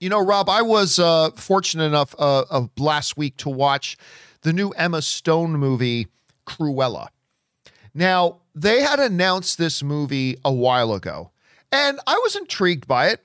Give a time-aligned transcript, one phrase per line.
[0.00, 3.96] You know, Rob, I was uh, fortunate enough uh, of last week to watch
[4.42, 6.06] the new Emma Stone movie,
[6.46, 7.08] Cruella.
[7.94, 11.32] Now, they had announced this movie a while ago,
[11.72, 13.24] and I was intrigued by it.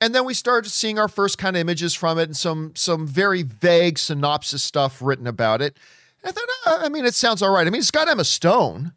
[0.00, 3.06] And then we started seeing our first kind of images from it and some some
[3.06, 5.76] very vague synopsis stuff written about it.
[6.24, 7.66] I thought, uh, I mean, it sounds all right.
[7.66, 8.92] I mean, it's got Emma Stone.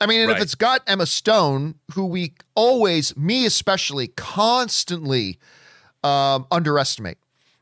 [0.00, 0.36] I mean, and Right.
[0.36, 5.38] if it's got Emma Stone, who we always, me especially, constantly
[6.04, 7.18] um, underestimate.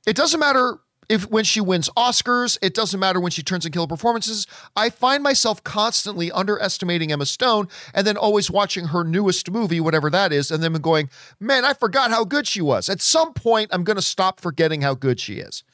[0.07, 0.79] It doesn't matter
[1.11, 4.47] if when she wins Oscars, it doesn't matter when she turns in killer performances.
[4.77, 10.09] I find myself constantly underestimating Emma Stone and then always watching her newest movie, whatever
[10.11, 11.11] that is, and then going,
[11.41, 12.89] man, I forgot how good she was.
[12.89, 15.65] At some point, I'm going to stop forgetting how good she is.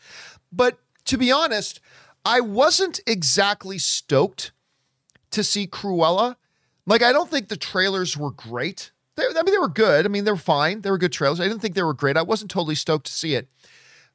[0.50, 1.80] But to be honest,
[2.24, 4.52] I wasn't exactly stoked
[5.33, 6.36] to see Cruella.
[6.86, 8.91] Like, I don't think the trailers were great.
[9.16, 10.05] They, I mean, they were good.
[10.05, 10.83] I mean, they were fine.
[10.83, 11.41] They were good trailers.
[11.41, 12.16] I didn't think they were great.
[12.16, 13.48] I wasn't totally stoked to see it.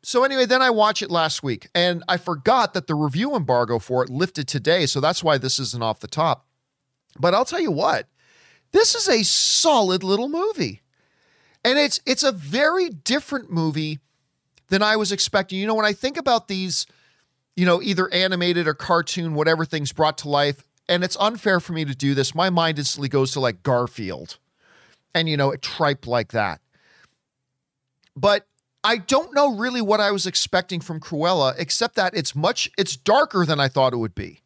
[0.04, 3.78] So anyway, then I watched it last week, and I forgot that the review embargo
[3.78, 4.86] for it lifted today.
[4.88, 6.48] So that's why this isn't off the top.
[7.20, 8.08] But I'll tell you what,
[8.72, 10.82] this is a solid little movie,
[11.64, 14.00] and it's it's a very different movie
[14.70, 15.60] than I was expecting.
[15.60, 16.88] You know, when I think about these,
[17.56, 21.74] you know, either animated or cartoon, whatever things brought to life, and it's unfair for
[21.74, 24.40] me to do this, my mind instantly goes to like Garfield
[25.14, 26.62] and, you know, a tripe like that.
[28.16, 28.46] But
[28.84, 32.98] I don't know really what I was expecting from Cruella, except that it's much, it's
[32.98, 34.42] darker than I thought it would be.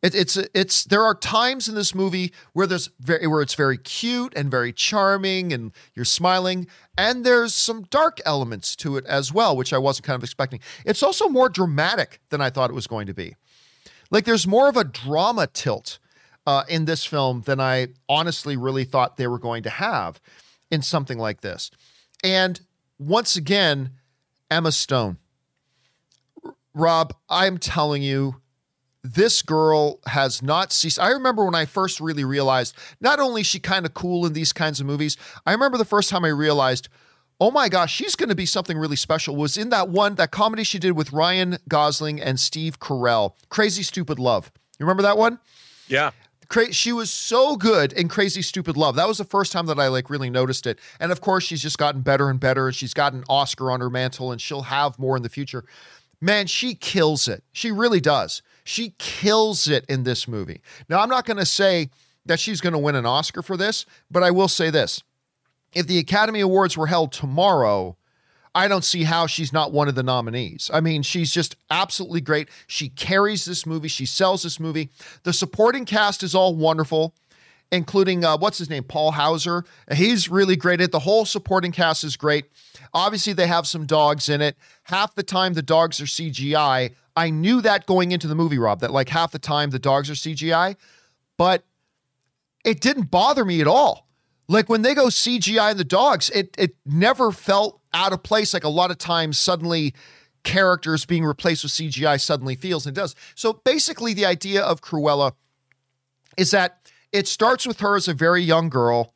[0.00, 3.76] It, it's it's there are times in this movie where there's very where it's very
[3.76, 9.32] cute and very charming and you're smiling and there's some dark elements to it as
[9.32, 10.60] well which I wasn't kind of expecting.
[10.84, 13.34] It's also more dramatic than I thought it was going to be.
[14.08, 15.98] Like there's more of a drama tilt
[16.48, 20.18] uh, in this film than I honestly really thought they were going to have
[20.70, 21.70] in something like this.
[22.24, 22.58] And
[22.98, 23.90] once again,
[24.50, 25.18] Emma Stone.
[26.72, 28.36] Rob, I'm telling you,
[29.02, 30.98] this girl has not ceased.
[30.98, 34.32] I remember when I first really realized not only is she kind of cool in
[34.32, 36.88] these kinds of movies, I remember the first time I realized,
[37.42, 39.36] oh my gosh, she's going to be something really special.
[39.36, 43.82] Was in that one, that comedy she did with Ryan Gosling and Steve Carell, Crazy
[43.82, 44.50] Stupid Love.
[44.78, 45.40] You remember that one?
[45.88, 46.12] Yeah.
[46.48, 48.96] Cra- she was so good in Crazy Stupid Love.
[48.96, 50.78] That was the first time that I like really noticed it.
[50.98, 52.72] And of course, she's just gotten better and better.
[52.72, 55.64] She's got an Oscar on her mantle, and she'll have more in the future.
[56.20, 57.44] Man, she kills it.
[57.52, 58.42] She really does.
[58.64, 60.62] She kills it in this movie.
[60.88, 61.90] Now, I'm not going to say
[62.26, 65.02] that she's going to win an Oscar for this, but I will say this:
[65.74, 67.96] if the Academy Awards were held tomorrow,
[68.54, 70.70] I don't see how she's not one of the nominees.
[70.72, 72.48] I mean, she's just absolutely great.
[72.66, 74.90] She carries this movie, she sells this movie.
[75.22, 77.14] The supporting cast is all wonderful,
[77.70, 78.84] including uh, what's his name?
[78.84, 79.64] Paul Hauser.
[79.92, 80.92] He's really great at.
[80.92, 82.46] The whole supporting cast is great.
[82.94, 84.56] Obviously, they have some dogs in it.
[84.84, 86.94] Half the time, the dogs are CGI.
[87.16, 90.08] I knew that going into the movie, Rob, that like half the time the dogs
[90.08, 90.76] are CGI,
[91.36, 91.64] but
[92.64, 94.07] it didn't bother me at all.
[94.48, 98.54] Like when they go CGI in the dogs, it it never felt out of place.
[98.54, 99.94] Like a lot of times, suddenly
[100.44, 103.14] characters being replaced with CGI suddenly feels and does.
[103.34, 105.32] So basically, the idea of Cruella
[106.36, 109.12] is that it starts with her as a very young girl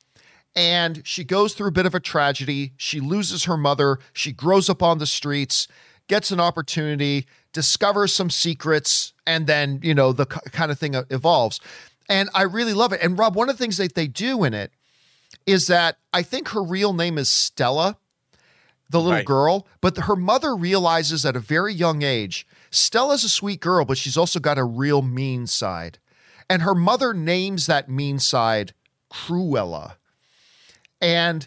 [0.54, 2.72] and she goes through a bit of a tragedy.
[2.76, 3.99] She loses her mother.
[4.12, 5.66] She grows up on the streets,
[6.09, 11.60] gets an opportunity, discovers some secrets, and then, you know, the kind of thing evolves.
[12.09, 13.00] And I really love it.
[13.03, 14.72] And Rob, one of the things that they do in it
[15.47, 17.97] is that I think her real name is Stella,
[18.91, 19.25] the little Right.
[19.26, 23.98] girl, but her mother realizes at a very young age Stella's a sweet girl, but
[23.98, 25.98] she's also got a real mean side.
[26.48, 28.72] And her mother names that mean side
[29.10, 29.97] Cruella.
[31.00, 31.47] And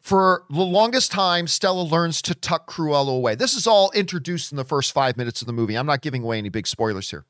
[0.00, 3.36] for the longest time, Stella learns to tuck Cruella away.
[3.36, 5.76] This is all introduced in the first five minutes of the movie.
[5.76, 7.24] I'm not giving away any big spoilers here.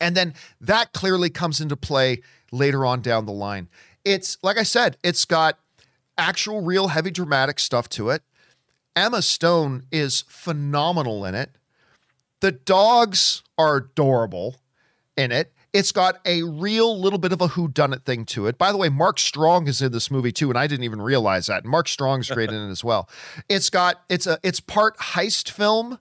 [0.00, 3.68] And then that clearly comes into play later on down the line.
[4.04, 5.58] It's, like I said, it's got
[6.18, 8.22] actual, real, heavy, dramatic stuff to it.
[8.96, 11.50] Emma Stone is phenomenal in it.
[12.40, 14.56] The dogs are adorable
[15.16, 15.52] in it.
[15.72, 18.58] It's got a real little bit of a whodunit thing to it.
[18.58, 21.46] By the way, Mark Strong is in this movie too, and I didn't even realize
[21.46, 21.64] that.
[21.64, 23.08] Mark Strong's great in it as well.
[23.48, 25.98] It's got it's a it's part heist film,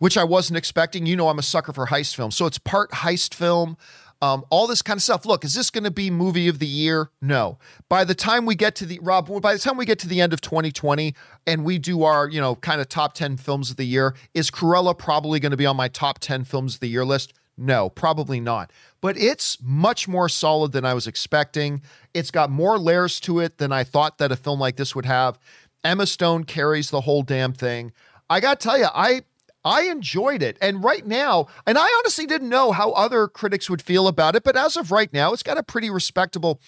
[0.00, 1.06] which I wasn't expecting.
[1.06, 3.76] You know, I'm a sucker for heist films, so it's part heist film.
[4.22, 5.26] Um, all this kind of stuff.
[5.26, 7.10] Look, is this going to be movie of the year?
[7.20, 7.58] No.
[7.88, 10.20] By the time we get to the Rob, by the time we get to the
[10.20, 11.12] end of 2020
[11.44, 14.48] and we do our, you know, kind of top 10 films of the year, is
[14.48, 17.34] Cruella probably going to be on my top 10 films of the year list?
[17.58, 18.72] No, probably not.
[19.00, 21.82] But it's much more solid than I was expecting.
[22.14, 25.04] It's got more layers to it than I thought that a film like this would
[25.04, 25.38] have.
[25.82, 27.92] Emma Stone carries the whole damn thing.
[28.30, 29.22] I got to tell you, I
[29.64, 30.56] I enjoyed it.
[30.60, 34.42] And right now, and I honestly didn't know how other critics would feel about it,
[34.42, 36.60] but as of right now, it's got a pretty respectable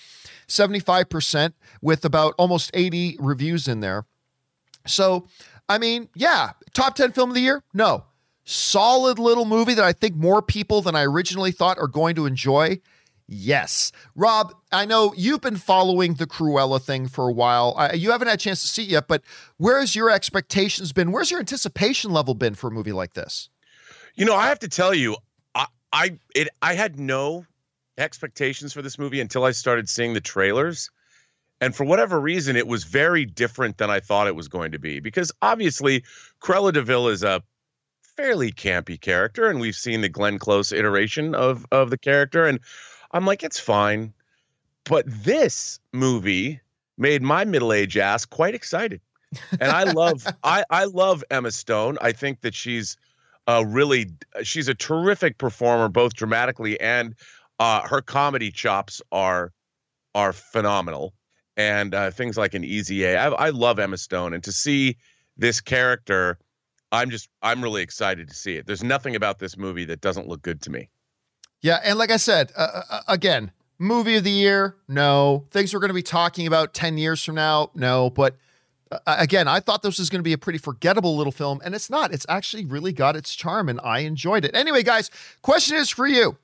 [0.48, 4.06] 75% with about almost 80 reviews in there.
[4.86, 5.26] So,
[5.68, 7.62] I mean, yeah, top 10 film of the year?
[7.72, 8.04] No.
[8.44, 12.26] Solid little movie that I think more people than I originally thought are going to
[12.26, 12.80] enjoy.
[13.26, 13.90] Yes.
[14.14, 17.74] Rob, I know you've been following the Cruella thing for a while.
[17.76, 19.22] Uh, you haven't had a chance to see it yet, but
[19.56, 21.10] where's your expectations been?
[21.10, 23.48] Where's your anticipation level been for a movie like this?
[24.14, 25.16] You know, I have to tell you,
[25.54, 27.46] I I it I had no
[27.96, 30.90] expectations for this movie until I started seeing the trailers.
[31.60, 34.78] And for whatever reason, it was very different than I thought it was going to
[34.78, 35.00] be.
[35.00, 36.04] Because obviously,
[36.42, 37.42] Cruella de Vil is a
[38.16, 42.44] fairly campy character, and we've seen the Glenn Close iteration of of the character.
[42.44, 42.60] And
[43.14, 44.12] I'm like, it's fine.
[44.84, 46.60] But this movie
[46.98, 49.00] made my middle-aged ass quite excited.
[49.52, 51.96] And I love I I love Emma Stone.
[52.00, 52.96] I think that she's
[53.46, 54.10] a really
[54.42, 57.14] she's a terrific performer both dramatically and
[57.58, 59.52] uh, her comedy chops are
[60.14, 61.14] are phenomenal.
[61.56, 63.16] And uh, things like an Easy A.
[63.16, 64.96] I, I love Emma Stone and to see
[65.36, 66.36] this character
[66.92, 68.66] I'm just I'm really excited to see it.
[68.66, 70.90] There's nothing about this movie that doesn't look good to me.
[71.64, 75.46] Yeah, and like I said, uh, uh, uh, again, movie of the year, no.
[75.50, 78.10] Things we're going to be talking about 10 years from now, no.
[78.10, 78.36] But
[78.92, 81.74] uh, again, I thought this was going to be a pretty forgettable little film, and
[81.74, 82.12] it's not.
[82.12, 84.54] It's actually really got its charm, and I enjoyed it.
[84.54, 86.36] Anyway, guys, question is for you.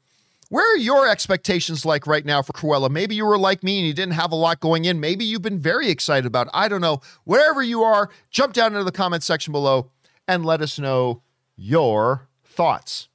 [0.49, 2.89] Where are your expectations like right now for Cruella?
[2.89, 5.01] Maybe you were like me and you didn't have a lot going in.
[5.01, 6.53] Maybe you've been very excited about it.
[6.55, 7.03] I don't know.
[7.25, 9.91] Wherever you are, jump down into the comment section below
[10.27, 11.21] and let us know
[11.57, 13.09] your thoughts.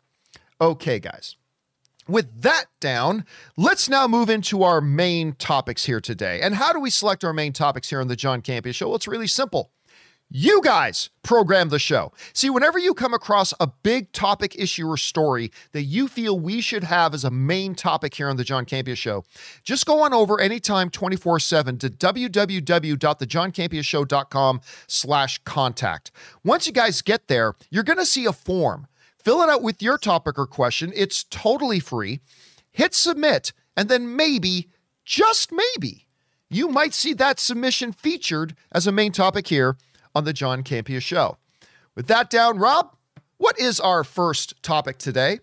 [0.61, 1.35] Okay, guys.
[2.07, 3.25] With that down,
[3.57, 6.39] let's now move into our main topics here today.
[6.41, 8.87] And how do we select our main topics here on the John Campea Show?
[8.87, 9.71] Well, it's really simple.
[10.29, 12.11] You guys program the show.
[12.33, 16.61] See, whenever you come across a big topic, issue, or story that you feel we
[16.61, 19.23] should have as a main topic here on the John Campea Show,
[19.63, 26.11] just go on over anytime 24-7 to www.thejohncampeashow.com slash contact.
[26.43, 28.87] Once you guys get there, you're going to see a form
[29.25, 30.93] Fill it out with your topic or question.
[30.95, 32.19] It's totally free.
[32.71, 34.69] Hit submit, and then maybe,
[35.03, 36.05] just maybe,
[36.47, 39.77] you might see that submission featured as a main topic here
[40.13, 41.37] on the John Campea Show.
[41.95, 42.95] With that down, Rob,
[43.37, 45.39] what is our first topic today?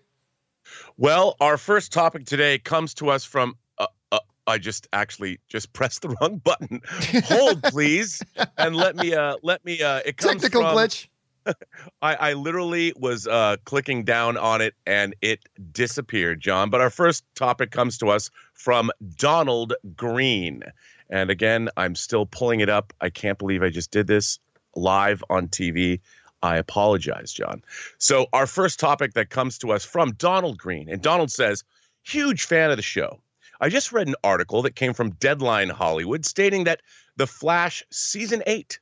[0.95, 3.57] Well, our first topic today comes to us from.
[3.77, 6.79] Uh, uh, I just actually just pressed the wrong button.
[7.25, 8.21] Hold, please,
[8.57, 9.13] and let me.
[9.13, 9.81] Uh, let me.
[9.81, 11.07] Uh, it comes technical from, glitch.
[12.01, 15.39] I, I literally was uh, clicking down on it and it
[15.71, 16.69] disappeared, John.
[16.69, 20.63] But our first topic comes to us from Donald Green.
[21.09, 22.93] And again, I'm still pulling it up.
[23.01, 24.39] I can't believe I just did this
[24.75, 25.99] live on TV.
[26.41, 27.63] I apologize, John.
[27.99, 30.89] So, our first topic that comes to us from Donald Green.
[30.89, 31.63] And Donald says,
[32.03, 33.21] huge fan of the show.
[33.61, 36.81] I just read an article that came from Deadline Hollywood stating that
[37.15, 38.79] The Flash Season 8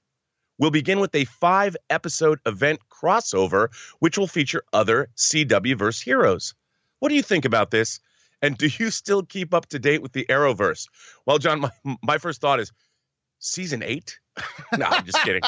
[0.61, 3.69] will begin with a five episode event crossover,
[3.99, 6.53] which will feature other CW verse heroes.
[6.99, 7.99] What do you think about this?
[8.43, 10.87] And do you still keep up to date with the Arrowverse?
[11.25, 11.71] Well, John, my,
[12.03, 12.71] my first thought is
[13.39, 14.19] season eight.
[14.77, 15.41] no, I'm just kidding.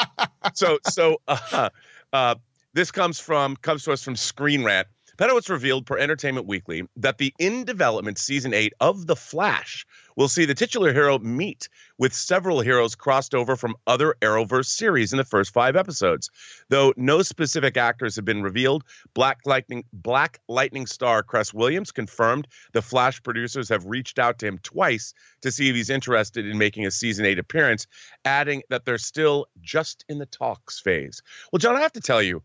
[0.55, 1.69] So, so uh,
[2.11, 2.35] uh,
[2.73, 4.87] this comes from comes to us from Screen Rant.
[5.17, 10.27] Pedowitz revealed per Entertainment Weekly that the in development season eight of The Flash will
[10.27, 15.17] see the titular hero meet with several heroes crossed over from other Arrowverse series in
[15.17, 16.31] the first five episodes.
[16.69, 22.47] Though no specific actors have been revealed, Black Lightning Black Lightning star Cress Williams confirmed
[22.73, 26.57] the Flash producers have reached out to him twice to see if he's interested in
[26.57, 27.85] making a season eight appearance,
[28.25, 31.21] adding that they're still just in the talks phase.
[31.51, 32.41] Well, John, I have to tell you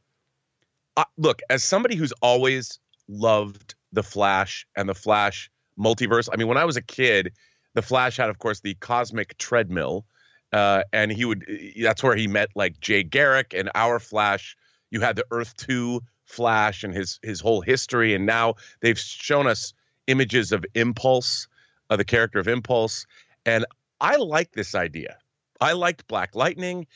[1.17, 2.79] look, as somebody who's always
[3.09, 7.33] loved the Flash and the Flash multiverse, I mean, when I was a kid,
[7.75, 10.05] the Flash had, of course, the cosmic treadmill,
[10.53, 11.45] uh, and he would.
[11.81, 14.57] That's where he met like Jay Garrick and our Flash.
[14.91, 19.47] You had the Earth Two Flash and his his whole history, and now they've shown
[19.47, 19.75] us
[20.07, 21.49] images of Impulse,
[21.91, 23.07] uh, the character of Impulse,
[23.45, 23.67] and
[24.01, 25.19] I like this idea.
[25.61, 26.87] I liked Black Lightning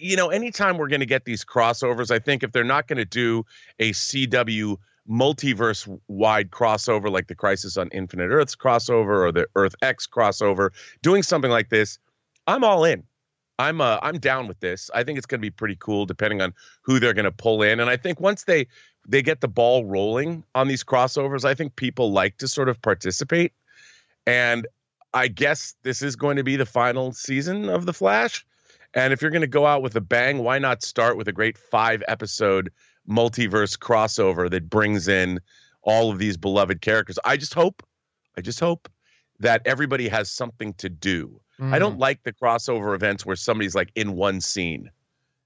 [0.00, 2.98] you know, anytime we're going to get these crossovers, I think if they're not going
[2.98, 3.44] to do
[3.78, 4.76] a CW
[5.10, 10.70] multiverse wide crossover like the Crisis on Infinite Earths crossover or the Earth X crossover,
[11.02, 11.98] doing something like this,
[12.46, 13.02] I'm all in.
[13.58, 14.90] I'm uh, I'm down with this.
[14.94, 17.62] I think it's going to be pretty cool, depending on who they're going to pull
[17.62, 17.80] in.
[17.80, 18.66] And I think once they
[19.06, 22.80] they get the ball rolling on these crossovers, I think people like to sort of
[22.80, 23.52] participate.
[24.26, 24.66] And
[25.14, 28.46] I guess this is going to be the final season of the Flash.
[28.94, 31.32] And if you're going to go out with a bang, why not start with a
[31.32, 32.70] great five episode
[33.08, 35.40] multiverse crossover that brings in
[35.82, 37.18] all of these beloved characters?
[37.24, 37.82] I just hope,
[38.36, 38.88] I just hope
[39.40, 41.40] that everybody has something to do.
[41.58, 41.72] Mm.
[41.72, 42.00] I don't mm.
[42.00, 44.90] like the crossover events where somebody's like in one scene.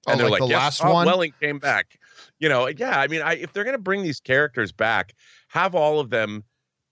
[0.07, 1.05] And oh, they're like, like the yes, last Tom one?
[1.05, 1.99] Welling came back.
[2.39, 2.99] You know, yeah.
[2.99, 5.13] I mean, I, if they're going to bring these characters back,
[5.49, 6.43] have all of them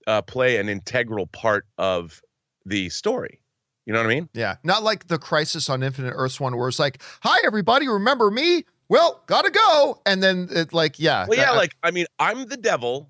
[0.08, 2.22] uh, play an integral part of
[2.66, 3.40] the story.
[3.86, 4.30] You know what I mean?
[4.34, 4.56] Yeah.
[4.63, 8.65] Not like the Crisis on Infinite Earths one where it's like, hi, everybody, remember me?
[8.89, 10.01] Well, gotta go.
[10.06, 11.25] And then it like, yeah.
[11.27, 13.10] Well, yeah, that, like, I mean, I'm the devil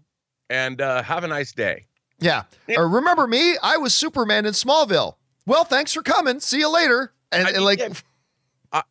[0.50, 1.88] and uh, have a nice day.
[2.20, 2.44] Yeah.
[2.68, 2.80] yeah.
[2.80, 3.58] Or remember me?
[3.62, 5.16] I was Superman in Smallville.
[5.46, 6.40] Well, thanks for coming.
[6.40, 7.14] See you later.
[7.32, 7.90] And, I mean, and like, yeah,
[8.72, 8.82] uh,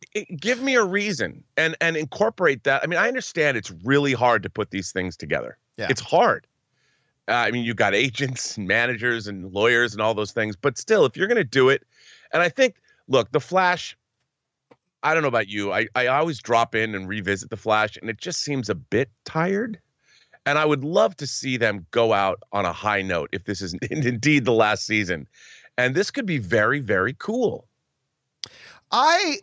[0.40, 2.82] give me a reason and and incorporate that.
[2.82, 5.58] I mean, I understand it's really hard to put these things together.
[5.76, 5.88] Yeah.
[5.90, 6.46] It's hard.
[7.28, 10.76] Uh, I mean, you've got agents and managers and lawyers and all those things, but
[10.76, 11.82] still, if you're going to do it,
[12.32, 12.76] and I think,
[13.08, 13.96] look, the Flash.
[15.02, 15.70] I don't know about you.
[15.70, 19.10] I, I always drop in and revisit the Flash, and it just seems a bit
[19.26, 19.78] tired.
[20.46, 23.60] And I would love to see them go out on a high note if this
[23.60, 25.28] is indeed the last season.
[25.76, 27.68] And this could be very, very cool.
[28.90, 29.38] I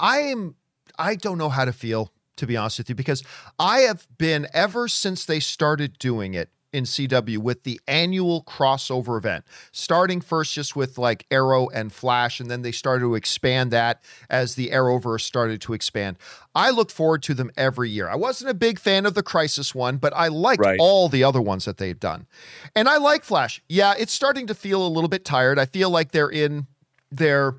[0.00, 0.54] I am
[0.98, 3.22] I don't know how to feel to be honest with you because
[3.58, 9.18] I have been ever since they started doing it in CW with the annual crossover
[9.18, 13.70] event, starting first just with like Arrow and Flash, and then they started to expand
[13.70, 16.16] that as the Arrowverse started to expand.
[16.54, 18.08] I look forward to them every year.
[18.08, 20.78] I wasn't a big fan of the Crisis one, but I liked right.
[20.80, 22.26] all the other ones that they've done.
[22.74, 23.62] And I like Flash.
[23.68, 25.58] Yeah, it's starting to feel a little bit tired.
[25.58, 26.66] I feel like they're in
[27.10, 27.56] their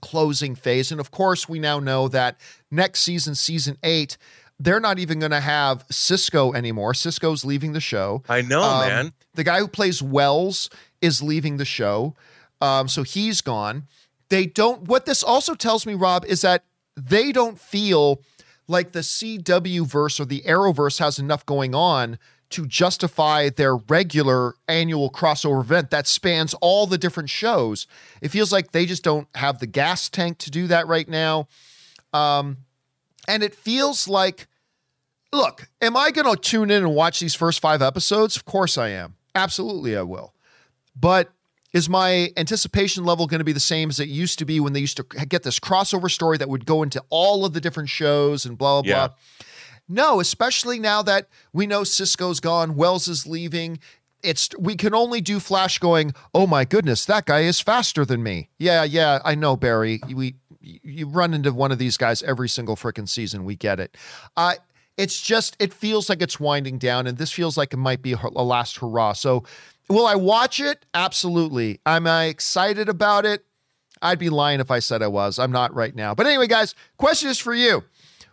[0.00, 0.90] closing phase.
[0.90, 2.38] And of course, we now know that
[2.70, 4.16] next season, season eight,
[4.60, 6.94] they're not even going to have Cisco anymore.
[6.94, 8.22] Cisco's leaving the show.
[8.28, 9.12] I know, um, man.
[9.34, 10.68] The guy who plays Wells
[11.00, 12.14] is leaving the show.
[12.60, 13.86] Um, so he's gone.
[14.30, 16.64] They don't, what this also tells me, Rob, is that
[16.96, 18.20] they don't feel
[18.66, 22.18] like the CW verse or the Arrowverse has enough going on
[22.50, 27.86] to justify their regular annual crossover event that spans all the different shows.
[28.22, 31.46] It feels like they just don't have the gas tank to do that right now.
[32.12, 32.58] Um,
[33.28, 34.48] and it feels like,
[35.32, 38.36] look, am I going to tune in and watch these first five episodes?
[38.36, 39.14] Of course I am.
[39.34, 40.34] Absolutely, I will.
[40.98, 41.30] But
[41.72, 44.72] is my anticipation level going to be the same as it used to be when
[44.72, 47.90] they used to get this crossover story that would go into all of the different
[47.90, 49.06] shows and blah, blah, yeah.
[49.08, 49.16] blah?
[49.90, 53.78] No, especially now that we know Cisco's gone, Wells is leaving.
[54.22, 58.22] It's we can only do Flash going, "Oh my goodness, that guy is faster than
[58.22, 60.00] me." Yeah, yeah, I know, Barry.
[60.12, 60.34] We
[60.82, 63.44] you run into one of these guys every single freaking season.
[63.44, 63.96] We get it.
[64.36, 64.54] Uh,
[64.96, 68.12] it's just it feels like it's winding down, and this feels like it might be
[68.12, 69.12] a last hurrah.
[69.12, 69.44] So,
[69.88, 70.84] will I watch it?
[70.92, 71.80] Absolutely.
[71.86, 73.44] Am I excited about it?
[74.02, 75.38] I'd be lying if I said I was.
[75.38, 76.14] I'm not right now.
[76.14, 77.84] But anyway, guys, question is for you.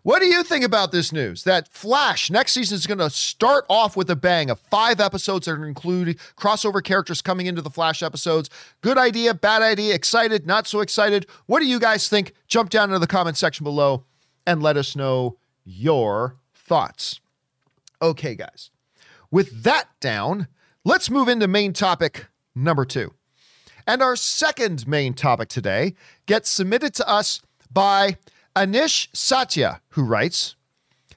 [0.05, 1.45] What do you think about this news?
[1.45, 5.47] That Flash next season is going to start off with a bang of five episodes
[5.47, 8.51] that include crossover characters coming into the Flash episodes.
[8.81, 11.25] Good idea, bad idea, excited, not so excited.
[11.47, 12.33] What do you guys think?
[12.47, 14.03] Jump down into the comment section below
[14.45, 17.19] and let us know your thoughts.
[17.99, 18.69] Okay, guys.
[19.31, 20.49] With that down,
[20.83, 23.11] let's move into main topic number two.
[23.87, 25.95] And our second main topic today
[26.27, 27.41] gets submitted to us
[27.73, 28.17] by
[28.55, 30.55] Anish Satya, who writes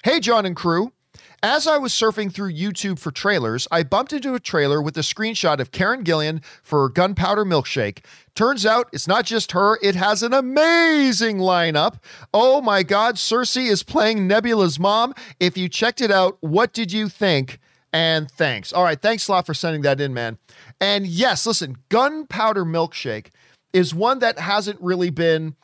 [0.02, 0.92] Hey, John and crew.
[1.40, 5.02] As I was surfing through YouTube for trailers, I bumped into a trailer with a
[5.02, 8.04] screenshot of Karen Gillan for Gunpowder Milkshake.
[8.34, 12.00] Turns out it's not just her, it has an amazing lineup.
[12.34, 15.14] Oh my God, Cersei is playing Nebula's mom.
[15.38, 17.60] If you checked it out, what did you think?
[17.92, 18.72] And thanks.
[18.72, 20.38] All right, thanks a lot for sending that in, man.
[20.80, 23.28] And yes, listen, Gunpowder Milkshake
[23.72, 25.54] is one that hasn't really been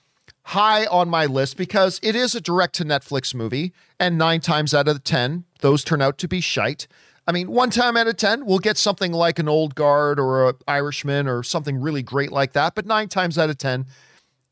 [0.44, 4.74] high on my list because it is a direct to Netflix movie, and nine times
[4.74, 6.86] out of 10, those turn out to be shite.
[7.26, 10.50] I mean, one time out of 10, we'll get something like an old guard or
[10.50, 13.86] an Irishman or something really great like that, but nine times out of 10,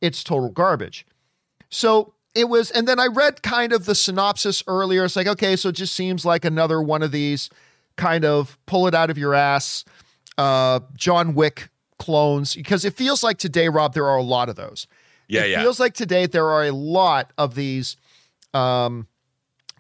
[0.00, 1.04] it's total garbage.
[1.68, 5.04] So it was, and then I read kind of the synopsis earlier.
[5.04, 7.50] It's like, okay, so it just seems like another one of these
[7.96, 9.84] kind of pull it out of your ass,
[10.38, 11.68] uh, John Wick
[11.98, 14.86] clones, because it feels like today, Rob, there are a lot of those.
[15.32, 15.62] Yeah, it yeah.
[15.62, 17.96] feels like today there are a lot of these
[18.52, 19.06] um,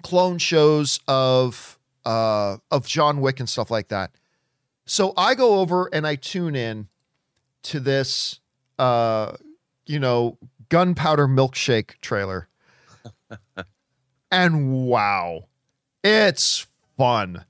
[0.02, 4.12] clone shows of uh, of John Wick and stuff like that.
[4.86, 6.88] So I go over and I tune in
[7.64, 8.40] to this,
[8.78, 9.36] uh,
[9.86, 10.38] you know,
[10.70, 12.48] gunpowder milkshake trailer,
[14.32, 15.48] and wow,
[16.02, 16.66] it's
[16.96, 17.44] fun.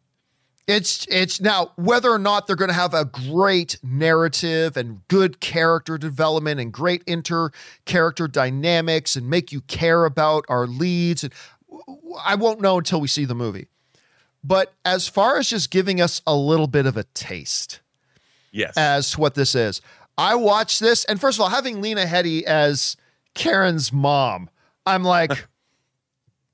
[0.72, 5.38] It's it's now whether or not they're going to have a great narrative and good
[5.40, 7.50] character development and great inter
[7.84, 11.32] character dynamics and make you care about our leads and
[12.24, 13.66] I won't know until we see the movie.
[14.42, 17.80] But as far as just giving us a little bit of a taste,
[18.50, 19.82] yes, as to what this is,
[20.16, 22.96] I watched this and first of all, having Lena Headey as
[23.34, 24.48] Karen's mom,
[24.86, 25.46] I'm like,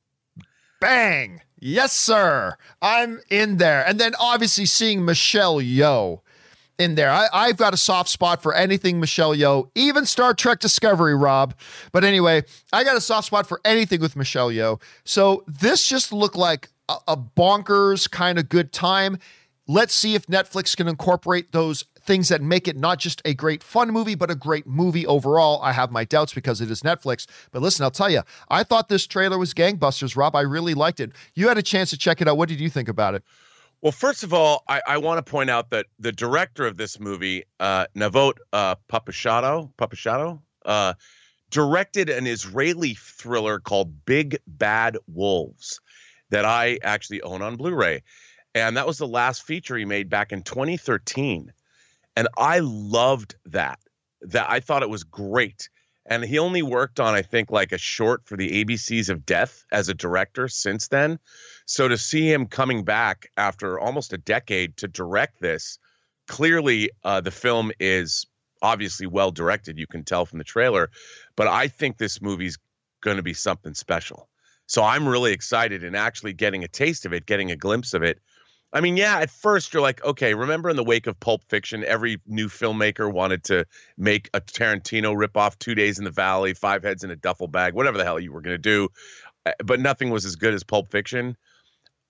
[0.81, 2.57] bang Yes, sir.
[2.81, 3.85] I'm in there.
[3.87, 6.21] And then obviously seeing Michelle Yeoh
[6.79, 7.11] in there.
[7.11, 11.55] I, have got a soft spot for anything Michelle Yeoh, even Star Trek Discovery, Rob.
[11.93, 14.81] But anyway, I got a soft spot for anything with Michelle Yeoh.
[15.05, 19.19] So this just looked like a, a bonkers kind of good time.
[19.67, 23.63] Let's see if Netflix can incorporate those things that make it not just a great
[23.63, 25.63] fun movie, but a great movie overall.
[25.63, 27.27] I have my doubts because it is Netflix.
[27.53, 30.35] But listen, I'll tell you, I thought this trailer was gangbusters, Rob.
[30.35, 31.13] I really liked it.
[31.35, 32.39] You had a chance to check it out.
[32.39, 33.23] What did you think about it?
[33.83, 36.99] Well, first of all, I, I want to point out that the director of this
[36.99, 40.95] movie, uh, Navot uh, Papushado, uh,
[41.51, 45.79] directed an Israeli thriller called Big Bad Wolves
[46.31, 48.03] that I actually own on Blu-ray.
[48.55, 51.53] And that was the last feature he made back in 2013
[52.19, 53.79] and I loved that.
[54.23, 55.69] That I thought it was great.
[56.05, 59.65] And he only worked on, I think, like a short for the ABCs of Death
[59.71, 61.21] as a director since then.
[61.65, 65.79] So to see him coming back after almost a decade to direct this,
[66.27, 68.27] clearly uh, the film is
[68.63, 69.79] obviously well directed.
[69.79, 70.91] You can tell from the trailer.
[71.37, 72.59] But I think this movie's
[73.01, 74.29] going to be something special.
[74.67, 78.03] So I'm really excited and actually getting a taste of it, getting a glimpse of
[78.03, 78.19] it
[78.73, 81.85] I mean, yeah, at first you're like, okay, remember in the wake of Pulp Fiction,
[81.85, 83.65] every new filmmaker wanted to
[83.97, 87.73] make a Tarantino ripoff, Two Days in the Valley, Five Heads in a Duffel Bag,
[87.73, 88.89] whatever the hell you were going to do.
[89.47, 91.37] Uh, but nothing was as good as Pulp Fiction.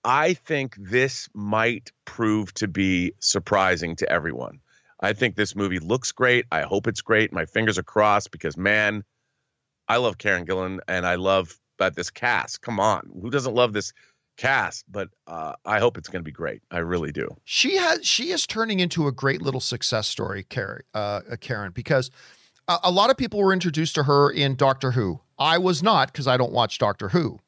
[0.03, 4.59] I think this might prove to be surprising to everyone.
[4.99, 6.45] I think this movie looks great.
[6.51, 7.31] I hope it's great.
[7.31, 9.03] My fingers are crossed because, man,
[9.87, 12.61] I love Karen Gillan and I love uh, this cast.
[12.61, 13.09] Come on.
[13.21, 13.93] Who doesn't love this
[14.39, 16.61] cast, but uh, I hope it's going to be great.
[16.71, 17.27] I really do.
[17.43, 22.09] She has she is turning into a great little success story, Karen, uh, Karen, because
[22.67, 25.19] a, a lot of people were introduced to her in Doctor Who.
[25.37, 27.39] I was not because I don't watch Doctor Who.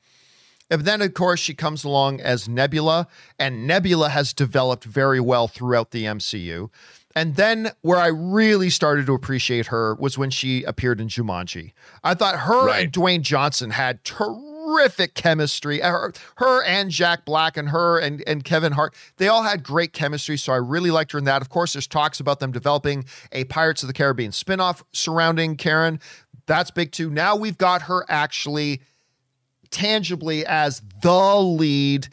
[0.70, 5.50] And then, of course, she comes along as Nebula, and Nebula has developed very well
[5.50, 6.70] throughout the MCU.
[7.14, 11.74] And then, where I really started to appreciate her was when she appeared in Jumanji.
[12.06, 12.86] I thought her right.
[12.86, 15.82] and Dwayne Johnson had terrific terrific chemistry.
[15.82, 19.64] Uh, her, her and Jack Black and her and, and Kevin Hart, they all had
[19.64, 20.38] great chemistry.
[20.38, 21.42] So I really liked her in that.
[21.42, 26.00] Of course, there's talks about them developing a Pirates of the Caribbean spinoff surrounding Karen.
[26.46, 27.10] That's big too.
[27.10, 28.82] Now we've got her actually
[29.70, 32.10] tangibly as the lead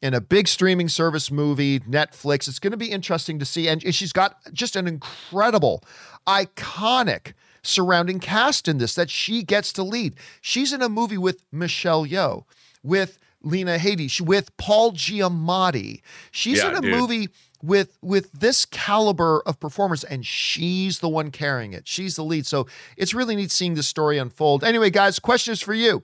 [0.00, 2.48] in a big streaming service movie, Netflix.
[2.48, 3.68] It's going to be interesting to see.
[3.68, 5.84] And she's got just an incredible,
[6.26, 10.14] iconic surrounding cast in this that she gets to lead.
[10.40, 12.44] She's in a movie with Michelle Yeoh,
[12.82, 16.02] with Lena Headey, with Paul Giamatti.
[16.30, 16.94] She's yeah, in a dude.
[16.94, 17.28] movie
[17.62, 22.44] with with this caliber of performers and she's the one carrying it she's the lead
[22.44, 26.02] so it's really neat seeing this story unfold anyway guys question is for you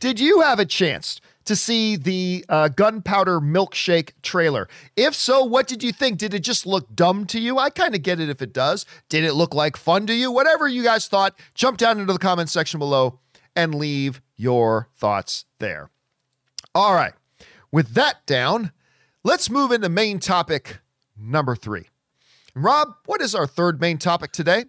[0.00, 4.68] did you have a chance to see the uh, Gunpowder Milkshake trailer?
[4.96, 6.18] If so, what did you think?
[6.18, 7.58] Did it just look dumb to you?
[7.58, 8.86] I kind of get it if it does.
[9.08, 10.30] Did it look like fun to you?
[10.30, 13.18] Whatever you guys thought, jump down into the comment section below
[13.56, 15.90] and leave your thoughts there.
[16.74, 17.12] All right.
[17.72, 18.72] With that down,
[19.24, 20.78] let's move into main topic
[21.16, 21.88] number three.
[22.54, 24.64] Rob, what is our third main topic today?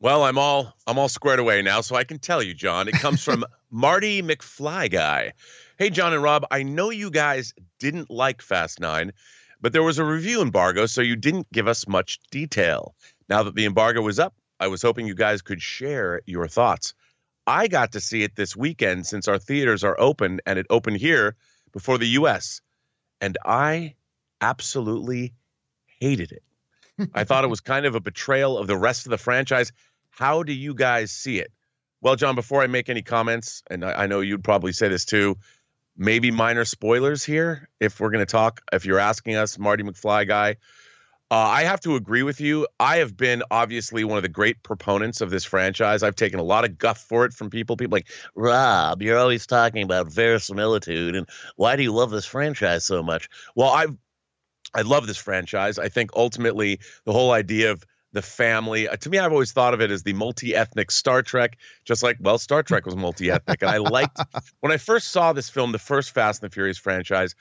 [0.00, 2.86] Well, I'm all I'm all squared away now, so I can tell you, John.
[2.86, 3.44] It comes from
[3.76, 5.34] Marty McFly guy.
[5.76, 9.12] Hey, John and Rob, I know you guys didn't like Fast Nine,
[9.60, 12.94] but there was a review embargo, so you didn't give us much detail.
[13.28, 16.94] Now that the embargo was up, I was hoping you guys could share your thoughts.
[17.46, 20.96] I got to see it this weekend since our theaters are open and it opened
[20.96, 21.36] here
[21.74, 22.62] before the US.
[23.20, 23.96] And I
[24.40, 25.34] absolutely
[26.00, 27.10] hated it.
[27.12, 29.70] I thought it was kind of a betrayal of the rest of the franchise.
[30.08, 31.52] How do you guys see it?
[32.00, 35.04] Well, John, before I make any comments, and I, I know you'd probably say this
[35.04, 35.36] too,
[35.96, 40.28] maybe minor spoilers here if we're going to talk if you're asking us marty mcfly
[40.28, 40.56] guy.
[41.28, 42.68] Uh, i have to agree with you.
[42.78, 46.02] I have been obviously one of the great proponents of this franchise.
[46.02, 49.46] I've taken a lot of guff for it from people people like rob you're always
[49.46, 53.28] talking about verisimilitude and why do you love this franchise so much?
[53.56, 53.96] Well i've
[54.74, 55.78] i love this franchise.
[55.78, 57.82] I think ultimately the whole idea of
[58.16, 58.88] the family.
[58.88, 62.16] Uh, to me, I've always thought of it as the multi-ethnic Star Trek, just like
[62.18, 64.18] well, Star Trek was multi-ethnic, and I liked
[64.60, 67.34] when I first saw this film, the first Fast and the Furious franchise.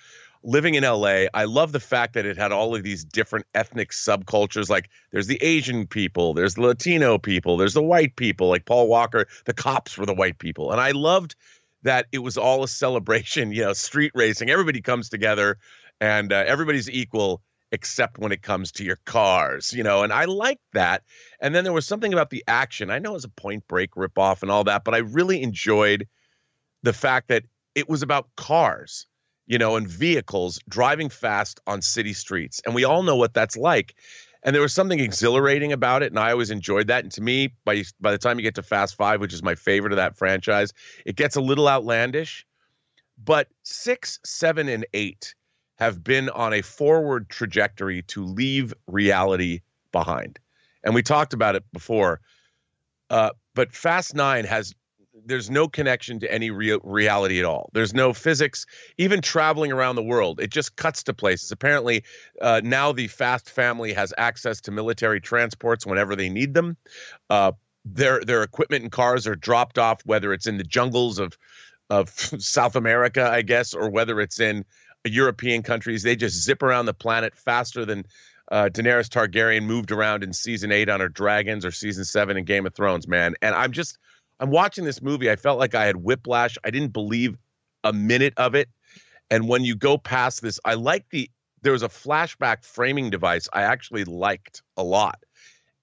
[0.43, 3.91] living in LA, I love the fact that it had all of these different ethnic
[3.91, 4.69] subcultures.
[4.69, 8.49] Like there's the Asian people, there's the Latino people, there's the white people.
[8.49, 11.35] Like Paul Walker, the cops were the white people, and I loved
[11.83, 13.51] that it was all a celebration.
[13.55, 14.49] You know, street racing.
[14.49, 15.57] Everybody comes together,
[16.01, 17.41] and uh, everybody's equal
[17.75, 21.03] except when it comes to your cars, you know, and I like that.
[21.41, 22.89] And then there was something about the action.
[22.89, 26.07] I know it was a point break ripoff and all that, but I really enjoyed
[26.83, 27.43] the fact that
[27.75, 29.07] it was about cars,
[29.45, 32.61] you know, and vehicles driving fast on city streets.
[32.65, 33.95] And we all know what that's like.
[34.41, 37.03] And there was something exhilarating about it, and I always enjoyed that.
[37.03, 39.55] And to me, by by the time you get to Fast Five, which is my
[39.55, 40.71] favorite of that franchise,
[41.05, 42.45] it gets a little outlandish.
[43.17, 45.33] But six, seven, and eight
[45.77, 49.61] have been on a forward trajectory to leave reality
[49.91, 50.39] behind.
[50.83, 52.21] And we talked about it before.
[53.09, 54.73] Uh, but Fast Nine has
[55.25, 57.69] there's no connection to any real reality at all.
[57.73, 58.65] There's no physics,
[58.97, 60.39] even traveling around the world.
[60.39, 61.51] It just cuts to places.
[61.51, 62.03] Apparently,
[62.41, 66.77] uh, now the Fast family has access to military transports whenever they need them.
[67.29, 67.53] Uh,
[67.85, 71.37] their their equipment and cars are dropped off, whether it's in the jungles of
[71.89, 72.09] of
[72.39, 74.65] South America, I guess, or whether it's in
[75.09, 76.03] European countries.
[76.03, 78.05] They just zip around the planet faster than
[78.51, 82.45] uh, Daenerys Targaryen moved around in season eight on her dragons or season seven in
[82.45, 83.35] Game of Thrones, man.
[83.41, 83.97] And I'm just,
[84.39, 85.29] I'm watching this movie.
[85.29, 86.57] I felt like I had whiplash.
[86.63, 87.37] I didn't believe
[87.83, 88.69] a minute of it.
[89.31, 91.29] And when you go past this, I like the,
[91.63, 95.23] there was a flashback framing device I actually liked a lot.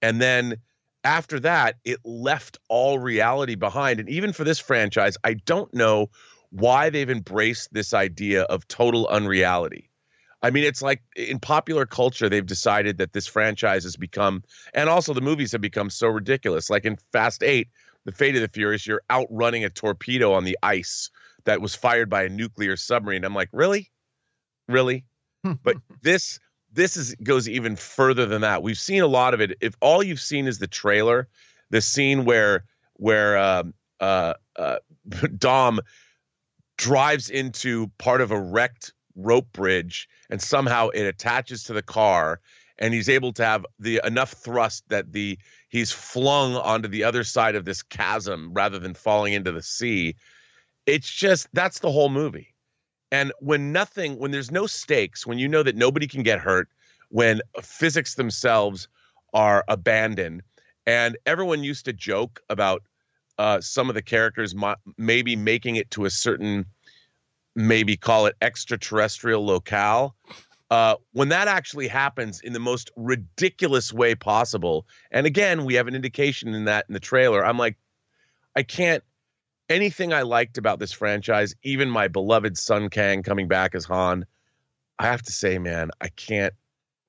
[0.00, 0.58] And then
[1.04, 3.98] after that, it left all reality behind.
[3.98, 6.10] And even for this franchise, I don't know
[6.52, 9.90] why they've embraced this idea of total unreality.
[10.42, 14.42] I mean, it's like in popular culture, they've decided that this franchise has become,
[14.74, 16.68] and also the movies have become so ridiculous.
[16.68, 17.68] Like in Fast Eight,
[18.04, 21.10] The Fate of the Furious, you're outrunning a torpedo on the ice
[21.44, 23.24] that was fired by a nuclear submarine.
[23.24, 23.90] I'm like, really,
[24.68, 25.04] really?
[25.62, 26.38] but this
[26.72, 28.62] this is goes even further than that.
[28.62, 29.56] We've seen a lot of it.
[29.60, 31.28] If all you've seen is the trailer,
[31.70, 34.76] the scene where where um, uh, uh,
[35.38, 35.80] Dom
[36.76, 42.40] drives into part of a wrecked rope bridge and somehow it attaches to the car
[42.78, 47.22] and he's able to have the enough thrust that the he's flung onto the other
[47.24, 50.16] side of this chasm rather than falling into the sea.
[50.86, 52.54] It's just that's the whole movie.
[53.10, 56.68] And when nothing when there's no stakes when you know that nobody can get hurt
[57.10, 58.88] when physics themselves
[59.34, 60.42] are abandoned
[60.86, 62.82] and everyone used to joke about
[63.38, 64.54] uh, some of the characters
[64.96, 66.66] maybe making it to a certain,
[67.54, 70.14] maybe call it extraterrestrial locale.
[70.70, 75.86] Uh, when that actually happens in the most ridiculous way possible, and again, we have
[75.86, 77.44] an indication in that in the trailer.
[77.44, 77.76] I'm like,
[78.56, 79.04] I can't.
[79.68, 84.26] Anything I liked about this franchise, even my beloved Sung Kang coming back as Han,
[84.98, 86.54] I have to say, man, I can't.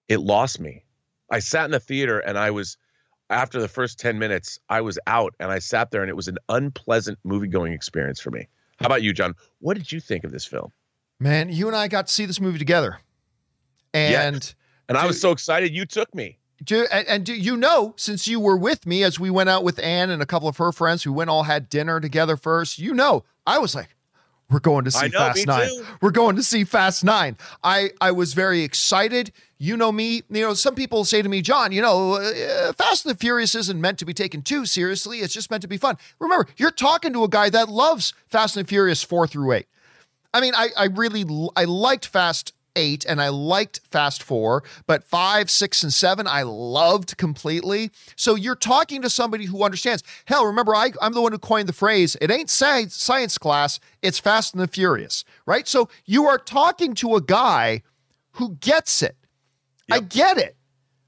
[0.08, 0.86] It lost me.
[1.30, 2.78] I sat in the theater and I was
[3.30, 6.28] after the first 10 minutes, I was out and I sat there and it was
[6.28, 8.48] an unpleasant movie going experience for me.
[8.80, 9.36] How about you, John?
[9.60, 10.72] What did you think of this film?
[11.20, 13.00] Man, you and I got to see this movie together.
[13.94, 14.52] And yeah.
[14.90, 16.38] and I was so excited you took me.
[16.64, 19.64] Do, and, and do you know, since you were with me as we went out
[19.64, 22.80] with Anne and a couple of her friends who went all had dinner together first,
[22.80, 23.93] you know, I was like,
[24.54, 25.68] we're going to see know, Fast Nine.
[25.68, 25.86] Too.
[26.02, 27.38] We're going to see Fast Nine.
[27.64, 29.32] I I was very excited.
[29.58, 30.22] You know me.
[30.30, 31.72] You know some people say to me, John.
[31.72, 35.20] You know, uh, Fast and the Furious isn't meant to be taken too seriously.
[35.20, 35.98] It's just meant to be fun.
[36.20, 39.68] Remember, you're talking to a guy that loves Fast and the Furious four through eight.
[40.34, 45.04] I mean, I I really I liked Fast eight and I liked Fast Four, but
[45.04, 47.92] five, six, and seven I loved completely.
[48.16, 50.04] So you're talking to somebody who understands.
[50.26, 53.80] Hell, remember, I, I'm the one who coined the phrase, it ain't science, science class,
[54.02, 55.68] it's Fast and the Furious, right?
[55.68, 57.84] So you are talking to a guy
[58.34, 59.16] who gets it.
[59.88, 59.98] Yep.
[59.98, 60.56] I get it.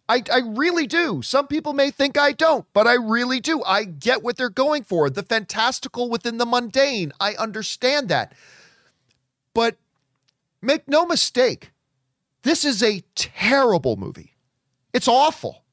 [0.08, 1.22] I, I really do.
[1.24, 3.64] Some people may think I don't, but I really do.
[3.64, 5.10] I get what they're going for.
[5.10, 7.12] The fantastical within the mundane.
[7.20, 8.34] I understand that.
[9.56, 9.78] But
[10.66, 11.72] Make no mistake,
[12.42, 14.36] this is a terrible movie.
[14.94, 15.64] It's awful.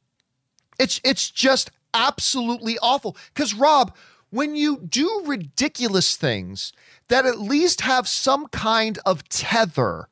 [0.79, 3.17] It's it's just absolutely awful.
[3.33, 3.97] Because Rob,
[4.29, 6.75] when you do ridiculous things
[7.09, 10.09] that at least have some kind of tether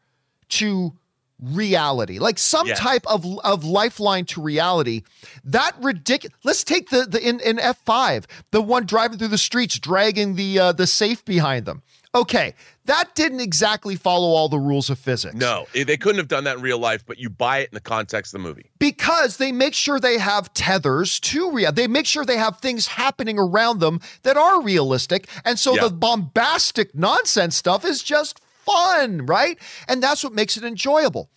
[0.50, 0.94] to
[1.42, 2.78] reality, like some yes.
[2.78, 5.02] type of, of lifeline to reality.
[5.44, 6.36] That ridiculous.
[6.44, 10.36] Let's take the the in, in F five, the one driving through the streets, dragging
[10.36, 11.82] the uh, the safe behind them.
[12.14, 12.54] Okay,
[12.90, 15.36] that didn't exactly follow all the rules of physics.
[15.36, 17.74] No, eh, they couldn't have done that in real life, but you buy it in
[17.74, 18.72] the context of the movie.
[18.80, 21.70] Because they make sure they have tethers to real.
[21.70, 25.28] They make sure they have things happening around them that are realistic.
[25.44, 25.82] And so yeah.
[25.82, 29.56] the bombastic nonsense stuff is just fun, right?
[29.86, 31.30] And that's what makes it enjoyable.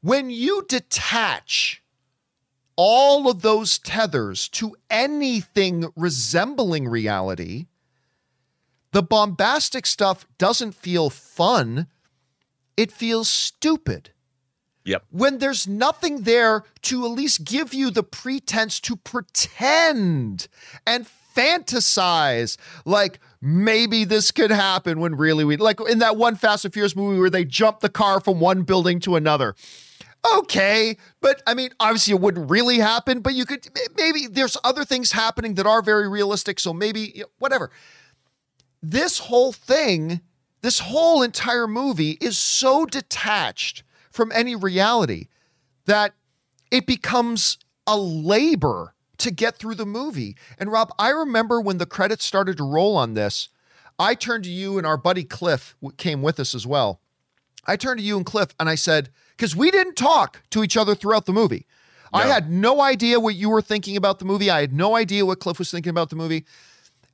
[0.00, 1.82] When you detach
[2.76, 7.66] all of those tethers to anything resembling reality,
[8.94, 11.88] the bombastic stuff doesn't feel fun,
[12.76, 14.10] it feels stupid.
[14.84, 15.04] Yep.
[15.10, 20.46] When there's nothing there to at least give you the pretense to pretend
[20.86, 26.64] and fantasize like maybe this could happen when really we like in that one Fast
[26.64, 29.56] and Furious movie where they jump the car from one building to another.
[30.36, 34.84] Okay, but I mean, obviously it wouldn't really happen, but you could maybe there's other
[34.84, 37.72] things happening that are very realistic, so maybe whatever.
[38.86, 40.20] This whole thing,
[40.60, 45.28] this whole entire movie is so detached from any reality
[45.86, 46.12] that
[46.70, 50.36] it becomes a labor to get through the movie.
[50.58, 53.48] And Rob, I remember when the credits started to roll on this,
[53.98, 57.00] I turned to you and our buddy Cliff came with us as well.
[57.66, 60.76] I turned to you and Cliff and I said, because we didn't talk to each
[60.76, 61.66] other throughout the movie.
[62.12, 62.18] No.
[62.18, 64.50] I had no idea what you were thinking about the movie.
[64.50, 66.44] I had no idea what Cliff was thinking about the movie.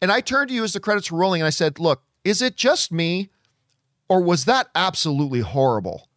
[0.03, 2.43] And I turned to you as the credits were rolling and I said, Look, is
[2.43, 3.31] it just me
[4.09, 6.09] or was that absolutely horrible?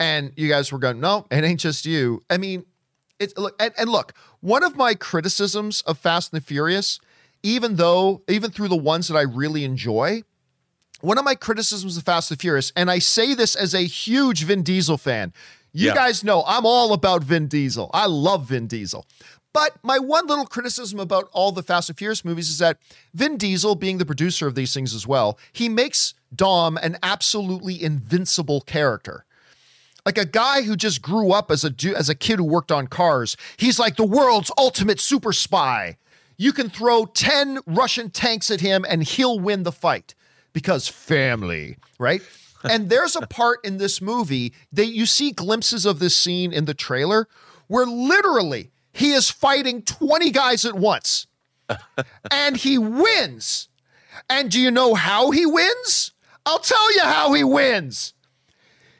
[0.00, 2.22] And you guys were going, No, it ain't just you.
[2.28, 2.64] I mean,
[3.18, 6.98] it's look, and, and look, one of my criticisms of Fast and the Furious,
[7.42, 10.22] even though, even through the ones that I really enjoy,
[11.00, 13.82] one of my criticisms of Fast and the Furious, and I say this as a
[13.82, 15.32] huge Vin Diesel fan.
[15.72, 15.94] You yeah.
[15.94, 17.90] guys know I'm all about Vin Diesel.
[17.94, 19.06] I love Vin Diesel.
[19.52, 22.78] But my one little criticism about all the Fast and Furious movies is that
[23.12, 27.82] Vin Diesel, being the producer of these things as well, he makes Dom an absolutely
[27.82, 29.24] invincible character.
[30.06, 32.88] Like a guy who just grew up as a as a kid who worked on
[32.88, 33.36] cars.
[33.56, 35.98] He's like the world's ultimate super spy.
[36.36, 40.14] You can throw 10 Russian tanks at him and he'll win the fight
[40.52, 42.20] because family, right?
[42.64, 46.64] and there's a part in this movie that you see glimpses of this scene in
[46.64, 47.28] the trailer
[47.68, 51.26] where literally he is fighting 20 guys at once
[52.30, 53.68] and he wins.
[54.28, 56.12] And do you know how he wins?
[56.44, 58.14] I'll tell you how he wins.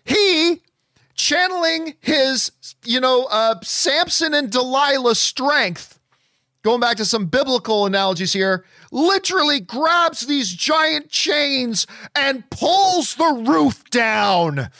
[0.05, 0.62] He
[1.14, 2.52] channeling his,
[2.85, 6.00] you know, uh, Samson and Delilah strength,
[6.62, 13.44] going back to some biblical analogies here, literally grabs these giant chains and pulls the
[13.46, 14.70] roof down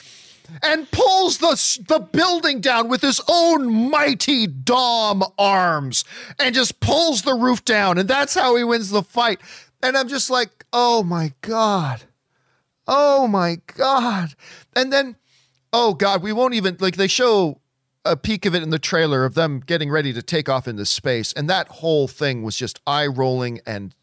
[0.61, 6.03] and pulls the, the building down with his own mighty Dom arms
[6.39, 7.97] and just pulls the roof down.
[7.97, 9.39] And that's how he wins the fight.
[9.81, 12.03] And I'm just like, oh my God.
[12.87, 14.35] Oh my God.
[14.75, 15.15] And then,
[15.71, 17.59] oh God, we won't even, like, they show
[18.05, 20.85] a peek of it in the trailer of them getting ready to take off into
[20.85, 21.31] space.
[21.33, 23.95] And that whole thing was just eye rolling and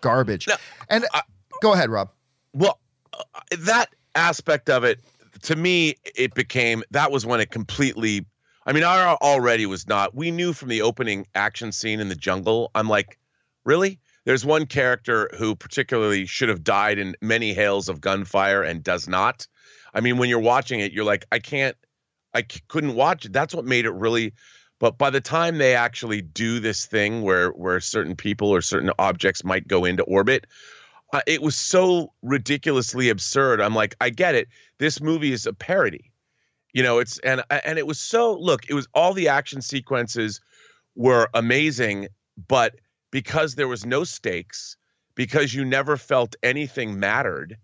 [0.00, 0.46] garbage.
[0.88, 1.22] And I,
[1.60, 2.10] go ahead, Rob.
[2.52, 2.78] Well,
[3.12, 3.24] uh,
[3.58, 5.00] that aspect of it,
[5.42, 8.26] to me, it became that was when it completely.
[8.66, 10.14] I mean, I already was not.
[10.14, 12.70] We knew from the opening action scene in the jungle.
[12.74, 13.18] I'm like,
[13.64, 13.98] really?
[14.26, 19.08] There's one character who particularly should have died in many hails of gunfire and does
[19.08, 19.46] not.
[19.94, 21.76] I mean, when you're watching it, you're like, I can't,
[22.34, 23.32] I c- couldn't watch it.
[23.32, 24.34] That's what made it really
[24.80, 28.90] but by the time they actually do this thing where where certain people or certain
[28.98, 30.46] objects might go into orbit,
[31.12, 33.60] uh, it was so ridiculously absurd.
[33.60, 34.48] I'm like, I get it.
[34.78, 36.12] This movie is a parody.
[36.72, 40.40] You know, it's and and it was so look, it was all the action sequences
[40.94, 42.08] were amazing,
[42.48, 42.76] but
[43.10, 44.76] because there was no stakes,
[45.16, 47.56] because you never felt anything mattered,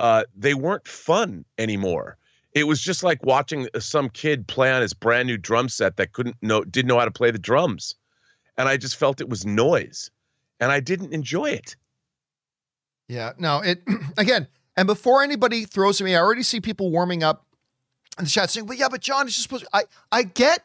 [0.00, 2.18] uh, they weren't fun anymore
[2.54, 6.12] it was just like watching some kid play on his brand new drum set that
[6.12, 7.94] couldn't know didn't know how to play the drums
[8.56, 10.10] and i just felt it was noise
[10.60, 11.76] and i didn't enjoy it
[13.12, 13.82] yeah no it
[14.16, 17.46] again and before anybody throws at me i already see people warming up
[18.18, 20.64] in the chat saying well yeah but john is just supposed to, i i get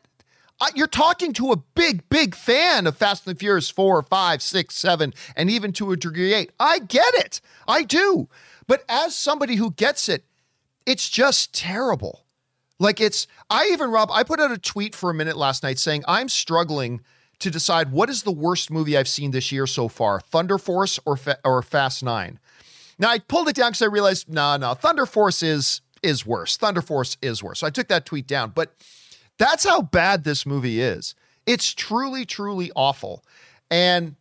[0.59, 4.75] I, you're talking to a big, big fan of Fast and Furious 4, 5, 6,
[4.75, 6.51] 7, and even to a degree 8.
[6.59, 7.41] I get it.
[7.67, 8.27] I do.
[8.65, 10.25] But as somebody who gets it,
[10.87, 12.25] it's just terrible.
[12.79, 15.77] Like it's, I even, Rob, I put out a tweet for a minute last night
[15.77, 17.01] saying I'm struggling
[17.39, 20.99] to decide what is the worst movie I've seen this year so far, Thunder Force
[21.05, 22.39] or Fa- or Fast Nine.
[22.99, 25.81] Now I pulled it down because I realized, no, nah, no, nah, Thunder Force is
[26.03, 26.57] is worse.
[26.57, 27.59] Thunder Force is worse.
[27.59, 28.51] So I took that tweet down.
[28.53, 28.73] But
[29.37, 31.15] that's how bad this movie is.
[31.45, 33.23] It's truly, truly awful.
[33.69, 34.15] And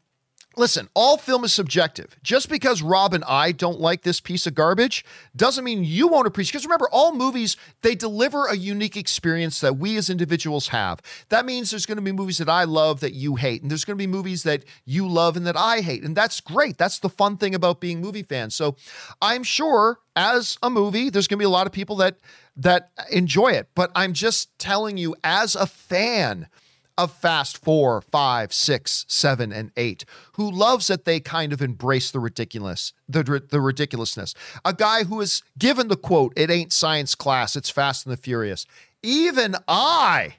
[0.57, 2.17] listen, all film is subjective.
[2.23, 6.27] Just because Rob and I don't like this piece of garbage doesn't mean you won't
[6.27, 6.53] appreciate.
[6.53, 11.01] Because remember, all movies they deliver a unique experience that we as individuals have.
[11.29, 13.85] That means there's going to be movies that I love that you hate, and there's
[13.85, 16.79] going to be movies that you love and that I hate, and that's great.
[16.79, 18.55] That's the fun thing about being movie fans.
[18.55, 18.77] So
[19.21, 22.17] I'm sure as a movie, there's going to be a lot of people that
[22.57, 23.69] that enjoy it.
[23.75, 26.49] But I'm just telling you, as a fan
[26.99, 32.11] of Fast Four, Five, Six, Seven, and Eight, who loves that they kind of embrace
[32.11, 34.35] the ridiculous, the the ridiculousness.
[34.65, 38.17] A guy who is given the quote, "It ain't science class, it's Fast and the
[38.17, 38.67] Furious."
[39.03, 40.37] Even I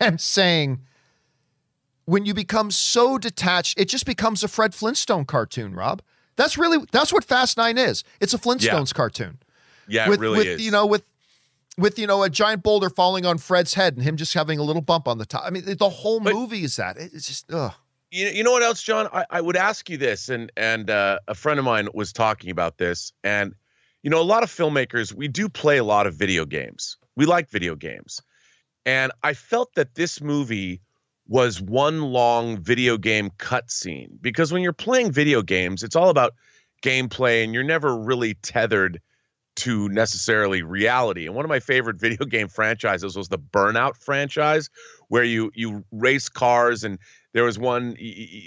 [0.00, 0.80] am saying,
[2.04, 5.74] when you become so detached, it just becomes a Fred Flintstone cartoon.
[5.74, 6.02] Rob,
[6.36, 8.04] that's really that's what Fast Nine is.
[8.20, 8.96] It's a Flintstones yeah.
[8.96, 9.38] cartoon.
[9.86, 10.64] Yeah, with, it really with, is.
[10.64, 11.04] You know, with
[11.78, 14.62] with you know a giant boulder falling on Fred's head and him just having a
[14.62, 15.42] little bump on the top.
[15.44, 16.96] I mean, the whole but, movie is that.
[16.98, 17.72] It's just ugh.
[18.10, 19.08] You, you know what else, John?
[19.12, 22.50] I, I would ask you this, and and uh, a friend of mine was talking
[22.50, 23.54] about this, and
[24.02, 26.96] you know, a lot of filmmakers we do play a lot of video games.
[27.16, 28.20] We like video games,
[28.86, 30.80] and I felt that this movie
[31.26, 36.34] was one long video game cutscene because when you're playing video games, it's all about
[36.82, 39.00] gameplay, and you're never really tethered
[39.56, 41.26] to necessarily reality.
[41.26, 44.70] And one of my favorite video game franchises was the Burnout franchise,
[45.08, 46.98] where you you race cars, and
[47.34, 47.96] there was one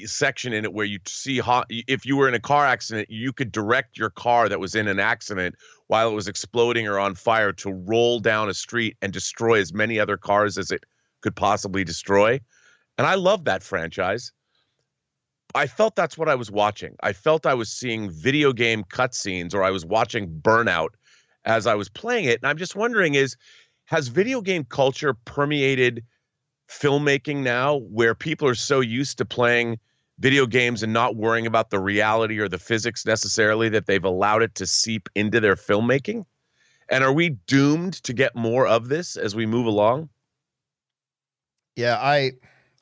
[0.06, 3.34] section in it where you see how, if you were in a car accident, you
[3.34, 5.56] could direct your car that was in an accident
[5.88, 9.74] while it was exploding or on fire to roll down a street and destroy as
[9.74, 10.86] many other cars as it
[11.22, 12.40] could possibly destroy.
[12.98, 14.32] And I love that franchise.
[15.56, 16.96] I felt that's what I was watching.
[17.02, 20.90] I felt I was seeing video game cutscenes or I was watching Burnout
[21.46, 22.40] as I was playing it.
[22.42, 23.36] And I'm just wondering is
[23.86, 26.04] has video game culture permeated
[26.70, 29.80] filmmaking now where people are so used to playing
[30.20, 34.42] video games and not worrying about the reality or the physics necessarily that they've allowed
[34.42, 36.26] it to seep into their filmmaking?
[36.90, 40.10] And are we doomed to get more of this as we move along?
[41.76, 42.32] Yeah, I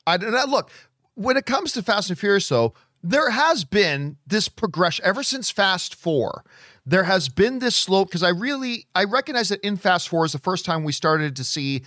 [0.06, 0.70] I look,
[1.16, 5.50] when it comes to Fast and Furious, though, there has been this progression ever since
[5.50, 6.44] Fast Four.
[6.84, 10.32] There has been this slope because I really I recognize that in Fast Four is
[10.32, 11.82] the first time we started to see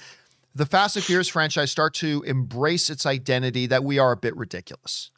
[0.55, 4.35] the Fast and Furious franchise start to embrace its identity that we are a bit
[4.35, 5.11] ridiculous,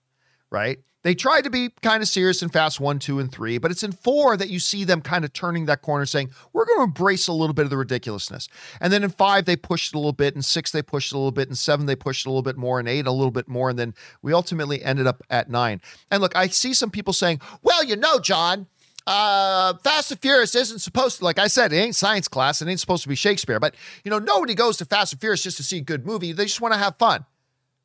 [0.50, 0.80] right?
[1.04, 3.82] They tried to be kind of serious in Fast 1, 2, and 3, but it's
[3.82, 6.84] in 4 that you see them kind of turning that corner saying, we're going to
[6.84, 8.48] embrace a little bit of the ridiculousness.
[8.80, 10.36] And then in 5, they pushed a little bit.
[10.36, 11.50] In 6, they pushed a little bit.
[11.50, 12.80] In 7, they pushed a little bit more.
[12.80, 13.72] In 8, a little bit more.
[13.72, 15.82] And then we ultimately ended up at 9.
[16.12, 18.68] And look, I see some people saying, well, you know, John,
[19.08, 22.62] uh, Fast and Furious isn't supposed to, like I said, it ain't science class.
[22.62, 23.60] It ain't supposed to be Shakespeare.
[23.60, 26.32] But, you know, nobody goes to Fast and Furious just to see a good movie.
[26.32, 27.26] They just want to have fun.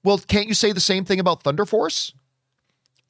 [0.05, 2.13] Well, can't you say the same thing about Thunder Force?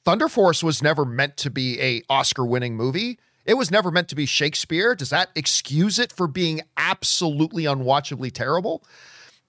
[0.07, 3.19] Thunder Force was never meant to be a Oscar-winning movie.
[3.43, 4.95] It was never meant to be Shakespeare.
[4.95, 8.85] Does that excuse it for being absolutely unwatchably terrible?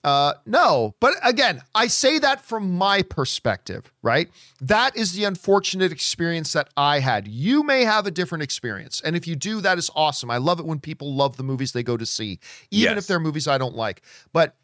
[0.02, 4.30] Uh, no, but again, I say that from my perspective, right?
[4.60, 7.28] That is the unfortunate experience that I had.
[7.28, 9.00] You may have a different experience.
[9.00, 10.28] And if you do, that is awesome.
[10.28, 12.40] I love it when people love the movies they go to see,
[12.72, 12.98] even yes.
[12.98, 14.02] if they're movies I don't like.
[14.32, 14.56] But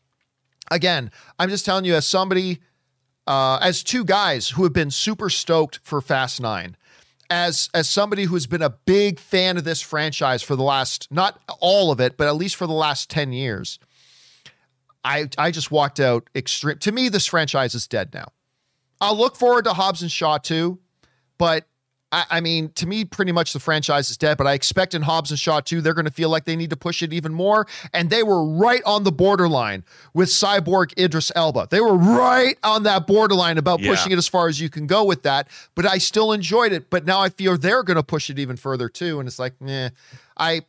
[0.73, 2.59] again, I'm just telling you, as somebody
[3.27, 6.77] uh, as two guys who have been super stoked for Fast Nine.
[7.31, 11.41] As as somebody who's been a big fan of this franchise for the last not
[11.59, 13.79] all of it, but at least for the last ten years,
[15.03, 16.79] I I just walked out extreme.
[16.79, 18.29] To me, this franchise is dead now.
[19.01, 20.79] I'll look forward to Hobbs and Shaw too,
[21.39, 21.67] but
[22.15, 25.03] I, I, mean, to me, pretty much the franchise is dead, but I expect in
[25.03, 27.35] Hobbs and Shaw 2, they're going to feel like they need to push it even
[27.35, 27.67] more.
[27.93, 29.83] And they were right on the borderline
[30.15, 31.67] with Cyborg Idris Elba.
[31.73, 33.91] They were right on that borderline about yeah.
[33.91, 35.49] pushing it as far as you can go with that.
[35.75, 36.89] But I still enjoyed it.
[36.89, 39.19] But now I feel they're going to push it even further too.
[39.19, 39.89] And it's like, eh,
[40.37, 40.63] I,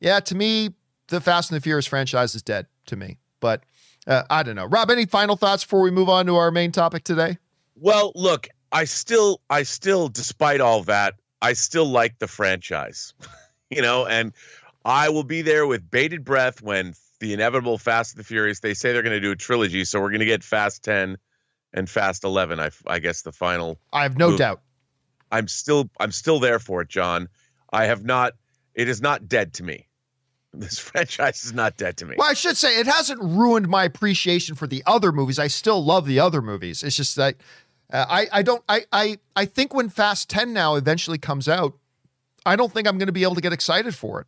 [0.00, 0.70] yeah, to me,
[1.06, 3.18] the Fast and the Furious franchise is dead to me.
[3.38, 3.62] But
[4.08, 4.66] uh, I don't know.
[4.66, 7.38] Rob, any final thoughts before we move on to our main topic today?
[7.76, 13.14] Well, look, I still, I still, despite all that, I still like the franchise,
[13.70, 14.32] you know, and
[14.84, 18.60] I will be there with bated breath when the inevitable Fast and the Furious.
[18.60, 21.18] They say they're going to do a trilogy, so we're going to get Fast Ten
[21.72, 22.60] and Fast Eleven.
[22.60, 23.78] I, I guess the final.
[23.92, 24.62] I have no doubt.
[25.32, 27.28] I'm still, I'm still there for it, John.
[27.72, 28.34] I have not.
[28.74, 29.86] It is not dead to me.
[30.52, 32.16] This franchise is not dead to me.
[32.18, 35.38] Well, I should say it hasn't ruined my appreciation for the other movies.
[35.38, 36.82] I still love the other movies.
[36.82, 37.36] It's just that
[37.92, 41.74] uh, I I don't I I I think when Fast 10 now eventually comes out,
[42.46, 44.26] I don't think I'm going to be able to get excited for it.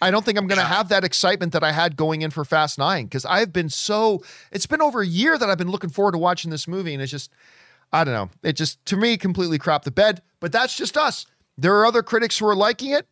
[0.00, 2.44] I don't think I'm going to have that excitement that I had going in for
[2.44, 4.22] Fast 9 because I've been so
[4.52, 7.02] it's been over a year that I've been looking forward to watching this movie and
[7.02, 7.30] it's just
[7.92, 8.30] I don't know.
[8.42, 11.26] It just, to me, completely crapped the bed, but that's just us.
[11.56, 13.06] There are other critics who are liking it.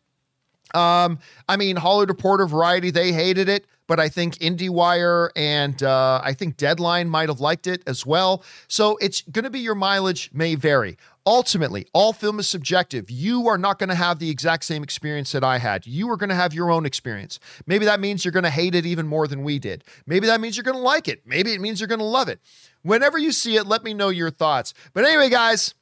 [0.73, 6.21] Um, I mean, Hollywood Reporter, Variety, they hated it, but I think IndieWire and uh,
[6.23, 8.43] I think Deadline might have liked it as well.
[8.67, 10.97] So it's going to be your mileage may vary.
[11.27, 13.09] Ultimately, all film is subjective.
[13.09, 15.87] You are not going to have the exact same experience that I had.
[15.87, 17.39] You are going to have your own experience.
[17.65, 19.83] Maybe that means you're going to hate it even more than we did.
[20.05, 21.23] Maybe that means you're going to like it.
[21.25, 22.39] Maybe it means you're going to love it.
[22.83, 24.75] Whenever you see it, let me know your thoughts.
[24.93, 25.73] But anyway, guys,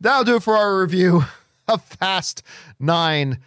[0.00, 1.24] that'll do it for our review
[1.68, 2.44] of Fast
[2.78, 3.40] Nine.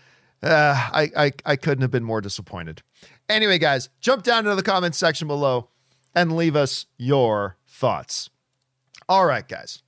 [0.43, 2.83] Uh, I, I I couldn't have been more disappointed.
[3.27, 5.69] Anyway, guys, jump down into the comments section below
[6.13, 8.29] and leave us your thoughts.
[9.09, 9.81] All right, guys.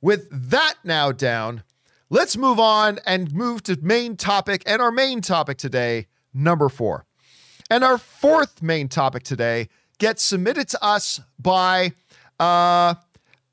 [0.00, 1.64] With that now down,
[2.08, 7.04] let's move on and move to main topic and our main topic today, number four.
[7.70, 9.68] And our fourth main topic today
[9.98, 11.92] gets submitted to us by
[12.38, 12.94] uh,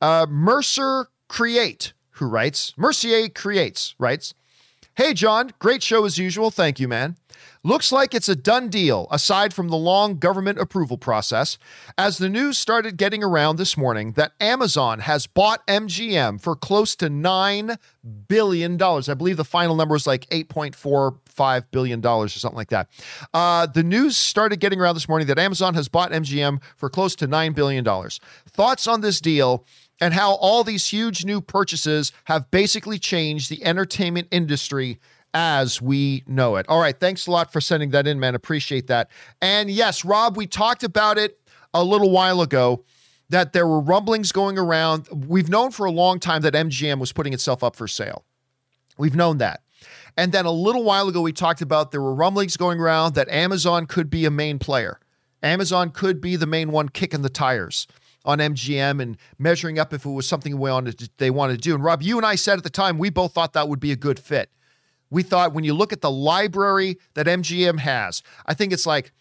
[0.02, 4.34] uh, Mercer Create, who writes, Mercier Creates, writes,
[4.96, 6.52] Hey, John, great show as usual.
[6.52, 7.18] Thank you, man.
[7.64, 11.58] Looks like it's a done deal, aside from the long government approval process,
[11.98, 16.96] as the news started getting around this morning that Amazon has bought MGM for close
[16.96, 17.78] to $9
[18.30, 18.82] billion.
[18.82, 22.88] I believe the final number is like $8.45 billion or something like that.
[23.34, 27.16] Uh, the news started getting around this morning that Amazon has bought MGM for close
[27.18, 27.84] to $9 billion.
[28.48, 29.66] Thoughts on this deal?
[30.02, 35.00] And how all these huge new purchases have basically changed the entertainment industry
[35.34, 36.66] as we know it.
[36.70, 36.98] All right.
[36.98, 38.36] Thanks a lot for sending that in, man.
[38.36, 39.10] Appreciate that.
[39.42, 41.40] And yes, Rob, we talked about it
[41.74, 42.86] a little while ago
[43.30, 45.08] that there were rumblings going around.
[45.12, 48.24] We've known for a long time that MGM was putting itself up for sale.
[48.98, 49.62] We've known that.
[50.16, 53.28] And then a little while ago, we talked about there were rumblings going around that
[53.30, 55.00] Amazon could be a main player.
[55.44, 57.88] Amazon could be the main one kicking the tires
[58.26, 61.62] on MGM and measuring up if it was something we wanted to, they wanted to
[61.62, 61.76] do.
[61.76, 63.92] And Rob, you and I said at the time we both thought that would be
[63.92, 64.50] a good fit.
[65.10, 69.14] We thought when you look at the library that MGM has, I think it's like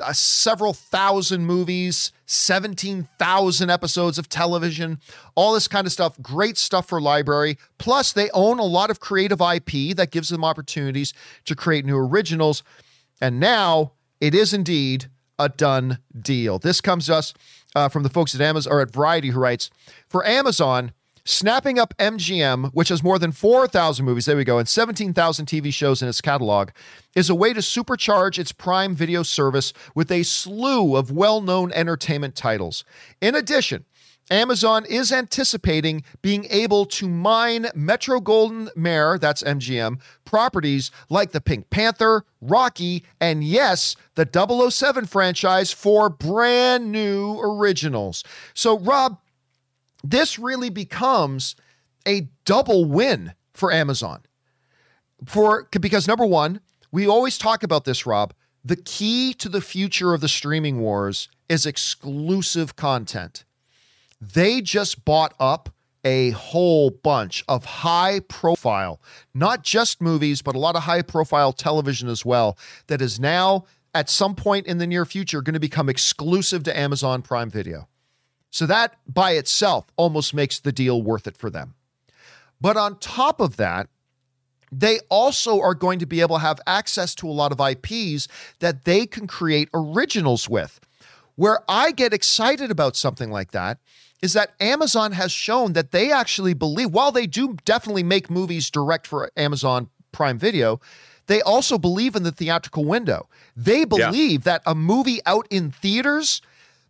[0.00, 4.98] uh, several thousand movies, 17,000 episodes of television,
[5.34, 6.20] all this kind of stuff.
[6.20, 7.58] Great stuff for library.
[7.78, 11.12] Plus, they own a lot of creative IP that gives them opportunities
[11.44, 12.62] to create new originals.
[13.20, 15.08] And now it is indeed
[15.42, 16.58] a done deal.
[16.58, 17.34] This comes to us
[17.74, 19.70] uh, from the folks at Amazon or at Variety who writes
[20.08, 20.92] For Amazon,
[21.24, 25.72] snapping up MGM, which has more than 4,000 movies, there we go, and 17,000 TV
[25.72, 26.70] shows in its catalog,
[27.14, 31.72] is a way to supercharge its Prime video service with a slew of well known
[31.72, 32.84] entertainment titles.
[33.20, 33.84] In addition,
[34.30, 42.24] Amazon is anticipating being able to mine Metro-Goldwyn-Mayer, that's MGM, properties like the Pink Panther,
[42.40, 44.28] Rocky, and yes, the
[44.70, 48.24] 007 franchise for brand new originals.
[48.54, 49.18] So, Rob,
[50.02, 51.54] this really becomes
[52.06, 54.22] a double win for Amazon.
[55.26, 56.60] For because number 1,
[56.90, 58.34] we always talk about this, Rob.
[58.64, 63.44] The key to the future of the streaming wars is exclusive content.
[64.22, 69.00] They just bought up a whole bunch of high profile,
[69.34, 72.56] not just movies, but a lot of high profile television as well,
[72.86, 76.78] that is now at some point in the near future going to become exclusive to
[76.78, 77.88] Amazon Prime Video.
[78.50, 81.74] So that by itself almost makes the deal worth it for them.
[82.60, 83.88] But on top of that,
[84.70, 88.28] they also are going to be able to have access to a lot of IPs
[88.60, 90.78] that they can create originals with.
[91.34, 93.78] Where I get excited about something like that
[94.22, 98.70] is that Amazon has shown that they actually believe, while they do definitely make movies
[98.70, 100.80] direct for Amazon Prime Video,
[101.26, 103.28] they also believe in the theatrical window.
[103.56, 104.52] They believe yeah.
[104.52, 106.40] that a movie out in theaters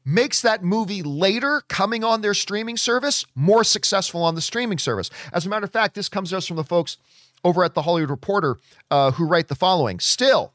[0.05, 5.11] makes that movie later coming on their streaming service more successful on the streaming service.
[5.33, 6.99] As a matter of fact, this comes to us from the folks
[7.45, 8.57] over at the Hollywood Reporter
[8.91, 10.53] uh, who write the following Still,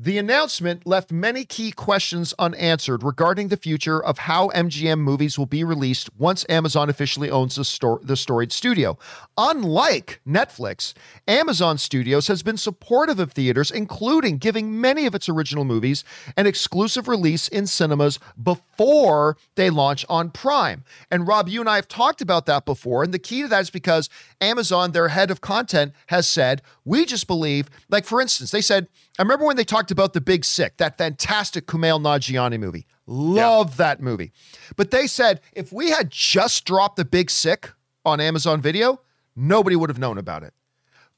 [0.00, 5.46] the announcement left many key questions unanswered regarding the future of how MGM movies will
[5.46, 8.96] be released once Amazon officially owns the, stor- the storied studio.
[9.36, 10.94] Unlike Netflix,
[11.26, 16.04] Amazon Studios has been supportive of theaters, including giving many of its original movies
[16.36, 20.84] an exclusive release in cinemas before they launch on Prime.
[21.10, 23.02] And Rob, you and I have talked about that before.
[23.02, 24.08] And the key to that is because
[24.40, 28.88] Amazon, their head of content, has said, we just believe, like for instance, they said,
[29.18, 32.86] I remember when they talked about The Big Sick, that fantastic Kumail Nanjiani movie.
[33.06, 33.76] Love yeah.
[33.76, 34.32] that movie.
[34.76, 37.70] But they said if we had just dropped The Big Sick
[38.04, 39.00] on Amazon Video,
[39.34, 40.54] nobody would have known about it.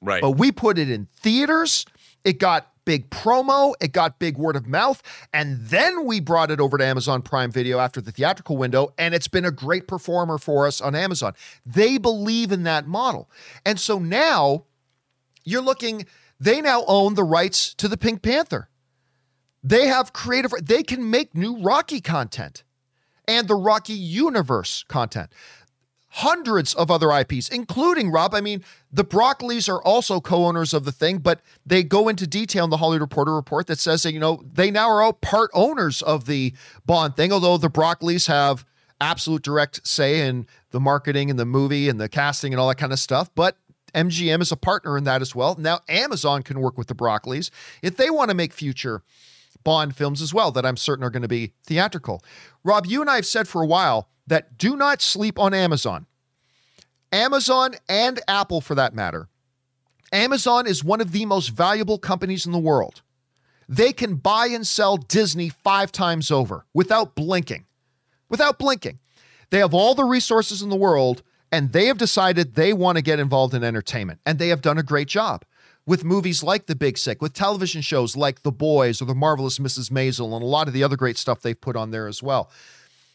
[0.00, 0.22] Right.
[0.22, 1.84] But we put it in theaters.
[2.24, 5.00] It got big promo, it got big word of mouth,
[5.32, 9.14] and then we brought it over to Amazon Prime Video after the theatrical window, and
[9.14, 11.32] it's been a great performer for us on Amazon.
[11.64, 13.30] They believe in that model.
[13.64, 14.64] And so now
[15.44, 16.04] you're looking,
[16.40, 18.68] they now own the rights to the Pink Panther.
[19.62, 22.64] They have creative, they can make new Rocky content
[23.28, 25.30] and the Rocky universe content
[26.10, 28.34] hundreds of other IPs, including Rob.
[28.34, 32.64] I mean, the Broccoli's are also co-owners of the thing, but they go into detail
[32.64, 35.50] in the Hollywood Reporter report that says that you know they now are all part
[35.54, 36.52] owners of the
[36.84, 37.32] Bond thing.
[37.32, 38.64] Although the Broccoli's have
[39.00, 42.76] absolute direct say in the marketing and the movie and the casting and all that
[42.76, 43.56] kind of stuff, but
[43.94, 45.56] MGM is a partner in that as well.
[45.58, 47.50] Now Amazon can work with the Broccoli's
[47.82, 49.02] if they want to make future
[49.62, 52.22] Bond films as well that I'm certain are going to be theatrical.
[52.64, 56.06] Rob, you and I have said for a while that do not sleep on Amazon.
[57.12, 59.28] Amazon and Apple, for that matter.
[60.12, 63.02] Amazon is one of the most valuable companies in the world.
[63.68, 67.66] They can buy and sell Disney five times over without blinking.
[68.28, 69.00] Without blinking.
[69.50, 73.02] They have all the resources in the world, and they have decided they want to
[73.02, 75.44] get involved in entertainment, and they have done a great job
[75.86, 79.58] with movies like The Big Sick, with television shows like The Boys or The Marvelous
[79.58, 79.90] Mrs.
[79.90, 82.48] Maisel, and a lot of the other great stuff they've put on there as well.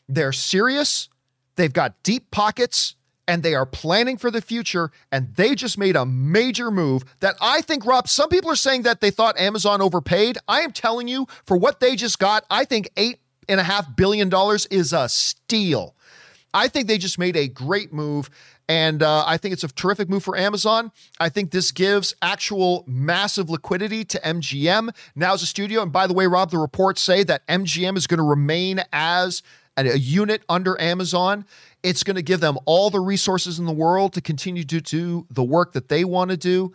[0.08, 1.10] They're serious,
[1.56, 2.96] they've got deep pockets,
[3.28, 4.92] and they are planning for the future.
[5.12, 8.84] And they just made a major move that I think, Rob, some people are saying
[8.84, 10.38] that they thought Amazon overpaid.
[10.48, 13.96] I am telling you, for what they just got, I think eight and a half
[13.96, 15.96] billion dollars is a steal.
[16.54, 18.30] I think they just made a great move.
[18.68, 20.92] And uh, I think it's a terrific move for Amazon.
[21.20, 25.84] I think this gives actual massive liquidity to MGM now as a studio.
[25.84, 29.44] And by the way, Rob, the reports say that MGM is going to remain as
[29.78, 31.46] a unit under Amazon.
[31.84, 35.28] It's going to give them all the resources in the world to continue to do
[35.30, 36.74] the work that they want to do.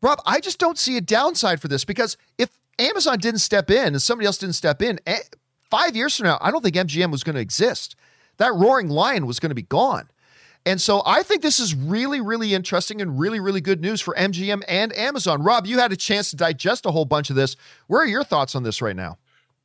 [0.00, 3.88] Rob, I just don't see a downside for this because if Amazon didn't step in
[3.88, 5.18] and somebody else didn't step in, eh,
[5.70, 7.96] five years from now, I don't think MGM was going to exist.
[8.38, 10.08] That roaring lion was going to be gone.
[10.66, 14.14] And so I think this is really, really interesting and really, really good news for
[14.14, 15.42] MGM and Amazon.
[15.42, 17.56] Rob, you had a chance to digest a whole bunch of this.
[17.86, 19.18] Where are your thoughts on this right now?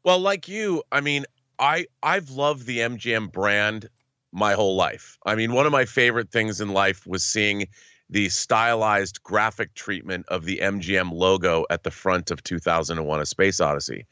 [0.03, 1.26] Well, like you, I mean,
[1.60, 3.89] I I've loved the MGM brand
[4.32, 5.18] my whole life.
[5.26, 7.68] I mean, one of my favorite things in life was seeing
[8.10, 13.60] the stylized graphic treatment of the MGM logo at the front of 2001: A Space
[13.60, 14.05] Odyssey.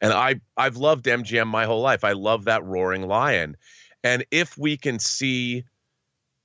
[0.00, 2.04] And I I've loved MGM my whole life.
[2.04, 3.56] I love that roaring lion.
[4.02, 5.64] And if we can see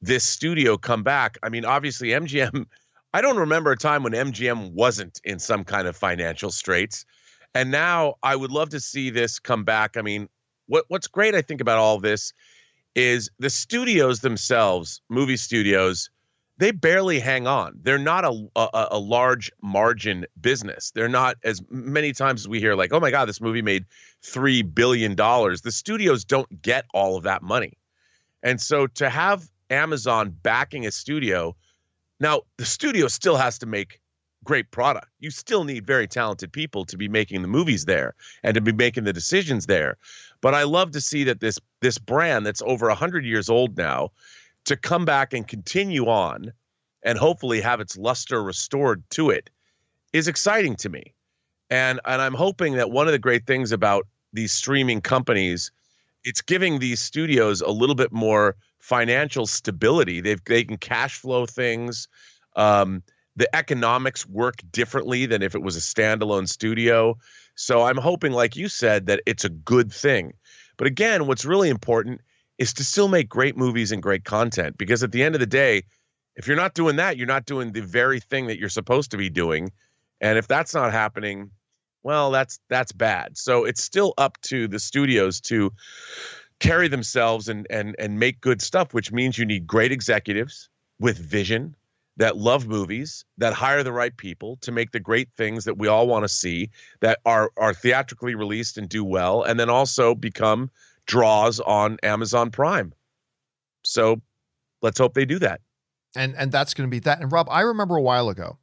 [0.01, 2.65] this studio come back, I mean, obviously MGM
[3.13, 7.05] I don't remember a time when MGM wasn't in some kind of financial straits.
[7.53, 9.97] And now I would love to see this come back.
[9.97, 10.29] I mean,
[10.71, 12.31] what what's great I think about all this
[12.95, 16.09] is the studios themselves, movie studios,
[16.59, 17.77] they barely hang on.
[17.81, 20.91] They're not a, a, a large margin business.
[20.91, 23.85] They're not as many times as we hear like, "Oh my god, this movie made
[24.23, 27.77] 3 billion dollars." The studios don't get all of that money.
[28.41, 31.53] And so to have Amazon backing a studio,
[32.21, 33.99] now the studio still has to make
[34.43, 35.07] great product.
[35.19, 38.71] You still need very talented people to be making the movies there and to be
[38.71, 39.97] making the decisions there.
[40.41, 44.11] But I love to see that this this brand that's over 100 years old now
[44.65, 46.51] to come back and continue on
[47.03, 49.49] and hopefully have its luster restored to it
[50.13, 51.13] is exciting to me.
[51.69, 55.71] And and I'm hoping that one of the great things about these streaming companies
[56.23, 60.21] it's giving these studios a little bit more financial stability.
[60.21, 62.07] They've they can cash flow things.
[62.55, 63.03] Um,
[63.35, 67.17] the economics work differently than if it was a standalone studio.
[67.55, 70.33] So I'm hoping, like you said, that it's a good thing.
[70.77, 72.21] But again, what's really important
[72.57, 75.47] is to still make great movies and great content because at the end of the
[75.47, 75.83] day,
[76.35, 79.17] if you're not doing that, you're not doing the very thing that you're supposed to
[79.17, 79.71] be doing.
[80.21, 81.51] And if that's not happening,
[82.03, 83.37] well, that's that's bad.
[83.37, 85.71] So it's still up to the studios to
[86.59, 91.17] carry themselves and and and make good stuff, which means you need great executives with
[91.17, 91.75] vision,
[92.17, 95.87] that love movies, that hire the right people to make the great things that we
[95.87, 100.13] all want to see, that are are theatrically released and do well, and then also
[100.13, 100.69] become
[101.05, 102.93] draws on Amazon Prime.
[103.83, 104.21] So
[104.81, 105.61] let's hope they do that.
[106.15, 107.21] And and that's going to be that.
[107.21, 108.57] And Rob, I remember a while ago.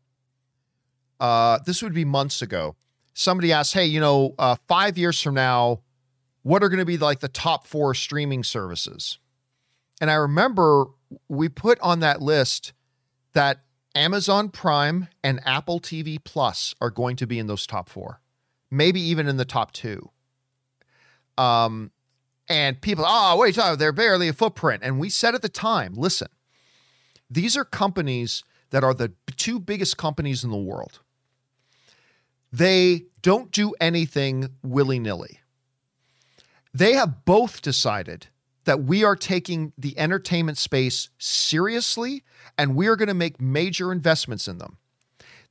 [1.18, 2.76] Uh, this would be months ago.
[3.14, 5.80] Somebody asked, "Hey, you know, uh, five years from now,
[6.42, 9.18] what are going to be like the top four streaming services?"
[10.00, 10.86] And I remember
[11.28, 12.72] we put on that list
[13.32, 13.60] that
[13.94, 18.20] Amazon Prime and Apple TV Plus are going to be in those top four,
[18.70, 20.10] maybe even in the top two.
[21.36, 21.90] Um,
[22.48, 24.82] and people, oh, wait, oh, they're barely a footprint.
[24.82, 26.28] And we said at the time, listen,
[27.30, 31.00] these are companies that are the two biggest companies in the world.
[32.52, 35.40] They don't do anything willy nilly.
[36.72, 38.28] They have both decided
[38.68, 42.22] that we are taking the entertainment space seriously
[42.58, 44.76] and we are going to make major investments in them.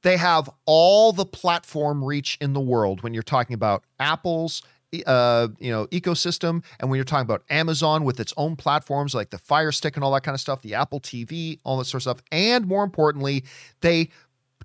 [0.03, 4.61] They have all the platform reach in the world when you're talking about Apple's
[5.07, 9.32] uh, you know, ecosystem, and when you're talking about Amazon with its own platforms like
[9.32, 11.99] the Fire Stick and all that kind of stuff, the Apple TV, all that sort
[11.99, 13.43] of stuff, and more importantly,
[13.82, 14.09] they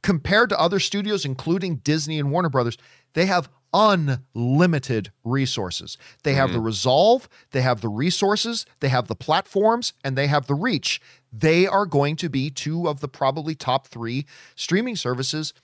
[0.03, 2.77] compared to other studios, including Disney and Warner Brothers,
[3.15, 5.97] they have unlimited resources.
[6.23, 6.55] They have mm.
[6.55, 11.01] the resolve, they have the resources, they have the platforms, and they have the reach.
[11.33, 15.55] They are going to be two of the probably top three streaming services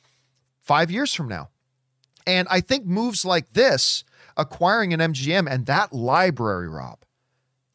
[0.61, 1.51] five years from now.
[2.27, 4.05] And I think moves like this,
[4.37, 6.99] acquiring an MGM and that library, Rob,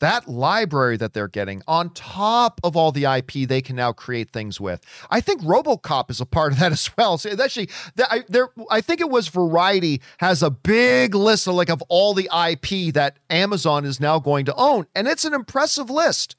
[0.04, 4.32] that library that they're getting on top of all the IP they can now create
[4.32, 4.82] things with.
[5.10, 7.18] I think RoboCop is a part of that as well.
[7.18, 11.70] So actually, I, there, I think it was Variety has a big list of like
[11.70, 15.90] of all the IP that Amazon is now going to own, and it's an impressive
[15.90, 16.36] list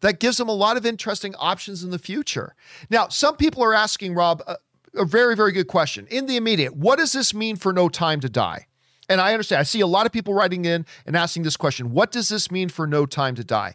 [0.00, 2.54] that gives them a lot of interesting options in the future.
[2.88, 6.76] Now, some people are asking Rob a very, very good question in the immediate.
[6.76, 8.66] What does this mean for No Time to Die?
[9.08, 9.60] And I understand.
[9.60, 12.50] I see a lot of people writing in and asking this question What does this
[12.50, 13.74] mean for No Time to Die?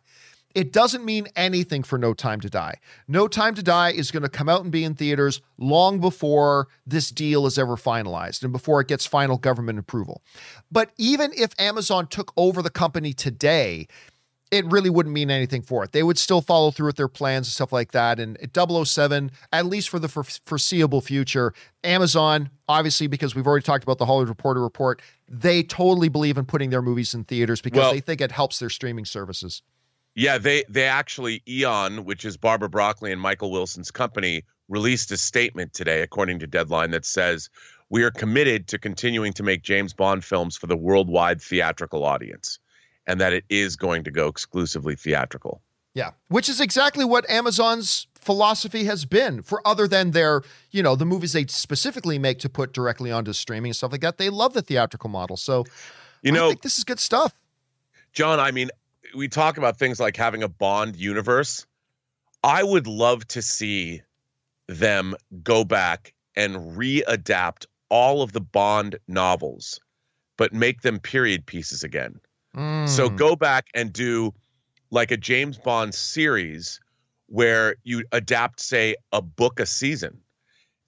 [0.56, 2.76] It doesn't mean anything for No Time to Die.
[3.08, 6.68] No Time to Die is going to come out and be in theaters long before
[6.86, 10.22] this deal is ever finalized and before it gets final government approval.
[10.72, 13.88] But even if Amazon took over the company today,
[14.52, 15.94] it really wouldn't mean anything for it.
[15.94, 18.20] They would still follow through with their plans and stuff like that.
[18.20, 23.98] And 007, at least for the foreseeable future, Amazon, obviously, because we've already talked about
[23.98, 27.94] the Hollywood Reporter report, they totally believe in putting their movies in theaters because well,
[27.94, 29.64] they think it helps their streaming services.
[30.16, 35.18] Yeah, they they actually Eon, which is Barbara Broccoli and Michael Wilson's company, released a
[35.18, 37.50] statement today, according to Deadline, that says
[37.90, 42.60] we are committed to continuing to make James Bond films for the worldwide theatrical audience
[43.08, 45.62] and that it is going to go exclusively theatrical.
[45.94, 50.42] Yeah, which is exactly what Amazon's philosophy has been for other than their,
[50.72, 54.02] you know, the movies they specifically make to put directly onto streaming and stuff like
[54.02, 54.18] that.
[54.18, 55.38] They love the theatrical model.
[55.38, 55.66] So,
[56.22, 57.34] you know, I think this is good stuff.
[58.14, 58.70] John, I mean,
[59.16, 61.68] we talk about things like having a Bond universe.
[62.44, 64.02] I would love to see
[64.68, 69.80] them go back and readapt all of the Bond novels,
[70.38, 72.20] but make them period pieces again.
[72.56, 72.88] Mm.
[72.88, 74.34] So go back and do
[74.92, 76.80] like a James Bond series
[77.28, 80.20] where you adapt, say, a book a season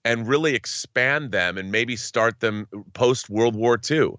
[0.04, 4.10] and really expand them and maybe start them post World War II.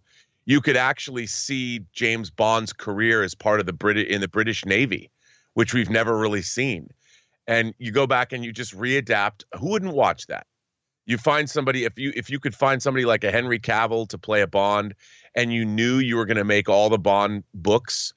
[0.45, 4.65] You could actually see James Bond's career as part of the Brit in the British
[4.65, 5.09] Navy,
[5.53, 6.89] which we've never really seen.
[7.47, 9.45] And you go back and you just readapt.
[9.57, 10.45] Who wouldn't watch that?
[11.05, 14.17] You find somebody if you if you could find somebody like a Henry Cavill to
[14.17, 14.93] play a Bond
[15.37, 18.13] and you knew you were going to make all the Bond books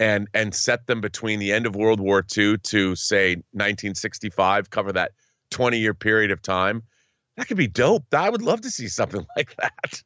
[0.00, 4.92] and and set them between the end of World War II to say 1965, cover
[4.92, 5.12] that
[5.50, 6.82] 20 year period of time,
[7.36, 8.06] that could be dope.
[8.12, 10.02] I would love to see something like that.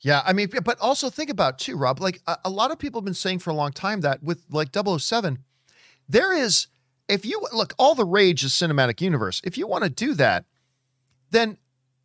[0.00, 2.00] Yeah, I mean, but also think about too, Rob.
[2.00, 4.44] Like a, a lot of people have been saying for a long time that with
[4.50, 5.38] like 007,
[6.08, 6.66] there is
[7.08, 9.40] if you look all the rage is cinematic universe.
[9.44, 10.46] If you want to do that,
[11.30, 11.56] then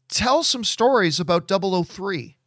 [0.08, 2.38] tell some stories about 003.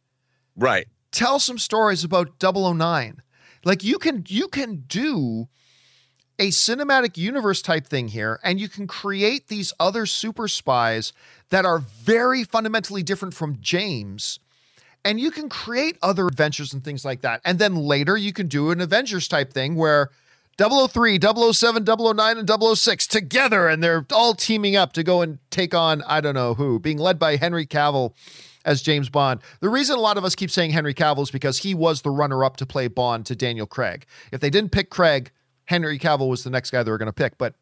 [0.55, 3.21] Right tell some stories about 009.
[3.63, 5.47] Like you can you can do
[6.39, 11.13] a cinematic universe type thing here and you can create these other super spies
[11.49, 14.39] that are very fundamentally different from James
[15.03, 17.41] and you can create other adventures and things like that.
[17.45, 20.09] And then later you can do an Avengers type thing where
[20.57, 25.73] 003, 007, 009, and 006 together, and they're all teaming up to go and take
[25.73, 28.13] on I don't know who, being led by Henry Cavill
[28.65, 29.41] as James Bond.
[29.59, 32.11] The reason a lot of us keep saying Henry Cavill is because he was the
[32.11, 34.05] runner up to play Bond to Daniel Craig.
[34.31, 35.31] If they didn't pick Craig,
[35.65, 37.37] Henry Cavill was the next guy they were going to pick.
[37.37, 37.55] But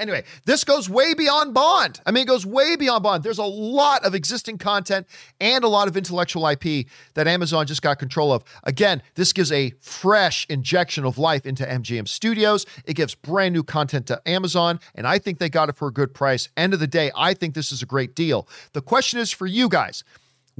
[0.00, 2.00] Anyway, this goes way beyond Bond.
[2.06, 3.22] I mean, it goes way beyond Bond.
[3.22, 5.06] There's a lot of existing content
[5.40, 8.42] and a lot of intellectual IP that Amazon just got control of.
[8.64, 12.64] Again, this gives a fresh injection of life into MGM Studios.
[12.86, 15.92] It gives brand new content to Amazon, and I think they got it for a
[15.92, 16.48] good price.
[16.56, 18.48] End of the day, I think this is a great deal.
[18.72, 20.02] The question is for you guys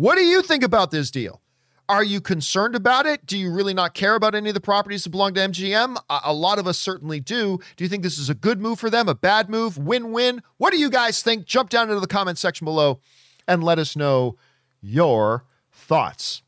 [0.01, 1.43] what do you think about this deal?
[1.87, 3.27] Are you concerned about it?
[3.27, 5.99] Do you really not care about any of the properties that belong to MGM?
[6.09, 7.59] A, a, lot of us certainly do.
[7.77, 10.43] Do you think this is a good move for them, a bad move, win win?
[10.57, 11.45] What do you guys think?
[11.45, 13.01] Jump down into the comment section below
[13.47, 14.39] and let us know
[14.81, 16.41] your thoughts.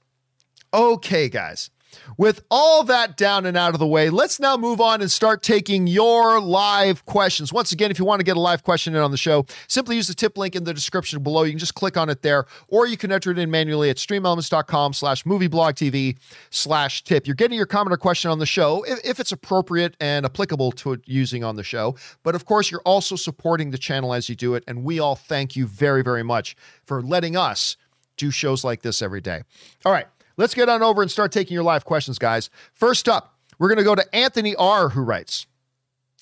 [0.72, 1.68] Okay, guys.
[2.16, 5.42] With all that down and out of the way, let's now move on and start
[5.42, 7.52] taking your live questions.
[7.52, 9.96] Once again, if you want to get a live question in on the show, simply
[9.96, 11.42] use the tip link in the description below.
[11.42, 13.96] You can just click on it there, or you can enter it in manually at
[13.96, 16.16] streamelements.com slash movieblogtv
[16.50, 17.26] slash tip.
[17.26, 20.72] You're getting your comment or question on the show if, if it's appropriate and applicable
[20.72, 21.96] to using on the show.
[22.22, 24.64] But of course, you're also supporting the channel as you do it.
[24.66, 27.76] And we all thank you very, very much for letting us
[28.16, 29.42] do shows like this every day.
[29.84, 30.06] All right.
[30.36, 32.50] Let's get on over and start taking your live questions, guys.
[32.74, 35.46] First up, we're going to go to Anthony R., who writes,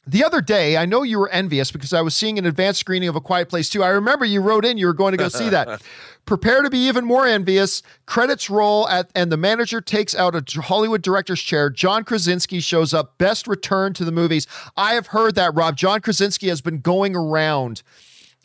[0.07, 3.09] the other day, I know you were envious because I was seeing an advanced screening
[3.09, 3.85] of A Quiet Place 2.
[3.85, 5.83] I remember you wrote in you were going to go see that.
[6.25, 7.83] Prepare to be even more envious.
[8.07, 11.69] Credits roll at and the manager takes out a Hollywood director's chair.
[11.71, 13.19] John Krasinski shows up.
[13.19, 14.47] Best return to the movies.
[14.77, 15.77] I have heard that, Rob.
[15.77, 17.83] John Krasinski has been going around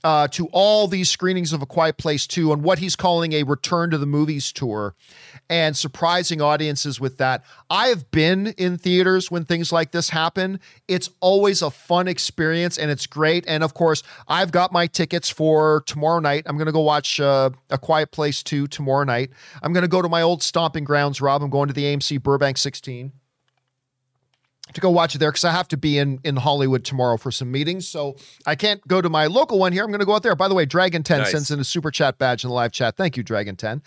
[0.05, 3.41] uh, to all these screenings of A Quiet Place 2 on what he's calling a
[3.41, 4.93] return to the movies tour
[5.49, 7.43] and surprising audiences with that.
[7.71, 10.59] I have been in theaters when things like this happen.
[10.87, 13.45] It's always a fun experience and it's great.
[13.47, 16.43] And of course, I've got my tickets for tomorrow night.
[16.45, 19.31] I'm going to go watch uh, A Quiet Place 2 tomorrow night.
[19.63, 21.41] I'm going to go to my old stomping grounds, Rob.
[21.41, 23.11] I'm going to the AMC Burbank 16
[24.75, 27.31] to go watch it there because I have to be in in Hollywood tomorrow for
[27.31, 27.87] some meetings.
[27.87, 28.15] So
[28.45, 29.83] I can't go to my local one here.
[29.83, 30.35] I'm going to go out there.
[30.35, 31.31] By the way, Dragon 10 nice.
[31.31, 32.95] sends in a super chat badge in the live chat.
[32.95, 33.81] Thank you, Dragon 10.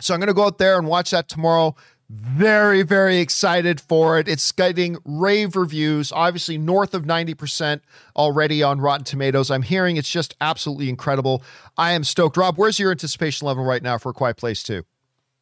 [0.00, 1.74] So I'm going to go out there and watch that tomorrow.
[2.08, 4.26] Very, very excited for it.
[4.26, 7.82] It's getting rave reviews, obviously north of 90%
[8.16, 9.48] already on Rotten Tomatoes.
[9.48, 11.44] I'm hearing it's just absolutely incredible.
[11.78, 12.36] I am stoked.
[12.36, 14.82] Rob, where's your anticipation level right now for a Quiet Place 2?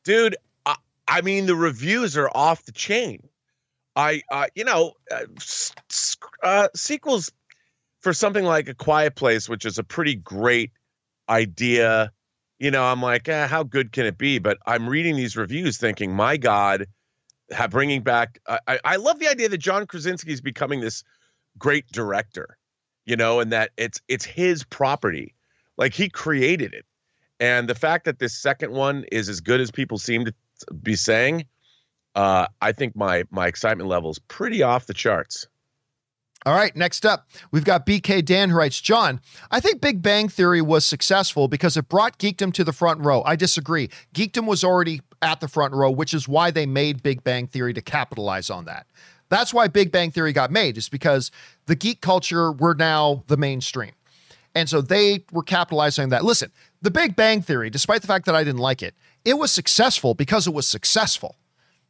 [0.05, 0.37] Dude,
[0.67, 0.77] I,
[1.07, 3.27] I mean, the reviews are off the chain.
[3.99, 5.25] I, uh, you know, uh,
[6.45, 7.33] uh, sequels
[8.01, 10.71] for something like A Quiet Place, which is a pretty great
[11.29, 12.13] idea.
[12.61, 14.39] You know, I'm like, eh, how good can it be?
[14.39, 16.87] But I'm reading these reviews, thinking, my God,
[17.71, 18.39] bringing back.
[18.47, 21.03] I, I love the idea that John Krasinski is becoming this
[21.59, 22.57] great director.
[23.05, 25.35] You know, and that it's it's his property,
[25.77, 26.85] like he created it.
[27.41, 30.35] And the fact that this second one is as good as people seem to
[30.83, 31.47] be saying,
[32.19, 35.47] uh, I think my my excitement level is pretty off the charts.
[36.45, 40.29] All right, next up, we've got BK Dan who writes John, I think Big Bang
[40.29, 43.23] Theory was successful because it brought geekdom to the front row.
[43.25, 43.91] I disagree.
[44.15, 47.73] Geekdom was already at the front row, which is why they made Big Bang Theory
[47.75, 48.87] to capitalize on that.
[49.29, 51.31] That's why Big Bang Theory got made, is because
[51.67, 53.93] the geek culture were now the mainstream.
[54.55, 56.25] And so they were capitalizing on that.
[56.25, 56.51] Listen,
[56.83, 58.95] the Big Bang Theory, despite the fact that I didn't like it,
[59.25, 61.37] it was successful because it was successful.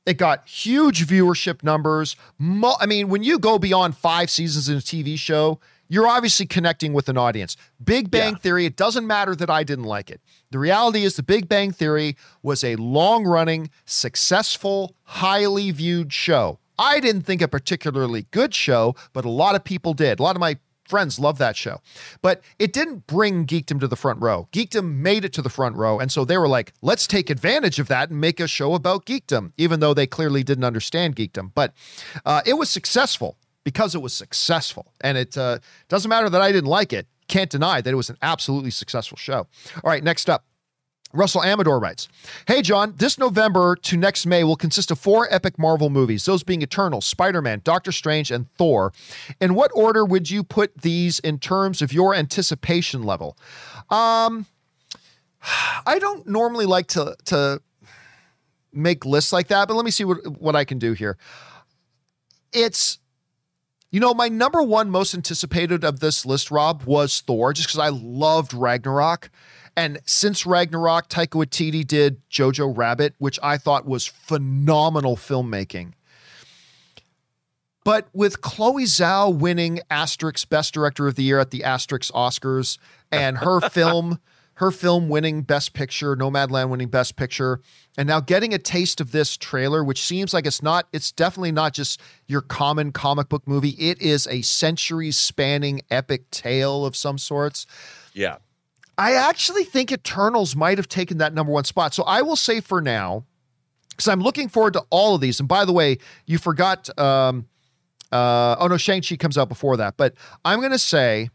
[0.09, 2.17] It got huge viewership numbers.
[2.39, 6.47] Mo- I mean, when you go beyond five seasons in a TV show, you're obviously
[6.47, 7.59] connecting with an audience.
[7.85, 8.39] Big Bang yeah.
[8.39, 10.23] Theory, it doesn't matter that I didn't like it.
[10.51, 16.59] The reality is, the Big Bang Theory was a long running, successful, highly viewed show.
[16.79, 20.21] I didn't think a particularly good show, but a lot of people did.
[20.21, 20.57] A lot of my
[20.89, 21.81] friends love that show.
[22.23, 24.49] But it didn't bring Geekdom to the front row.
[24.53, 25.99] Geekdom made it to the front row.
[25.99, 29.07] And so they were like, let's take advantage of that and make a show about
[29.07, 31.53] Geekdom, even though they clearly didn't understand Geekdom.
[31.55, 31.75] But
[32.25, 34.93] uh, it was successful because it was successful.
[35.01, 35.59] And it uh,
[35.89, 37.07] doesn't matter that I didn't like it.
[37.29, 39.47] Can't deny that it was an absolutely successful show.
[39.85, 40.45] All right, next up.
[41.13, 42.09] Russell Amador writes,
[42.47, 46.43] Hey, John, this November to next May will consist of four epic Marvel movies, those
[46.43, 48.93] being Eternal, Spider Man, Doctor Strange, and Thor.
[49.41, 53.37] In what order would you put these in terms of your anticipation level?
[53.89, 54.47] Um,
[55.87, 57.63] I don't normally like to, to
[58.73, 61.17] make lists like that, but let me see what, what I can do here.
[62.53, 62.99] It's,
[63.91, 67.79] you know, my number one most anticipated of this list, Rob, was Thor, just because
[67.79, 69.31] I loved Ragnarok.
[69.79, 75.93] And since Ragnarok, Taika Waititi did Jojo Rabbit, which I thought was phenomenal filmmaking.
[77.85, 82.77] But with Chloe Zhao winning Asterix Best Director of the Year at the Asterix Oscars
[83.13, 84.19] and her film,
[84.55, 87.61] her film winning Best Picture, Nomadland winning Best Picture,
[87.97, 91.53] and now getting a taste of this trailer, which seems like it's not, it's definitely
[91.53, 93.77] not just your common comic book movie.
[93.79, 97.65] It is a century spanning epic tale of some sorts.
[98.13, 98.39] Yeah.
[98.99, 101.95] I actually think Eternals might have taken that number one spot.
[101.95, 103.25] So I will say for now,
[103.91, 105.39] because I'm looking forward to all of these.
[105.39, 106.89] And by the way, you forgot.
[106.99, 107.47] Um,
[108.11, 109.97] uh, oh no, Shang Chi comes out before that.
[109.97, 111.31] But I'm going to say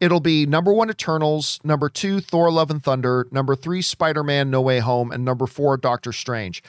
[0.00, 4.50] it'll be number one Eternals, number two Thor: Love and Thunder, number three Spider Man:
[4.50, 6.62] No Way Home, and number four Doctor Strange.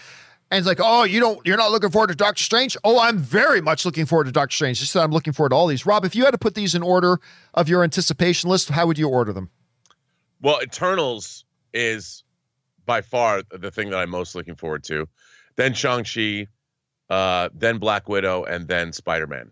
[0.51, 2.77] And it's like, oh, you don't, you're not looking forward to Doctor Strange.
[2.83, 4.79] Oh, I'm very much looking forward to Doctor Strange.
[4.79, 5.87] Just that I'm looking forward to all these.
[5.87, 7.19] Rob, if you had to put these in order
[7.55, 9.49] of your anticipation list, how would you order them?
[10.45, 11.43] Well, Eternals
[11.73, 12.23] is
[12.85, 15.07] by far the thing that I'm most looking forward to.
[15.55, 16.45] Then Shang-Chi,
[17.09, 19.51] uh, then Black Widow, and then Spider-Man.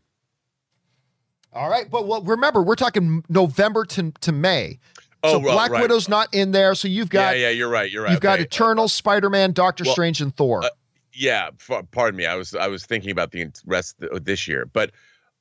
[1.51, 4.77] All right, but well, remember we're talking November to, to May.
[5.23, 5.81] Oh, so right, Black right.
[5.81, 6.75] Widow's not in there.
[6.75, 7.89] So you've got yeah, yeah, you're right.
[7.89, 8.11] You're right.
[8.11, 8.43] you've got Okay.
[8.43, 10.63] Eternal, Spider Man, Doctor Well, Strange, and Thor.
[10.63, 10.69] uh,
[11.11, 14.65] yeah f- pardon me i was i was thinking about the rest of this year
[14.73, 14.91] but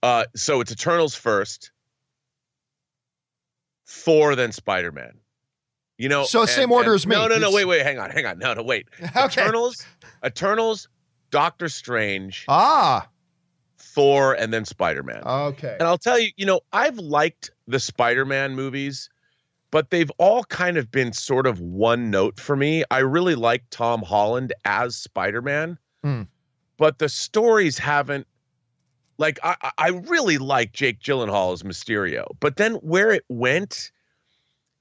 [0.03, 1.73] uh so it's eternals first
[3.87, 5.13] thor then spider-man
[6.03, 7.15] you know So same order as me.
[7.15, 9.25] no no no It's- wait wait hang on hang on no no wait okay.
[9.25, 9.87] eternals
[10.25, 10.89] eternals
[11.31, 13.09] doctor strange Ah.
[13.79, 15.77] thor and then spider-man Okay.
[15.79, 19.09] and I'll tell you, you know, I've liked the Spider Man movies,
[19.71, 22.85] but they've all kind of been sort of one note for me.
[22.91, 26.23] I really like Tom Holland as Spider Man, Hmm.
[26.77, 28.27] but the stories haven't.
[29.19, 33.91] Like, I- I really like Jake Gyllenhaal as Mysterio, but then where it went,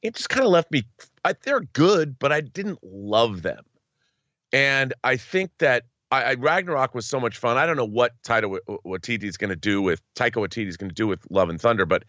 [0.02, 0.84] it just kind of left me.
[1.24, 3.64] I, they're good, but I didn't love them.
[4.54, 7.58] And I think that I, I Ragnarok was so much fun.
[7.58, 10.90] I don't know what Taika Waititi is going to do with Taika Waititi is going
[10.90, 12.04] to do with Love and Thunder, but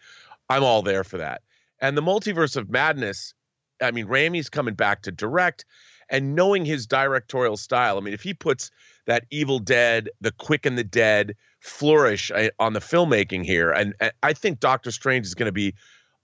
[0.49, 1.41] I'm all there for that.
[1.79, 3.33] And the multiverse of madness.
[3.81, 5.65] I mean, Raimi's coming back to direct,
[6.09, 7.97] and knowing his directorial style.
[7.97, 8.69] I mean, if he puts
[9.07, 13.93] that Evil Dead, The Quick and the Dead flourish uh, on the filmmaking here, and,
[13.99, 15.73] and I think Doctor Strange is going to be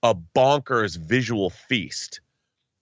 [0.03, 2.21] a bonkers visual feast.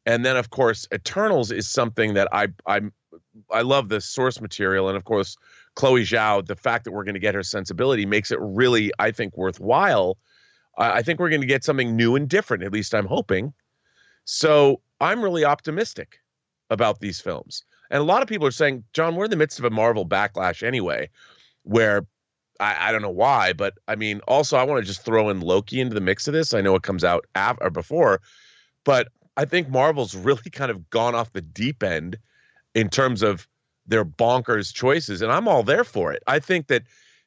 [0.06, 2.94] And then, of course, Eternals is something that I I'm
[3.52, 5.36] I love the source material, and of course,
[5.76, 6.46] Chloe Zhao.
[6.46, 10.18] The fact that we're going to get her sensibility makes it really, I think, worthwhile.
[10.78, 12.64] I I think we're going to get something new and different.
[12.64, 13.54] At least I'm hoping.
[14.26, 16.20] So I'm really optimistic
[16.70, 17.64] about these films.
[17.90, 20.06] And a lot of people are saying, John, we're in the midst of a Marvel
[20.06, 21.10] backlash anyway,
[21.64, 22.06] where
[22.60, 25.42] I, I don't know why, but I mean, also I want to just throw in
[25.42, 26.54] Loki into the mix of this.
[26.54, 27.26] I know it comes out
[27.62, 28.22] or before,
[28.84, 32.18] but I think Marvel's really kind of gone off the deep end
[32.74, 33.48] in terms of
[33.86, 36.22] their bonkers choices, and I'm all there for it.
[36.28, 36.84] I think that,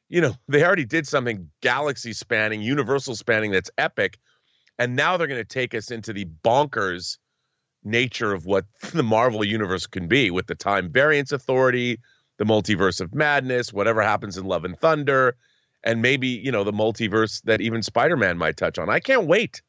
[0.09, 4.19] you know, they already did something galaxy spanning, universal spanning that's epic,
[4.77, 7.17] and now they're going to take us into the bonkers
[7.83, 11.99] nature of what the Marvel universe can be with the time variance authority,
[12.41, 15.35] the multiverse of madness, whatever happens in Love and Thunder,
[15.83, 18.89] and maybe, you know, the multiverse that even Spider-Man might touch on.
[18.89, 19.61] I can't wait.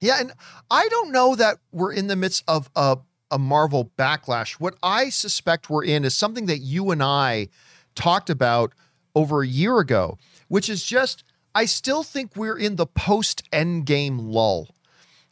[0.00, 0.32] Yeah, and
[0.70, 2.98] I don't know that we're in the midst of a,
[3.32, 4.60] a Marvel backlash.
[4.60, 7.48] What I suspect we're in is something that you and I
[7.96, 8.72] talked about
[9.16, 14.18] over a year ago, which is just I still think we're in the post Endgame
[14.20, 14.68] lull.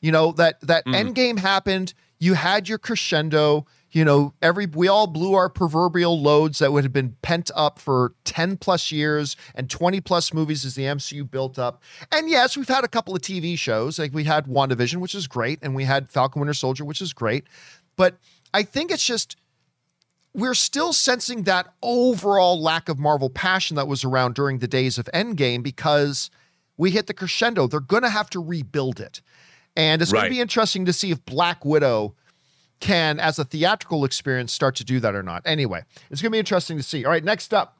[0.00, 1.14] You know that that Mm.
[1.14, 1.94] Endgame happened.
[2.18, 3.66] You had your crescendo.
[3.94, 7.78] You know, every we all blew our proverbial loads that would have been pent up
[7.78, 11.80] for 10 plus years and 20 plus movies as the MCU built up.
[12.10, 14.00] And yes, we've had a couple of TV shows.
[14.00, 17.12] Like we had WandaVision, which is great, and we had Falcon Winter Soldier, which is
[17.12, 17.44] great.
[17.94, 18.16] But
[18.52, 19.36] I think it's just
[20.34, 24.98] we're still sensing that overall lack of Marvel passion that was around during the days
[24.98, 26.30] of Endgame because
[26.76, 27.68] we hit the crescendo.
[27.68, 29.20] They're going to have to rebuild it.
[29.76, 32.16] And it's going to be interesting to see if Black Widow
[32.80, 35.42] can, as a theatrical experience, start to do that or not.
[35.44, 37.04] Anyway, it's going to be interesting to see.
[37.04, 37.78] All right, next up,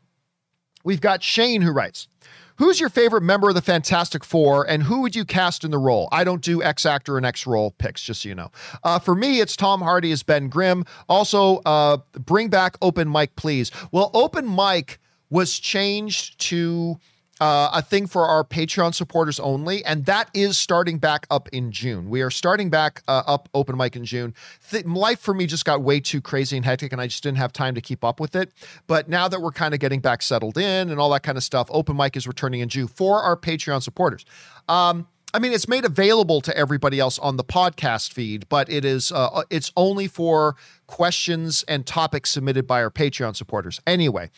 [0.84, 2.08] we've got Shane who writes
[2.56, 5.78] Who's your favorite member of the Fantastic Four, and who would you cast in the
[5.78, 6.08] role?
[6.12, 8.52] I don't do X actor and X role picks, just so you know.
[8.84, 10.84] Uh, for me, it's Tom Hardy as Ben Grimm.
[11.08, 13.72] Also, uh, bring back Open Mic, please.
[13.90, 16.96] Well, Open Mic was changed to
[17.40, 21.72] uh, a thing for our Patreon supporters only, and that is starting back up in
[21.72, 22.08] June.
[22.08, 24.34] We are starting back uh, up open mic in June.
[24.70, 27.38] Th- life for me just got way too crazy and hectic, and I just didn't
[27.38, 28.52] have time to keep up with it.
[28.86, 31.44] But now that we're kind of getting back settled in and all that kind of
[31.44, 34.24] stuff, open mic is returning in June for our Patreon supporters.
[34.68, 38.84] Um, I mean, it's made available to everybody else on the podcast feed, but it
[38.84, 40.54] is uh, it's only for
[40.86, 43.80] questions and topics submitted by our Patreon supporters.
[43.84, 44.30] Anyway,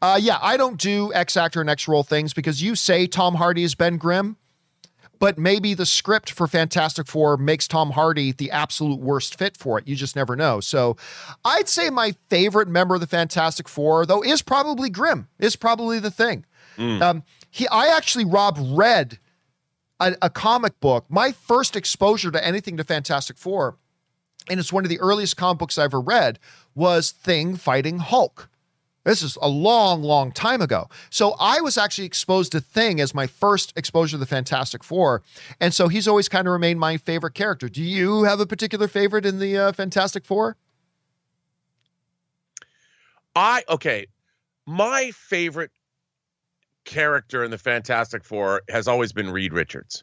[0.00, 3.34] uh, yeah, I don't do X actor and X role things because you say Tom
[3.34, 4.36] Hardy is Ben Grimm,
[5.18, 9.80] but maybe the script for Fantastic Four makes Tom Hardy the absolute worst fit for
[9.80, 9.88] it.
[9.88, 10.60] You just never know.
[10.60, 10.96] So,
[11.44, 15.26] I'd say my favorite member of the Fantastic Four, though, is probably Grimm.
[15.40, 16.46] Is probably the thing.
[17.02, 19.18] Um, he, I actually, Rob, read
[20.00, 21.04] a, a comic book.
[21.08, 23.76] My first exposure to anything to Fantastic Four,
[24.48, 26.38] and it's one of the earliest comic books I ever read,
[26.74, 28.48] was Thing fighting Hulk.
[29.04, 30.88] This is a long, long time ago.
[31.10, 35.22] So I was actually exposed to Thing as my first exposure to the Fantastic Four.
[35.60, 37.68] And so he's always kind of remained my favorite character.
[37.68, 40.56] Do you have a particular favorite in the uh, Fantastic Four?
[43.36, 44.06] I okay.
[44.66, 45.70] My favorite
[46.86, 50.02] character in the Fantastic Four has always been Reed Richards.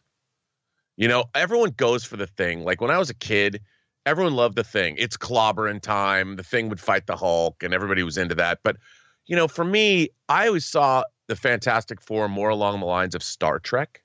[0.95, 2.63] You know, everyone goes for the thing.
[2.63, 3.61] Like when I was a kid,
[4.05, 4.95] everyone loved the thing.
[4.99, 6.35] It's clobbering time.
[6.35, 8.59] The thing would fight the Hulk, and everybody was into that.
[8.63, 8.77] But
[9.25, 13.23] you know, for me, I always saw the Fantastic Four more along the lines of
[13.23, 14.03] Star Trek.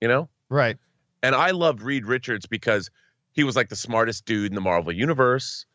[0.00, 0.78] You know, right?
[1.22, 2.90] And I loved Reed Richards because
[3.32, 5.66] he was like the smartest dude in the Marvel universe.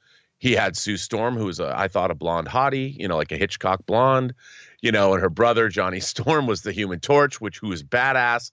[0.42, 3.32] He had Sue Storm, who was a, I thought a blonde hottie, you know, like
[3.32, 4.34] a Hitchcock blonde,
[4.82, 8.52] you know, and her brother Johnny Storm was the Human Torch, which who was badass.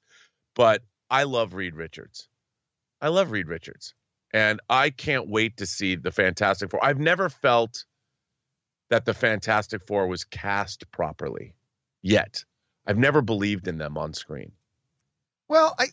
[0.54, 2.28] But I love Reed Richards.
[3.00, 3.94] I love Reed Richards.
[4.34, 6.84] And I can't wait to see the Fantastic Four.
[6.84, 7.86] I've never felt
[8.90, 11.54] that the Fantastic Four was cast properly
[12.02, 12.44] yet.
[12.86, 14.52] I've never believed in them on screen.
[15.48, 15.86] Well, I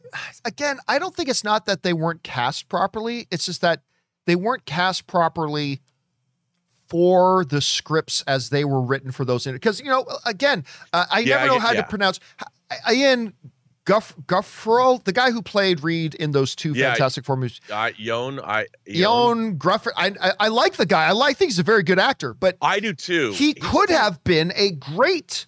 [0.44, 3.30] again, I don't think it's not that they weren't cast properly.
[3.32, 3.84] It's just that
[4.26, 5.82] they weren't cast properly
[6.88, 9.46] for the scripts as they were written for those.
[9.46, 11.82] Because you know, again, uh, I yeah, never know how yeah.
[11.82, 12.20] to pronounce
[12.92, 13.34] Ian
[13.86, 17.62] Guff Guffrell, the guy who played Reed in those two yeah, Fantastic Four movies.
[17.72, 19.92] Uh, Yon, I Yon Grufford.
[19.96, 21.06] I, I, I like the guy.
[21.06, 23.32] I like think he's a very good actor, but I do too.
[23.34, 25.46] He could have been a great.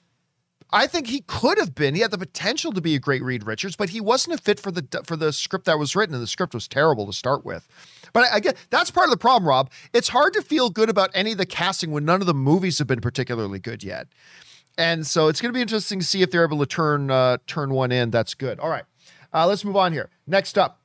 [0.71, 1.95] I think he could have been.
[1.95, 4.59] He had the potential to be a great Reed Richards, but he wasn't a fit
[4.59, 7.45] for the for the script that was written, and the script was terrible to start
[7.45, 7.67] with.
[8.11, 9.71] But I, I get that's part of the problem, Rob.
[9.93, 12.79] It's hard to feel good about any of the casting when none of the movies
[12.79, 14.07] have been particularly good yet.
[14.77, 17.37] And so it's going to be interesting to see if they're able to turn uh,
[17.47, 18.11] turn one in.
[18.11, 18.59] That's good.
[18.59, 18.85] All right,
[19.33, 20.09] uh, let's move on here.
[20.27, 20.81] Next up,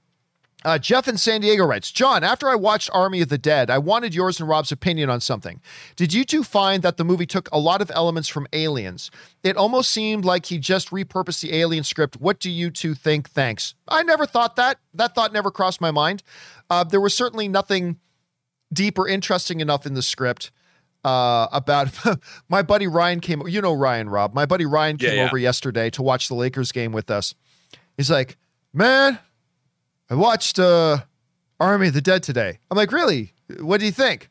[0.65, 3.79] uh, Jeff in San Diego writes, John, after I watched Army of the Dead, I
[3.79, 5.61] wanted yours and Rob's opinion on something.
[5.97, 9.11] Did you two find that the movie took a lot of elements from Aliens?
[9.43, 12.17] It almost seemed like he just repurposed the Alien script.
[12.21, 13.29] What do you two think?
[13.31, 13.75] Thanks.
[13.89, 14.79] I never thought that.
[14.95, 16.23] That thought never crossed my mind.
[16.71, 17.99] Uh, there was certainly nothing
[18.73, 20.51] deep or interesting enough in the script
[21.05, 21.89] uh, about
[22.49, 23.47] my buddy Ryan came.
[23.47, 24.35] You know Ryan, Rob.
[24.35, 25.27] My buddy Ryan came yeah, yeah.
[25.27, 27.35] over yesterday to watch the Lakers game with us.
[27.97, 28.37] He's like,
[28.73, 29.19] "Man,
[30.11, 30.99] I watched uh,
[31.61, 33.35] Army of the Dead today." I'm like, "Really?
[33.61, 34.29] What do you think?"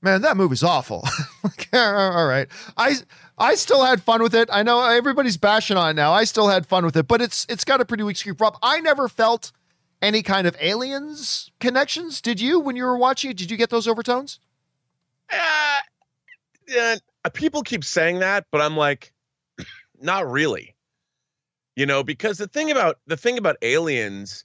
[0.00, 1.06] Man, that movie's awful.
[1.72, 2.94] all right, I
[3.36, 4.48] I still had fun with it.
[4.52, 6.12] I know everybody's bashing on it now.
[6.12, 8.40] I still had fun with it, but it's it's got a pretty weak script.
[8.40, 9.52] Rob, I never felt
[10.00, 12.20] any kind of aliens connections.
[12.20, 13.36] Did you when you were watching it?
[13.36, 14.40] Did you get those overtones?
[15.30, 15.76] Uh,
[16.68, 16.96] yeah,
[17.34, 19.12] people keep saying that, but I'm like,
[20.00, 20.74] not really.
[21.76, 24.44] You know, because the thing about the thing about aliens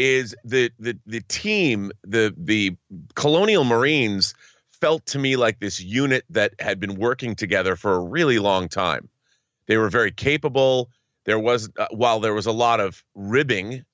[0.00, 2.74] is the the the team, the the
[3.14, 4.34] colonial marines
[4.72, 8.66] felt to me like this unit that had been working together for a really long
[8.66, 9.10] time.
[9.66, 10.90] They were very capable.
[11.26, 13.84] There was uh, while there was a lot of ribbing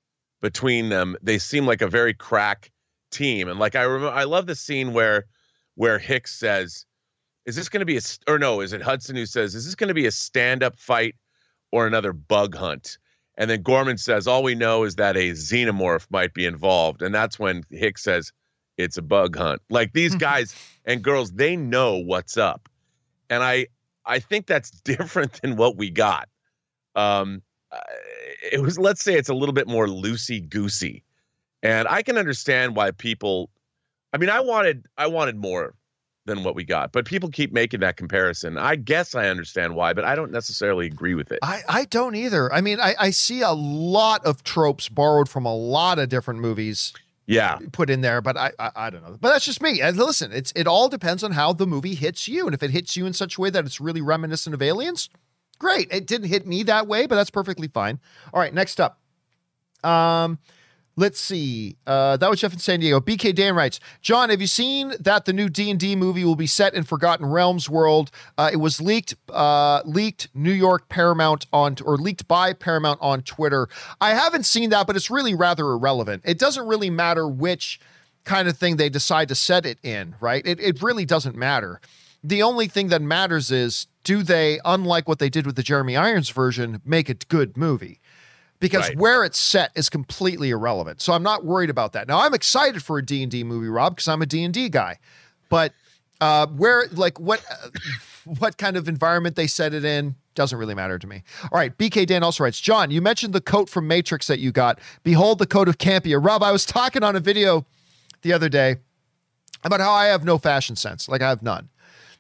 [0.40, 2.70] between them, they seemed like a very crack
[3.10, 3.48] team.
[3.48, 5.26] And like I remember I love the scene where
[5.74, 6.86] where Hicks says,
[7.46, 8.60] "Is this going to be a or no?
[8.60, 11.16] Is it Hudson who says, "Is this going to be a stand-up fight
[11.72, 12.96] or another bug hunt?"
[13.36, 17.14] And then Gorman says, "All we know is that a xenomorph might be involved," and
[17.14, 18.32] that's when Hicks says,
[18.76, 20.20] "It's a bug hunt." Like these mm-hmm.
[20.20, 22.68] guys and girls, they know what's up,
[23.28, 23.66] and I
[24.04, 26.28] I think that's different than what we got.
[26.94, 27.42] Um,
[28.50, 31.04] it was let's say it's a little bit more loosey goosey,
[31.62, 33.50] and I can understand why people
[34.16, 35.74] I mean, I wanted I wanted more
[36.26, 38.58] than what we got, but people keep making that comparison.
[38.58, 41.38] I guess I understand why, but I don't necessarily agree with it.
[41.42, 42.52] I, I don't either.
[42.52, 46.40] I mean, I, I see a lot of tropes borrowed from a lot of different
[46.40, 46.92] movies.
[47.28, 49.18] Yeah, put in there, but I, I, I don't know.
[49.20, 49.80] But that's just me.
[49.80, 52.70] And listen, it's it all depends on how the movie hits you, and if it
[52.70, 55.08] hits you in such a way that it's really reminiscent of Aliens,
[55.58, 55.88] great.
[55.90, 57.98] It didn't hit me that way, but that's perfectly fine.
[58.32, 59.00] All right, next up.
[59.82, 60.38] Um,
[60.98, 61.76] Let's see.
[61.86, 63.00] Uh, that was Jeff in San Diego.
[63.00, 66.36] BK Dan writes, John, have you seen that the new D and D movie will
[66.36, 68.10] be set in Forgotten Realms world?
[68.38, 73.20] Uh, it was leaked, uh, leaked New York Paramount on, or leaked by Paramount on
[73.22, 73.68] Twitter.
[74.00, 76.22] I haven't seen that, but it's really rather irrelevant.
[76.24, 77.78] It doesn't really matter which
[78.24, 80.46] kind of thing they decide to set it in, right?
[80.46, 81.78] It it really doesn't matter.
[82.24, 85.96] The only thing that matters is do they, unlike what they did with the Jeremy
[85.96, 88.00] Irons version, make a good movie?
[88.66, 88.98] Because right.
[88.98, 91.00] where it's set is completely irrelevant.
[91.00, 92.08] So I'm not worried about that.
[92.08, 94.98] Now I'm excited for a D&D movie, Rob, because I'm a D&D guy.
[95.48, 95.72] But
[96.20, 97.68] uh, where like what uh,
[98.38, 101.22] what kind of environment they set it in doesn't really matter to me.
[101.44, 104.52] All right, BK Dan also writes, John, you mentioned the coat from Matrix that you
[104.52, 104.78] got.
[105.02, 106.22] Behold the coat of Campea.
[106.22, 107.64] Rob, I was talking on a video
[108.22, 108.76] the other day
[109.64, 111.08] about how I have no fashion sense.
[111.08, 111.68] Like I have none.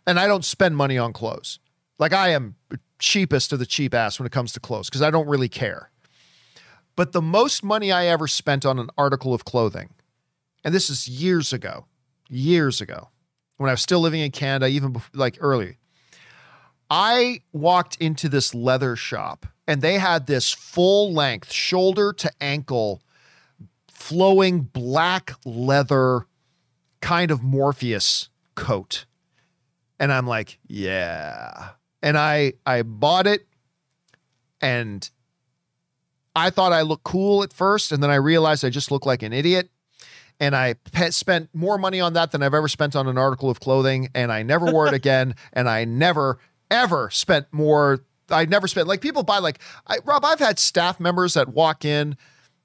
[0.06, 1.58] And I don't spend money on clothes.
[1.98, 2.54] Like I am
[2.98, 5.90] cheapest of the cheap ass when it comes to clothes because I don't really care.
[6.96, 9.90] But the most money I ever spent on an article of clothing,
[10.64, 11.84] and this is years ago,
[12.28, 13.10] years ago,
[13.58, 15.76] when I was still living in Canada, even before, like early,
[16.90, 23.02] I walked into this leather shop and they had this full length, shoulder to ankle,
[23.88, 26.26] flowing black leather
[27.00, 29.06] kind of Morpheus coat.
[29.98, 31.70] And I'm like, yeah.
[32.02, 33.46] And I I bought it
[34.60, 35.08] and
[36.36, 39.22] I thought I looked cool at first and then I realized I just looked like
[39.22, 39.70] an idiot.
[40.38, 43.48] And I pe- spent more money on that than I've ever spent on an article
[43.48, 46.38] of clothing and I never wore it again and I never
[46.70, 51.00] ever spent more I never spent like people buy like I, Rob I've had staff
[51.00, 52.16] members that walk in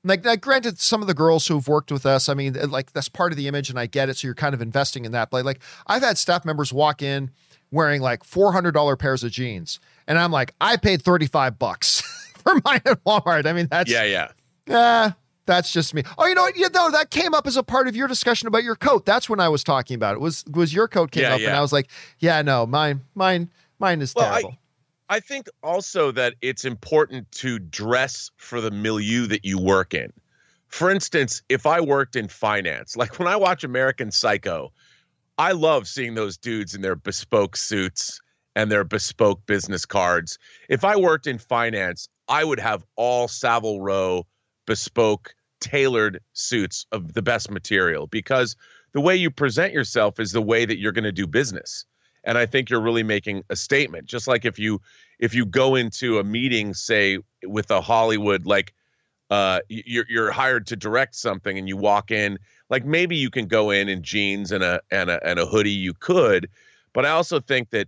[0.04, 3.10] like, like granted some of the girls who've worked with us i mean like that's
[3.10, 5.30] part of the image and i get it so you're kind of investing in that
[5.30, 7.30] but like i've had staff members walk in
[7.70, 12.02] wearing like $400 pairs of jeans and i'm like i paid 35 bucks
[12.42, 14.32] for mine at walmart i mean that's Yeah, yeah.
[14.68, 15.12] yeah
[15.48, 16.04] that's just me.
[16.20, 16.56] Oh you know what?
[16.56, 19.06] You know that came up as a part of your discussion about your coat.
[19.06, 20.20] That's when i was talking about it.
[20.22, 21.90] Was was your coat came Yeah, up and i was like
[22.20, 24.58] yeah no mine mine mine is Well, I-
[25.10, 30.14] I think also that it's important to dress for the milieu that you work in.
[30.70, 34.72] For instance, if I worked in finance, like when I watch American Psycho,
[35.38, 38.22] I love seeing those dudes in their bespoke suits
[38.56, 40.38] and their bespoke business cards.
[40.70, 44.26] If I worked in finance, I would have all Savile Row
[44.66, 48.56] bespoke tailored suits of the best material because
[48.94, 51.86] the way you present yourself is the way that you're going to do business.
[52.24, 54.06] And I think you're really making a statement.
[54.06, 54.82] Just like if you
[55.20, 58.74] if you go into a meeting, say with a Hollywood, like
[59.30, 63.48] uh, you're you're hired to direct something, and you walk in, like maybe you can
[63.48, 65.72] go in in jeans and a and a and a hoodie.
[65.72, 66.48] You could,
[66.94, 67.88] but I also think that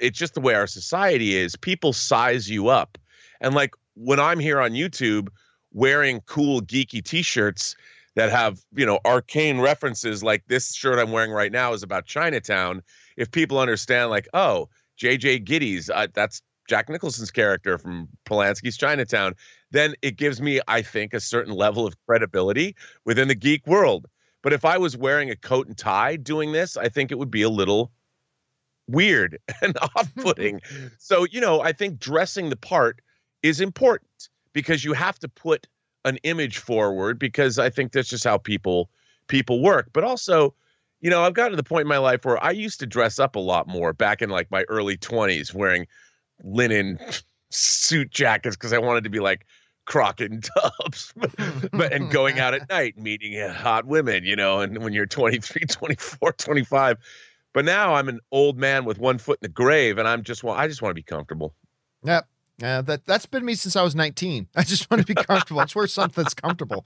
[0.00, 1.54] it's just the way our society is.
[1.56, 2.96] People size you up,
[3.40, 5.28] and like when I'm here on YouTube
[5.72, 7.76] wearing cool geeky T-shirts
[8.16, 12.06] that have you know arcane references, like this shirt I'm wearing right now is about
[12.06, 12.82] Chinatown.
[13.16, 15.40] If people understand, like, oh, J.J.
[15.40, 19.34] Gittes, uh, that's Jack Nicholson's character from Polanski's Chinatown,
[19.70, 24.06] then it gives me, I think, a certain level of credibility within the geek world.
[24.42, 27.30] But if I was wearing a coat and tie doing this, I think it would
[27.30, 27.90] be a little
[28.86, 30.60] weird and off putting.
[30.98, 33.00] so, you know, I think dressing the part
[33.42, 35.66] is important because you have to put
[36.04, 38.90] an image forward because I think that's just how people
[39.28, 39.90] people work.
[39.92, 40.54] But also,
[41.00, 43.18] you know, I've gotten to the point in my life where I used to dress
[43.18, 45.86] up a lot more back in like my early 20s wearing
[46.42, 46.98] linen
[47.50, 49.46] suit jackets because I wanted to be like
[49.84, 51.12] Crockett and Tubbs,
[51.72, 55.06] but and going out at night meeting uh, hot women, you know, and when you're
[55.06, 56.98] 23, 24, 25.
[57.54, 60.44] But now I'm an old man with one foot in the grave and I'm just
[60.44, 61.54] I just want to be comfortable.
[62.04, 62.26] Yep.
[62.58, 64.48] Yeah, that that's been me since I was 19.
[64.56, 65.60] I just want to be comfortable.
[65.60, 66.84] I just wear something that's comfortable.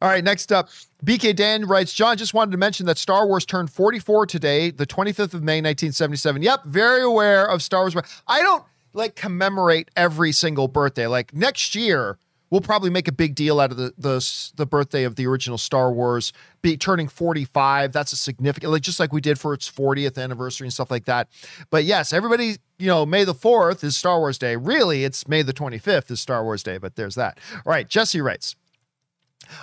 [0.00, 0.68] All right, next up,
[1.04, 4.86] BK Dan writes, John just wanted to mention that Star Wars turned 44 today, the
[4.86, 6.42] 25th of May, 1977.
[6.42, 7.94] Yep, very aware of Star Wars.
[8.26, 8.64] I don't
[8.94, 11.06] like commemorate every single birthday.
[11.06, 12.18] Like next year,
[12.52, 15.58] we'll probably make a big deal out of the the the birthday of the original
[15.58, 17.92] Star Wars be turning 45.
[17.92, 21.06] That's a significant like just like we did for its 40th anniversary and stuff like
[21.06, 21.28] that.
[21.70, 24.54] But yes, everybody, you know, May the 4th is Star Wars Day.
[24.54, 27.40] Really, it's May the 25th is Star Wars Day, but there's that.
[27.54, 28.54] All right, Jesse writes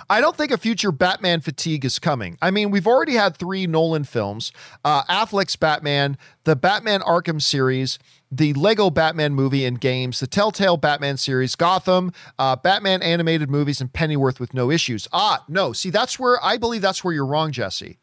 [0.08, 2.36] I don't think a future Batman fatigue is coming.
[2.42, 4.52] I mean, we've already had three Nolan films
[4.84, 7.98] uh, Affleck's Batman, the Batman Arkham series,
[8.30, 13.80] the Lego Batman movie and games, the Telltale Batman series, Gotham, uh, Batman animated movies,
[13.80, 15.08] and Pennyworth with no issues.
[15.12, 15.72] Ah, no.
[15.72, 17.98] See, that's where I believe that's where you're wrong, Jesse.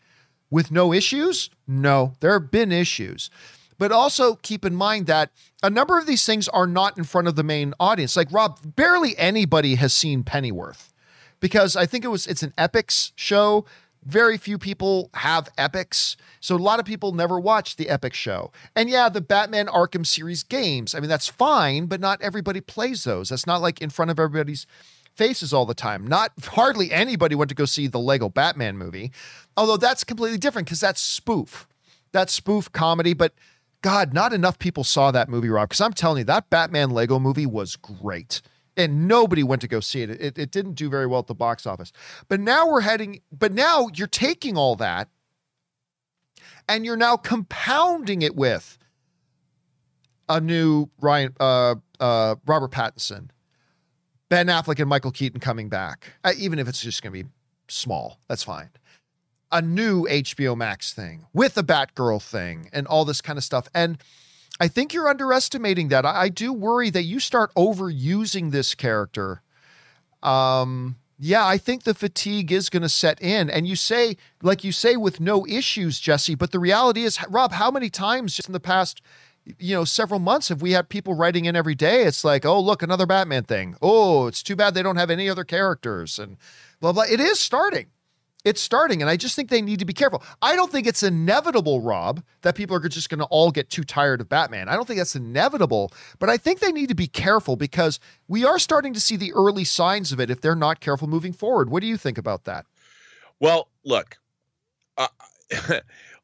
[0.49, 1.49] With no issues?
[1.67, 3.29] No, there have been issues.
[3.77, 7.27] But also keep in mind that a number of these things are not in front
[7.27, 8.15] of the main audience.
[8.15, 10.93] Like Rob, barely anybody has seen Pennyworth
[11.39, 13.65] because I think it was it's an Epix show.
[14.07, 16.15] Very few people have Epix.
[16.39, 18.53] So a lot of people never watch the epic show.
[18.73, 20.95] And yeah, the Batman Arkham series games.
[20.95, 23.27] I mean, that's fine, but not everybody plays those.
[23.27, 24.65] That's not like in front of everybody's
[25.13, 26.07] faces all the time.
[26.07, 29.11] Not hardly anybody went to go see the Lego Batman movie.
[29.57, 31.67] Although that's completely different because that's spoof.
[32.13, 33.33] That's spoof comedy, but
[33.81, 35.67] God, not enough people saw that movie, Rob.
[35.67, 38.41] Because I'm telling you, that Batman Lego movie was great
[38.77, 40.09] and nobody went to go see it.
[40.11, 40.37] it.
[40.37, 41.91] It didn't do very well at the box office.
[42.29, 45.09] But now we're heading, but now you're taking all that
[46.69, 48.77] and you're now compounding it with
[50.29, 53.29] a new Ryan, uh, uh, Robert Pattinson,
[54.29, 56.13] Ben Affleck, and Michael Keaton coming back.
[56.23, 57.29] Uh, even if it's just going to be
[57.67, 58.69] small, that's fine.
[59.51, 63.69] A new HBO Max thing with the Batgirl thing and all this kind of stuff.
[63.73, 63.97] And
[64.59, 66.05] I think you're underestimating that.
[66.05, 69.41] I, I do worry that you start overusing this character.
[70.23, 73.49] Um, yeah, I think the fatigue is going to set in.
[73.49, 77.53] And you say, like you say, with no issues, Jesse, but the reality is, Rob,
[77.53, 79.01] how many times just in the past
[79.59, 82.03] you know, several months have we had people writing in every day.
[82.03, 83.75] It's like, oh, look, another Batman thing.
[83.81, 86.37] Oh, it's too bad they don't have any other characters and
[86.79, 87.03] blah, blah.
[87.03, 87.87] It is starting.
[88.45, 89.01] It's starting.
[89.01, 90.23] And I just think they need to be careful.
[90.41, 93.83] I don't think it's inevitable, Rob, that people are just going to all get too
[93.83, 94.69] tired of Batman.
[94.69, 98.45] I don't think that's inevitable, but I think they need to be careful because we
[98.45, 101.69] are starting to see the early signs of it if they're not careful moving forward.
[101.69, 102.65] What do you think about that?
[103.39, 104.17] Well, look,
[104.97, 105.07] uh,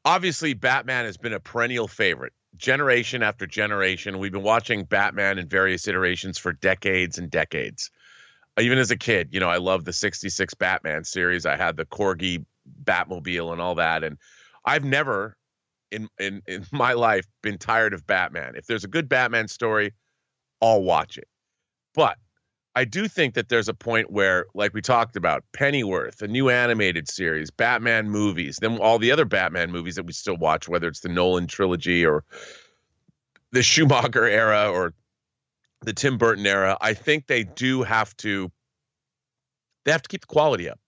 [0.05, 4.19] obviously, Batman has been a perennial favorite generation after generation.
[4.19, 7.89] We've been watching Batman in various iterations for decades and decades.
[8.59, 11.45] Even as a kid, you know, I loved the 66 Batman series.
[11.45, 12.45] I had the Corgi
[12.83, 14.03] Batmobile and all that.
[14.03, 14.17] And
[14.65, 15.35] I've never
[15.93, 18.55] in, in, in my life been tired of Batman.
[18.55, 19.93] If there's a good Batman story,
[20.61, 21.27] I'll watch it.
[21.93, 22.17] But
[22.75, 26.49] I do think that there's a point where, like we talked about, Pennyworth, a new
[26.49, 30.87] animated series, Batman movies, then all the other Batman movies that we still watch, whether
[30.87, 32.23] it's the Nolan trilogy or
[33.51, 34.93] the Schumacher era or
[35.83, 38.51] the Tim Burton era, I think they do have to
[39.85, 40.79] they have to keep the quality up.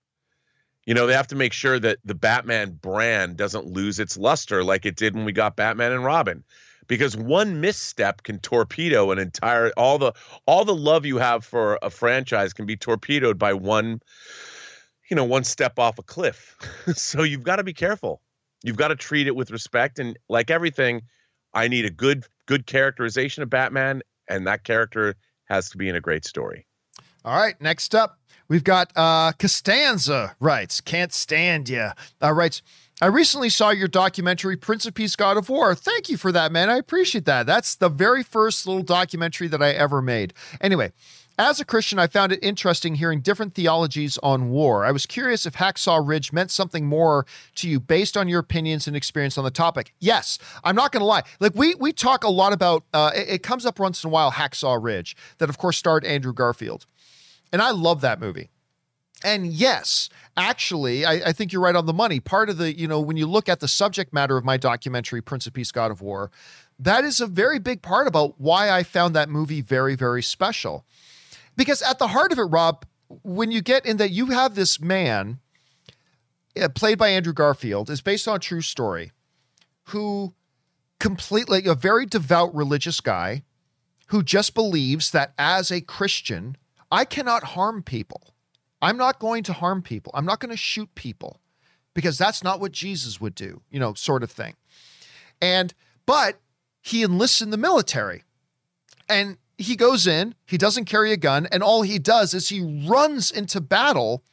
[0.86, 4.64] You know, they have to make sure that the Batman brand doesn't lose its luster
[4.64, 6.44] like it did when we got Batman and Robin.
[6.88, 10.14] Because one misstep can torpedo an entire all the
[10.46, 14.02] all the love you have for a franchise can be torpedoed by one
[15.10, 16.56] you know one step off a cliff.
[16.96, 18.22] So you've got to be careful.
[18.64, 19.98] You've got to treat it with respect.
[20.00, 21.02] And like everything
[21.56, 25.16] i need a good good characterization of batman and that character
[25.46, 26.66] has to be in a great story
[27.24, 32.62] all right next up we've got uh costanza writes can't stand ya uh, writes
[33.02, 35.76] I recently saw your documentary, Prince of Peace, God of War.
[35.76, 36.70] Thank you for that, man.
[36.70, 37.46] I appreciate that.
[37.46, 40.34] That's the very first little documentary that I ever made.
[40.62, 40.94] Anyway,
[41.38, 44.86] as a Christian, I found it interesting hearing different theologies on war.
[44.86, 47.26] I was curious if Hacksaw Ridge meant something more
[47.56, 49.94] to you based on your opinions and experience on the topic.
[50.00, 51.24] Yes, I'm not going to lie.
[51.40, 52.84] Like we we talk a lot about.
[52.94, 54.32] Uh, it, it comes up once in a while.
[54.32, 56.86] Hacksaw Ridge, that of course starred Andrew Garfield,
[57.52, 58.50] and I love that movie.
[59.24, 62.20] And yes, actually, I, I, think you're right on the money.
[62.20, 65.22] Part of the, you know, when you look at the subject matter of my documentary,
[65.22, 66.30] Prince of Peace, God of War,
[66.78, 70.86] that is a very big part about why I found that movie very, very special.
[71.56, 72.86] Because at the heart of it, Rob,
[73.24, 75.40] when you get in that you have this man
[76.74, 79.12] played by Andrew Garfield, is based on a true story,
[79.90, 80.34] who
[81.00, 83.44] completely, a very devout religious guy
[84.08, 86.58] who just believes that as a Christian,
[86.92, 88.34] I cannot harm people.
[88.82, 90.12] I'm not going to harm people.
[90.16, 91.40] I'm not going to shoot people
[91.94, 94.56] because that's not what Jesus would do, you know, sort of thing.
[95.42, 95.74] And,
[96.06, 96.40] but
[96.82, 98.24] he enlists in the military
[99.10, 102.86] and he goes in, he doesn't carry a gun, and all he does is he
[102.88, 104.24] runs into battle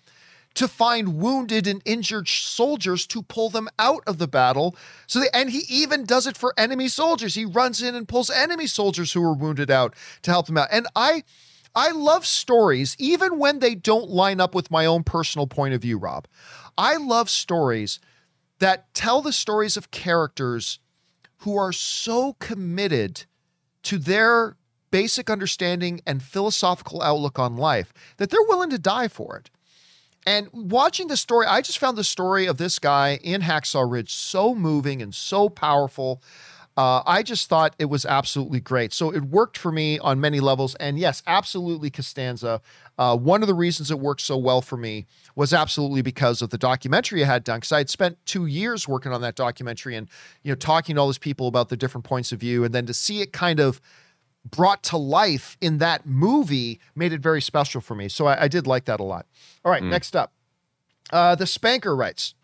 [0.55, 4.77] to find wounded and injured soldiers to pull them out of the battle.
[5.07, 7.35] So, they, and he even does it for enemy soldiers.
[7.35, 10.69] He runs in and pulls enemy soldiers who are wounded out to help them out.
[10.70, 11.24] And I,
[11.74, 15.81] I love stories, even when they don't line up with my own personal point of
[15.82, 16.28] view, Rob.
[16.77, 17.99] I love stories
[18.59, 20.81] that tell the stories of characters
[21.39, 23.24] who are so committed
[23.85, 24.57] to their
[24.93, 29.51] basic understanding and philosophical outlook on life that they're willing to die for it.
[30.24, 34.12] And watching the story, I just found the story of this guy in Hacksaw Ridge
[34.12, 36.23] so moving and so powerful.
[36.77, 38.93] Uh, I just thought it was absolutely great.
[38.93, 40.74] So it worked for me on many levels.
[40.77, 42.62] And yes, absolutely, Costanza.
[42.97, 46.51] Uh, one of the reasons it worked so well for me was absolutely because of
[46.51, 47.59] the documentary I had done.
[47.59, 50.09] Because I had spent two years working on that documentary and
[50.44, 52.86] you know talking to all these people about the different points of view, and then
[52.86, 53.81] to see it kind of
[54.51, 58.09] brought to life in that movie made it very special for me.
[58.09, 59.27] So I, I did like that a lot.
[59.64, 59.90] All right, mm.
[59.90, 60.32] next up,
[61.12, 62.35] uh, the Spanker writes.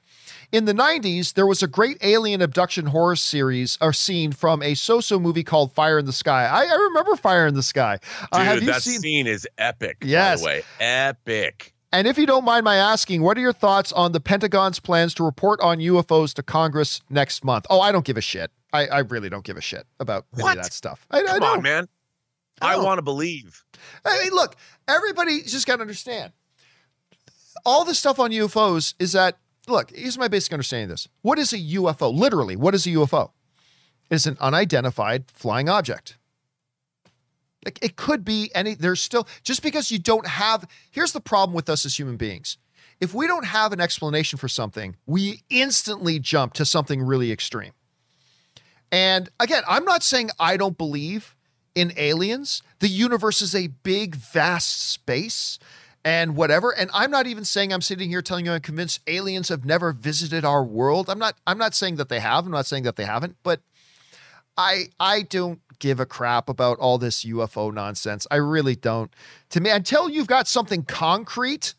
[0.51, 4.75] In the 90s, there was a great alien abduction horror series or scene from a
[4.75, 6.47] so-so movie called Fire in the Sky.
[6.47, 7.99] I, I remember Fire in the Sky.
[8.33, 9.01] Uh, Dude, that seen...
[9.01, 9.99] scene is epic.
[10.03, 10.41] Yes.
[10.41, 11.75] By the way, epic.
[11.93, 15.15] And if you don't mind my asking, what are your thoughts on the Pentagon's plans
[15.15, 17.67] to report on UFOs to Congress next month?
[17.71, 18.51] Oh, I don't give a shit.
[18.73, 21.07] I, I really don't give a shit about any of that stuff.
[21.11, 21.89] I, Come I on, man.
[22.61, 23.65] I, I want to believe.
[24.05, 26.33] I mean, look, everybody just got to understand.
[27.65, 29.39] All the stuff on UFOs is that
[29.69, 31.09] look, here's my basic understanding of this.
[31.23, 32.13] What is a UFO?
[32.13, 33.31] Literally, what is a UFO?
[34.11, 36.17] It's an unidentified flying object.
[37.65, 41.55] Like it could be any, there's still, just because you don't have, here's the problem
[41.55, 42.57] with us as human beings.
[43.01, 47.73] If we don't have an explanation for something, we instantly jump to something really extreme.
[48.91, 51.37] And again, I'm not saying I don't believe
[51.75, 52.63] in aliens.
[52.81, 55.59] The universe is a big, vast space
[56.05, 56.71] and whatever.
[56.71, 59.93] And I'm not even saying I'm sitting here telling you I'm convinced aliens have never
[59.93, 61.11] visited our world.
[61.11, 62.47] I'm not I'm not saying that they have.
[62.47, 63.61] I'm not saying that they haven't, but
[64.57, 68.27] I I don't give a crap about all this UFO nonsense.
[68.31, 69.13] I really don't.
[69.51, 71.75] To me, until you've got something concrete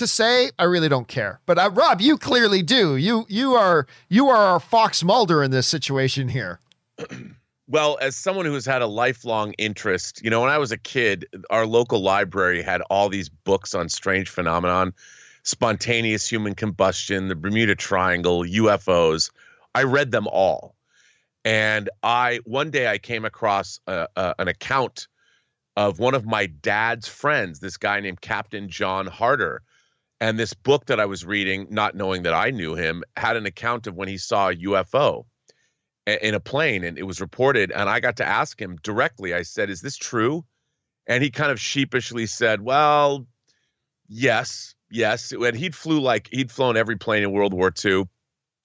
[0.00, 1.40] to say, I really don't care.
[1.46, 2.96] But uh, Rob, you clearly do.
[2.96, 6.60] You you are you are our Fox Mulder in this situation here.
[7.72, 10.76] Well, as someone who has had a lifelong interest, you know, when I was a
[10.76, 14.92] kid, our local library had all these books on strange phenomenon,
[15.44, 19.30] spontaneous human combustion, the Bermuda Triangle, UFOs.
[19.72, 20.74] I read them all.
[21.44, 25.06] And I one day I came across a, a, an account
[25.76, 29.62] of one of my dad's friends, this guy named Captain John Harder.
[30.20, 33.46] And this book that I was reading, not knowing that I knew him, had an
[33.46, 35.24] account of when he saw a UFO
[36.06, 39.32] in a plane and it was reported and I got to ask him directly.
[39.34, 40.44] I said, "Is this true?"
[41.06, 43.26] And he kind of sheepishly said, "Well,
[44.08, 48.04] yes, yes." And he'd flew like he'd flown every plane in World War II.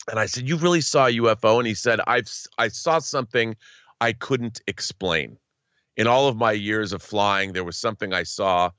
[0.09, 3.55] And I said, "You really saw a UFO?" And he said, "I've I saw something
[4.01, 5.37] I couldn't explain.
[5.95, 8.71] In all of my years of flying, there was something I saw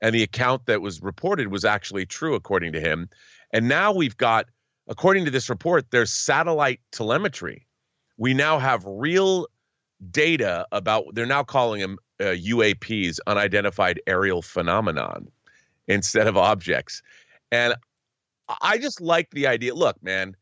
[0.00, 3.08] and the account that was reported was actually true according to him.
[3.52, 4.46] And now we've got
[4.88, 7.66] according to this report, there's satellite telemetry
[8.18, 9.46] we now have real
[10.10, 15.28] data about they're now calling them uh, UAPs, unidentified aerial phenomenon,
[15.86, 17.00] instead of objects.
[17.50, 17.74] And
[18.60, 19.74] I just like the idea.
[19.74, 20.36] Look, man,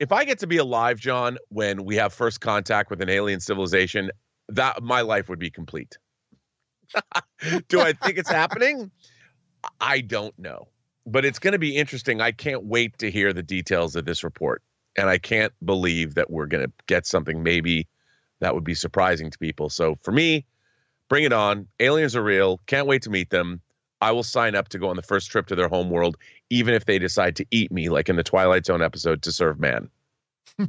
[0.00, 3.40] if I get to be alive, John, when we have first contact with an alien
[3.40, 4.10] civilization,
[4.48, 5.98] that my life would be complete.
[7.68, 8.90] Do I think it's happening?
[9.80, 10.68] I don't know.
[11.06, 12.20] But it's going to be interesting.
[12.20, 14.62] I can't wait to hear the details of this report
[14.98, 17.86] and I can't believe that we're going to get something maybe
[18.40, 19.70] that would be surprising to people.
[19.70, 20.44] So for me,
[21.08, 21.68] bring it on.
[21.78, 22.60] Aliens are real.
[22.66, 23.60] Can't wait to meet them.
[24.00, 26.16] I will sign up to go on the first trip to their home world,
[26.50, 29.58] even if they decide to eat me, like in the Twilight Zone episode, to serve
[29.58, 29.88] man.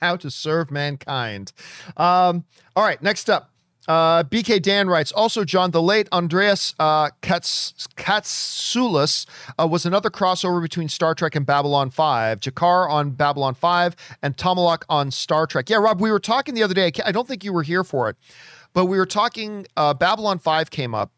[0.00, 1.52] How to serve mankind.
[1.96, 2.44] Um,
[2.76, 3.50] all right, next up.
[3.86, 9.26] Uh, BK Dan writes, also, John, the late Andreas uh, Kats- Katsulas
[9.58, 12.40] uh, was another crossover between Star Trek and Babylon 5.
[12.40, 15.68] G'Kar on Babylon 5 and Tomalak on Star Trek.
[15.68, 16.92] Yeah, Rob, we were talking the other day.
[17.04, 18.16] I don't think you were here for it,
[18.72, 19.66] but we were talking.
[19.76, 21.10] Uh, Babylon 5 came up.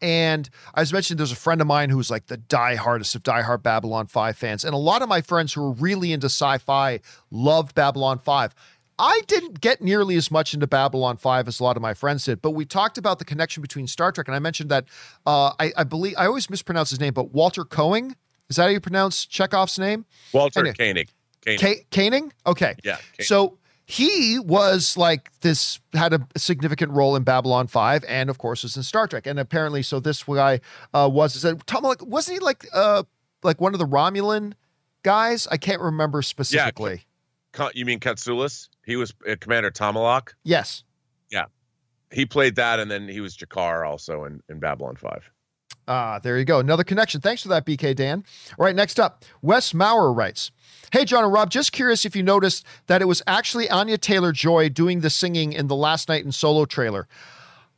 [0.00, 4.06] And as mentioned, there's a friend of mine who's like the diehardest of diehard Babylon
[4.06, 4.64] 5 fans.
[4.64, 7.00] And a lot of my friends who are really into sci fi
[7.30, 8.54] loved Babylon 5.
[8.98, 12.24] I didn't get nearly as much into Babylon 5 as a lot of my friends
[12.24, 14.86] did, but we talked about the connection between Star Trek, and I mentioned that
[15.26, 18.16] uh, I, I, believe I always mispronounce his name, but Walter Koenig
[18.48, 20.06] is that how you pronounce Chekhov's name?
[20.32, 21.10] Walter anyway, Koenig.
[21.44, 21.90] Koenig.
[21.90, 22.32] Koenig?
[22.46, 22.74] Okay.
[22.82, 22.96] Yeah.
[22.96, 23.26] Koenig.
[23.26, 28.62] So he was like this had a significant role in Babylon 5 and of course
[28.62, 29.26] was in Star Trek.
[29.26, 30.60] And apparently so this guy
[30.94, 33.02] uh, was is that Tom like wasn't he like uh
[33.42, 34.54] like one of the Romulan
[35.02, 35.46] guys?
[35.50, 37.04] I can't remember specifically.
[37.58, 37.68] Yeah.
[37.74, 38.68] You mean Katsulas?
[38.88, 40.32] He was uh, Commander Tomalak.
[40.44, 40.82] Yes.
[41.30, 41.44] Yeah,
[42.10, 45.30] he played that, and then he was G'Kar also in, in Babylon Five.
[45.86, 46.58] Ah, there you go.
[46.58, 47.20] Another connection.
[47.20, 48.24] Thanks for that, BK Dan.
[48.58, 50.50] All right, next up, Wes Maurer writes.
[50.90, 54.32] Hey, John and Rob, just curious if you noticed that it was actually Anya Taylor
[54.32, 57.06] Joy doing the singing in the Last Night in Soho trailer.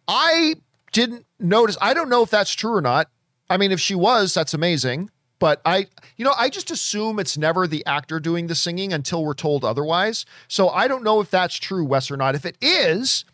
[0.07, 0.55] I
[0.93, 1.77] didn't notice.
[1.81, 3.09] I don't know if that's true or not.
[3.49, 5.11] I mean, if she was, that's amazing.
[5.41, 5.87] But I,
[6.17, 9.65] you know, I just assume it's never the actor doing the singing until we're told
[9.65, 10.25] otherwise.
[10.47, 12.37] So I don't know if that's true, Wes, or not.
[12.37, 13.25] If it is,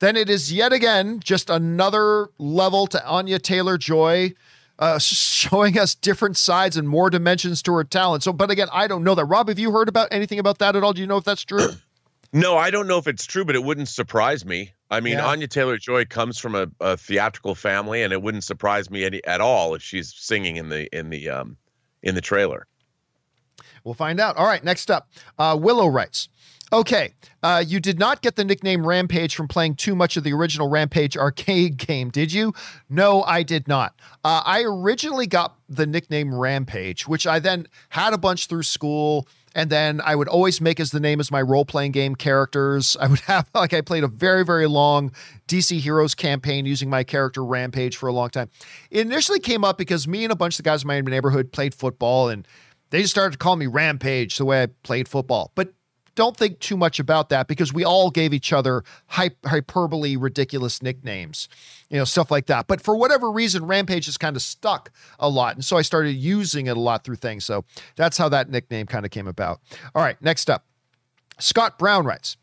[0.00, 4.34] then it is yet again just another level to Anya Taylor Joy.
[4.76, 8.24] Uh, showing us different sides and more dimensions to her talent.
[8.24, 9.26] So, but again, I don't know that.
[9.26, 10.92] Rob, have you heard about anything about that at all?
[10.92, 11.68] Do you know if that's true?
[12.34, 14.72] No, I don't know if it's true, but it wouldn't surprise me.
[14.90, 15.26] I mean, yeah.
[15.26, 19.24] Anya Taylor Joy comes from a, a, theatrical family, and it wouldn't surprise me any,
[19.24, 21.56] at all if she's singing in the in the um,
[22.02, 22.66] in the trailer.
[23.84, 24.36] We'll find out.
[24.36, 25.08] All right, next up,
[25.38, 26.28] uh, Willow writes.
[26.72, 27.12] Okay,
[27.42, 30.68] uh, you did not get the nickname Rampage from playing too much of the original
[30.68, 32.52] Rampage arcade game, did you?
[32.88, 33.94] No, I did not.
[34.24, 39.28] Uh, I originally got the nickname Rampage, which I then had a bunch through school
[39.54, 42.96] and then I would always make as the name as my role playing game characters.
[43.00, 45.12] I would have, like, I played a very, very long
[45.46, 48.50] DC Heroes campaign using my character Rampage for a long time.
[48.90, 51.52] It initially came up because me and a bunch of the guys in my neighborhood
[51.52, 52.46] played football and
[52.90, 55.52] they just started to call me Rampage the way I played football.
[55.54, 55.72] But
[56.14, 61.48] don't think too much about that because we all gave each other hyperbole, ridiculous nicknames,
[61.90, 62.66] you know, stuff like that.
[62.66, 65.54] But for whatever reason, Rampage is kind of stuck a lot.
[65.54, 67.44] And so I started using it a lot through things.
[67.44, 67.64] So
[67.96, 69.60] that's how that nickname kind of came about.
[69.94, 70.64] All right, next up.
[71.38, 72.36] Scott Brown writes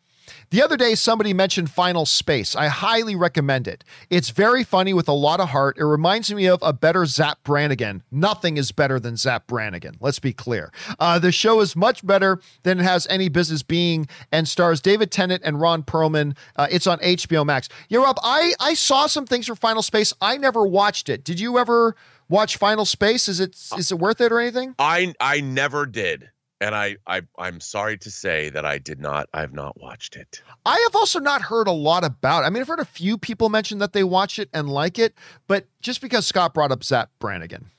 [0.49, 2.55] The other day, somebody mentioned Final Space.
[2.55, 3.83] I highly recommend it.
[4.09, 5.77] It's very funny with a lot of heart.
[5.77, 8.03] It reminds me of a better Zapp Brannigan.
[8.11, 9.95] Nothing is better than Zapp Brannigan.
[9.99, 10.71] Let's be clear.
[10.99, 15.11] Uh, the show is much better than it has any business being, and stars David
[15.11, 16.35] Tennant and Ron Perlman.
[16.55, 17.69] Uh, it's on HBO Max.
[17.89, 20.13] Yeah, Rob, I I saw some things for Final Space.
[20.21, 21.23] I never watched it.
[21.23, 21.95] Did you ever
[22.29, 23.27] watch Final Space?
[23.27, 24.75] Is it is it worth it or anything?
[24.79, 26.29] I I never did.
[26.61, 30.15] And I, I I'm sorry to say that I did not I have not watched
[30.15, 30.43] it.
[30.63, 32.45] I have also not heard a lot about it.
[32.45, 35.15] I mean, I've heard a few people mention that they watch it and like it,
[35.47, 37.71] but just because Scott brought up Zapp Brannigan,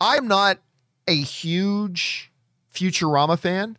[0.00, 0.58] I'm not
[1.08, 2.30] a huge
[2.72, 3.76] Futurama fan.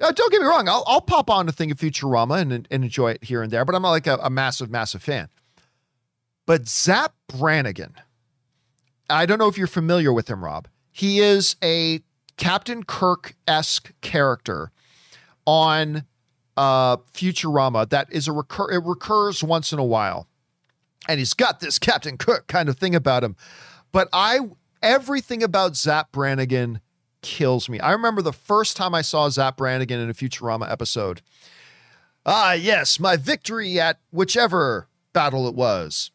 [0.00, 2.84] Uh, don't get me wrong, I'll, I'll pop on a thing of Futurama and, and
[2.84, 5.28] enjoy it here and there, but I'm not like a, a massive, massive fan.
[6.46, 7.94] But Zapp Brannigan,
[9.10, 10.68] I don't know if you're familiar with him, Rob.
[10.90, 12.00] He is a
[12.40, 14.72] Captain Kirk esque character
[15.44, 16.06] on
[16.56, 18.72] uh, Futurama that is a recur.
[18.72, 20.26] It recurs once in a while,
[21.06, 23.36] and he's got this Captain Kirk kind of thing about him.
[23.92, 24.40] But I
[24.82, 26.80] everything about Zapp Brannigan
[27.20, 27.78] kills me.
[27.78, 31.20] I remember the first time I saw Zapp Brannigan in a Futurama episode.
[32.24, 36.10] Ah, yes, my victory at whichever battle it was.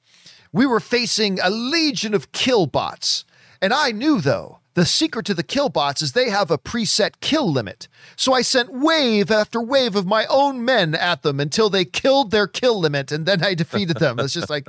[0.51, 3.25] We were facing a legion of killbots,
[3.61, 7.51] and I knew though the secret to the killbots is they have a preset kill
[7.51, 7.87] limit.
[8.15, 12.31] So I sent wave after wave of my own men at them until they killed
[12.31, 14.19] their kill limit, and then I defeated them.
[14.19, 14.67] It's just like,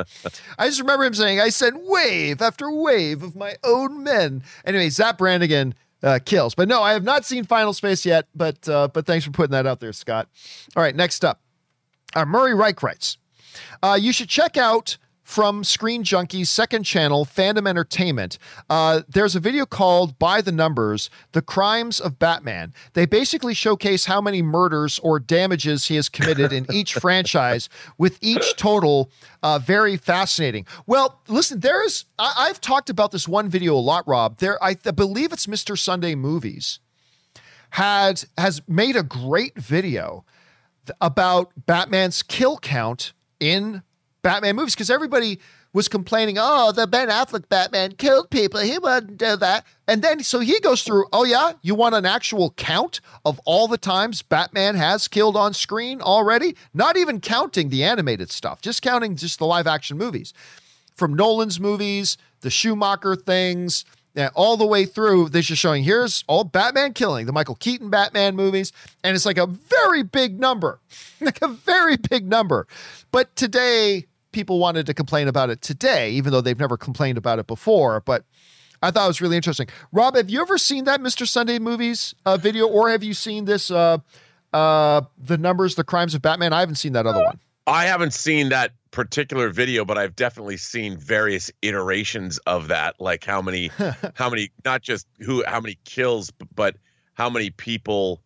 [0.58, 4.42] I just remember him saying, I sent wave after wave of my own men.
[4.64, 6.54] Anyway, Zapp Brannigan uh, kills.
[6.54, 9.52] But no, I have not seen Final Space yet, but, uh, but thanks for putting
[9.52, 10.28] that out there, Scott.
[10.76, 11.40] All right, next up.
[12.14, 13.18] Uh, Murray Reich writes,
[13.82, 18.38] uh, you should check out from Screen Junkie's second channel, Fandom Entertainment.
[18.70, 22.72] Uh, there's a video called By the Numbers The Crimes of Batman.
[22.92, 28.18] They basically showcase how many murders or damages he has committed in each franchise, with
[28.20, 29.10] each total
[29.42, 30.64] uh, very fascinating.
[30.86, 34.38] Well, listen, there's, I- have talked about this one video a lot, Rob.
[34.38, 35.76] There, I th- believe it's Mr.
[35.76, 36.78] Sunday Movies,
[37.70, 40.24] had has made a great video
[41.00, 43.82] about Batman's kill count in
[44.26, 45.38] Batman movies because everybody
[45.72, 48.58] was complaining, oh, the Ben Affleck Batman killed people.
[48.58, 49.64] He wouldn't do that.
[49.86, 53.68] And then, so he goes through, oh, yeah, you want an actual count of all
[53.68, 56.56] the times Batman has killed on screen already?
[56.74, 60.34] Not even counting the animated stuff, just counting just the live action movies.
[60.96, 63.84] From Nolan's movies, the Schumacher things,
[64.34, 68.34] all the way through, they're just showing here's all Batman killing, the Michael Keaton Batman
[68.34, 68.72] movies,
[69.04, 70.80] and it's like a very big number,
[71.20, 72.66] like a very big number.
[73.12, 74.06] But today,
[74.36, 78.00] people wanted to complain about it today, even though they've never complained about it before.
[78.00, 78.22] But
[78.82, 79.66] I thought it was really interesting.
[79.92, 81.26] Rob, have you ever seen that Mr.
[81.26, 83.96] Sunday movies uh, video, or have you seen this uh,
[84.52, 86.52] uh, the numbers, the crimes of Batman?
[86.52, 87.40] I haven't seen that other one.
[87.66, 93.24] I haven't seen that particular video, but I've definitely seen various iterations of that, like
[93.24, 93.68] how many,
[94.14, 96.76] how many, not just who, how many kills, but
[97.14, 98.20] how many people,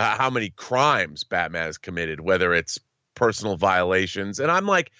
[0.00, 2.80] uh, how many crimes Batman has committed, whether it's
[3.14, 4.40] personal violations.
[4.40, 4.90] And I'm like,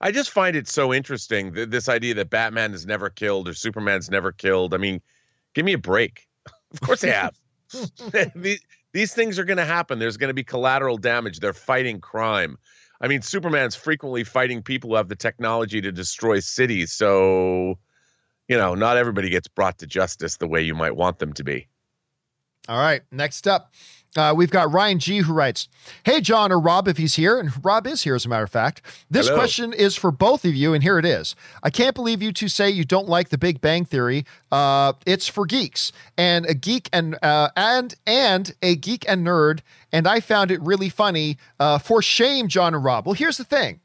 [0.00, 3.54] I just find it so interesting th- this idea that Batman is never killed or
[3.54, 4.74] Superman's never killed.
[4.74, 5.00] I mean,
[5.54, 6.26] give me a break.
[6.72, 7.34] of course they have.
[8.34, 8.60] these,
[8.92, 9.98] these things are going to happen.
[9.98, 11.40] There's going to be collateral damage.
[11.40, 12.58] They're fighting crime.
[13.00, 16.92] I mean, Superman's frequently fighting people who have the technology to destroy cities.
[16.92, 17.78] So,
[18.48, 21.44] you know, not everybody gets brought to justice the way you might want them to
[21.44, 21.68] be.
[22.68, 23.02] All right.
[23.12, 23.72] Next up,
[24.16, 25.68] uh, we've got Ryan G who writes,
[26.04, 28.50] Hey, John or Rob, if he's here, and Rob is here as a matter of
[28.50, 28.82] fact.
[29.10, 29.38] This Hello.
[29.38, 31.36] question is for both of you, and here it is.
[31.62, 34.24] I can't believe you two say you don't like the Big Bang Theory.
[34.50, 39.60] Uh, it's for geeks and a geek and uh, and and a geek and nerd,
[39.92, 41.36] and I found it really funny.
[41.60, 43.06] Uh, for shame, John and Rob.
[43.06, 43.80] Well, here's the thing.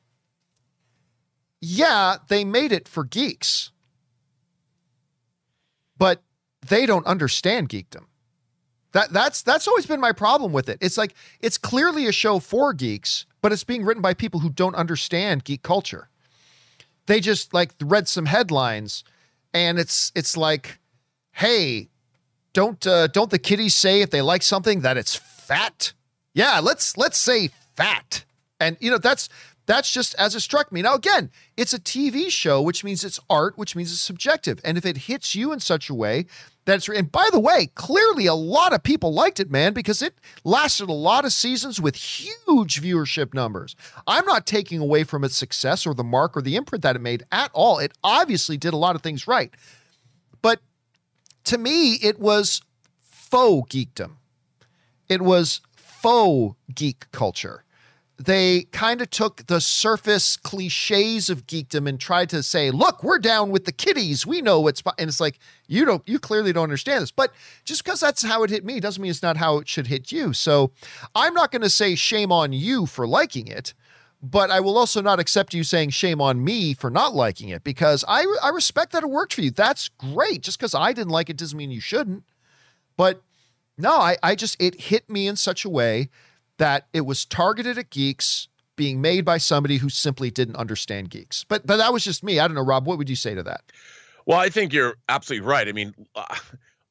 [1.60, 3.72] Yeah, they made it for geeks,
[5.98, 6.24] but
[6.66, 8.06] they don't understand geekdom.
[8.94, 10.78] That that's that's always been my problem with it.
[10.82, 14.50] It's like it's clearly a show for geeks, but it's being written by people who
[14.50, 16.10] don't understand geek culture.
[17.06, 19.04] They just like read some headlines
[19.54, 20.80] and it's it's like,
[21.32, 21.90] "Hey,
[22.54, 25.94] don't uh, don't the kiddies say if they like something that it's fat?"
[26.34, 28.26] Yeah, let's let's say fat.
[28.60, 29.30] And you know, that's
[29.72, 30.82] that's just as it struck me.
[30.82, 34.60] Now, again, it's a TV show, which means it's art, which means it's subjective.
[34.66, 36.26] And if it hits you in such a way
[36.66, 40.16] that's and by the way, clearly a lot of people liked it, man, because it
[40.44, 43.78] lasted a lot of seasons with huge viewership numbers.
[44.06, 47.02] I'm not taking away from its success or the mark or the imprint that it
[47.02, 47.80] made at all.
[47.80, 49.54] It obviously did a lot of things right.
[50.42, 50.60] But
[51.46, 52.62] to me, it was
[53.00, 54.18] faux geekdom.
[55.08, 57.64] It was faux geek culture.
[58.26, 63.20] They kind of took the surface cliches of geekdom and tried to say, "Look, we're
[63.20, 64.26] down with the kiddies.
[64.26, 67.12] We know what's," and it's like you don't, you clearly don't understand this.
[67.12, 67.34] But
[67.66, 70.12] just because that's how it hit me doesn't mean it's not how it should hit
[70.12, 70.34] you.
[70.34, 70.72] So
[71.16, 73.74] I'm not going to say shame on you for liking it
[74.24, 77.64] but I will also not accept you saying shame on me for not liking it
[77.64, 79.52] because I I respect that it worked for you.
[79.52, 80.44] That's great.
[80.44, 82.24] Just because I didn't like it doesn't mean you shouldn't.
[82.98, 83.24] But
[83.78, 86.10] no, I, I just it hit me in such a way
[86.62, 91.44] that it was targeted at geeks being made by somebody who simply didn't understand geeks.
[91.44, 92.40] But but that was just me.
[92.40, 92.86] I don't know, Rob.
[92.86, 93.62] What would you say to that?
[94.28, 95.68] Well, I think you're absolutely right.
[95.68, 95.94] I mean.
[96.16, 96.36] Uh,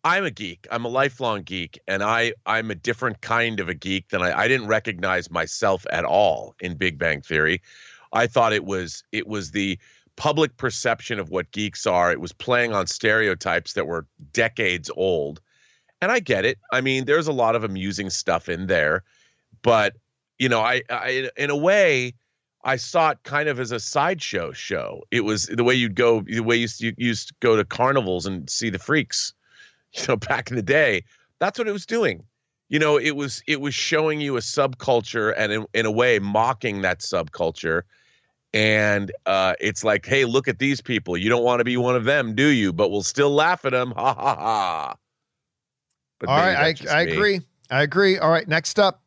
[0.03, 0.67] I'm a geek.
[0.71, 4.33] I'm a lifelong geek, and I I'm a different kind of a geek than I,
[4.33, 7.61] I didn't recognize myself at all in Big Bang Theory.
[8.11, 9.79] I thought it was it was the
[10.17, 12.11] public perception of what geeks are.
[12.11, 15.43] It was playing on stereotypes that were decades old.
[16.01, 16.59] And I get it.
[16.73, 19.05] I mean, there's a lot of amusing stuff in there,
[19.63, 19.97] but
[20.39, 22.15] you know, I, I in a way,
[22.65, 25.03] I saw it kind of as a sideshow show.
[25.11, 27.65] It was the way you'd go, the way you used, you used to go to
[27.65, 29.35] carnivals and see the freaks
[29.93, 31.05] you know, back in the day,
[31.39, 32.25] that's what it was doing.
[32.69, 36.19] You know, it was it was showing you a subculture and in, in a way
[36.19, 37.83] mocking that subculture.
[38.53, 41.17] And uh, it's like, hey, look at these people.
[41.17, 42.73] You don't want to be one of them, do you?
[42.73, 43.93] But we'll still laugh at them.
[43.93, 44.95] Ha ha ha.
[46.19, 47.41] But All right, I, I agree.
[47.71, 48.19] I agree.
[48.19, 49.03] All right, next up,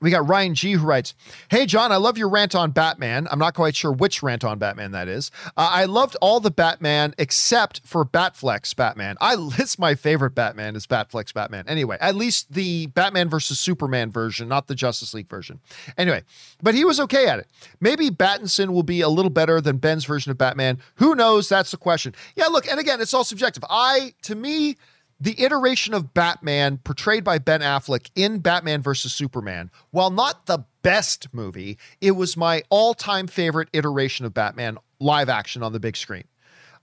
[0.00, 1.14] we got Ryan G who writes,
[1.50, 3.28] Hey, John, I love your rant on Batman.
[3.30, 5.30] I'm not quite sure which rant on Batman that is.
[5.56, 9.16] Uh, I loved all the Batman except for Batfleck Batman.
[9.20, 11.64] I It's my favorite Batman is Batfleck Batman.
[11.68, 15.60] Anyway, at least the Batman versus Superman version, not the Justice League version.
[15.98, 16.22] Anyway,
[16.62, 17.46] but he was okay at it.
[17.80, 20.78] Maybe Battinson will be a little better than Ben's version of Batman.
[20.96, 21.48] Who knows?
[21.48, 22.14] That's the question.
[22.36, 23.64] Yeah, look, and again, it's all subjective.
[23.68, 24.76] I, to me,
[25.20, 29.12] the iteration of Batman portrayed by Ben Affleck in Batman vs.
[29.12, 34.78] Superman, while not the best movie, it was my all time favorite iteration of Batman
[34.98, 36.24] live action on the big screen.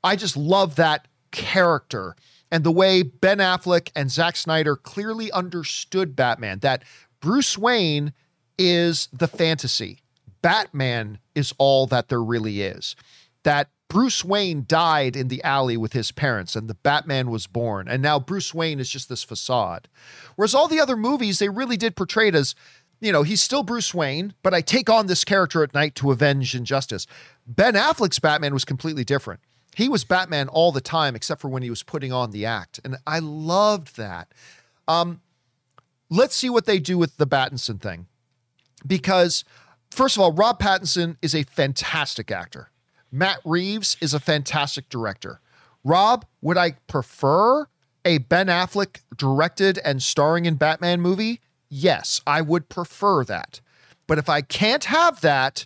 [0.04, 2.16] I just love that character
[2.52, 6.84] and the way Ben Affleck and Zack Snyder clearly understood Batman, that
[7.20, 8.14] Bruce Wayne
[8.58, 10.00] is the fantasy.
[10.42, 12.96] Batman is all that there really is.
[13.44, 17.88] That Bruce Wayne died in the alley with his parents and the Batman was born.
[17.88, 19.88] And now Bruce Wayne is just this facade.
[20.36, 22.54] Whereas all the other movies, they really did portray it as,
[23.00, 26.12] you know, he's still Bruce Wayne, but I take on this character at night to
[26.12, 27.08] avenge injustice.
[27.46, 29.40] Ben Affleck's Batman was completely different.
[29.76, 32.80] He was Batman all the time, except for when he was putting on the act.
[32.84, 34.34] And I loved that.
[34.88, 35.22] Um,
[36.10, 38.08] let's see what they do with the Battinson thing.
[38.86, 39.44] Because,
[39.92, 42.72] first of all, Rob Pattinson is a fantastic actor.
[43.18, 45.42] Matt Reeves is a fantastic director.
[45.84, 47.66] Rob, would I prefer
[48.06, 51.42] a Ben Affleck directed and starring in Batman movie?
[51.68, 53.60] Yes, I would prefer that.
[54.06, 55.66] But if I can't have that,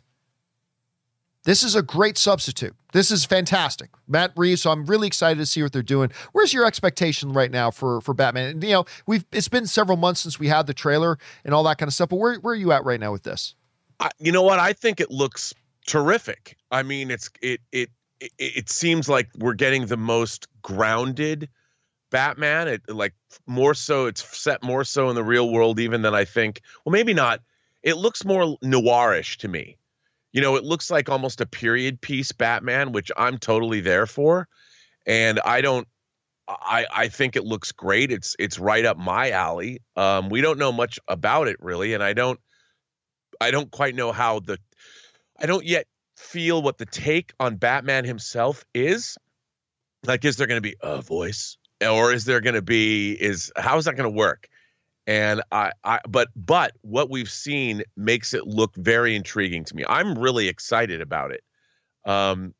[1.43, 2.73] this is a great substitute.
[2.93, 3.89] This is fantastic.
[4.07, 6.09] Matt Reeves, so I'm really excited to see what they're doing.
[6.31, 8.51] Where's your expectation right now for for Batman?
[8.51, 11.63] And you know, we've it's been several months since we had the trailer and all
[11.63, 13.55] that kind of stuff, but where where are you at right now with this?
[13.99, 14.59] I, you know what?
[14.59, 15.53] I think it looks
[15.87, 16.57] terrific.
[16.71, 17.89] I mean, it's it it
[18.19, 21.49] it, it seems like we're getting the most grounded
[22.11, 22.67] Batman.
[22.67, 23.13] It like
[23.47, 26.61] more so it's set more so in the real world even than I think.
[26.85, 27.41] Well, maybe not.
[27.83, 29.77] It looks more noirish to me.
[30.33, 34.47] You know, it looks like almost a period piece Batman, which I'm totally there for.
[35.05, 35.87] And I don't
[36.47, 38.11] I I think it looks great.
[38.11, 39.81] It's it's right up my alley.
[39.95, 42.39] Um we don't know much about it really and I don't
[43.39, 44.59] I don't quite know how the
[45.41, 45.87] I don't yet
[46.17, 49.17] feel what the take on Batman himself is.
[50.05, 53.51] Like, is there going to be a voice, or is there going to be is
[53.55, 54.47] how is that going to work?
[55.07, 59.83] And I, I, but but what we've seen makes it look very intriguing to me.
[59.87, 61.43] I'm really excited about it.
[62.05, 62.53] Um,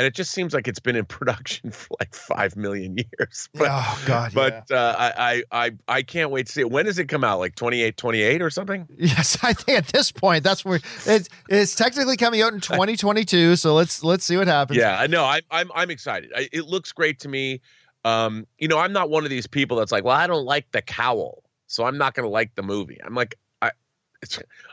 [0.00, 3.48] and it just seems like it's been in production for like five million years.
[3.60, 4.32] But, oh God!
[4.32, 4.76] But yeah.
[4.76, 6.70] uh, I, I I can't wait to see it.
[6.70, 7.38] When does it come out?
[7.38, 8.88] Like 28, 28 or something?
[8.96, 12.96] Yes, I think at this point that's where it's it's technically coming out in twenty
[12.96, 13.56] twenty two.
[13.56, 14.78] So let's let's see what happens.
[14.78, 15.24] Yeah, I know.
[15.24, 16.32] I, I'm I'm excited.
[16.34, 17.60] I, it looks great to me.
[18.06, 20.70] Um, you know, I'm not one of these people that's like, well, I don't like
[20.72, 22.98] the cowl, so I'm not going to like the movie.
[23.04, 23.72] I'm like, I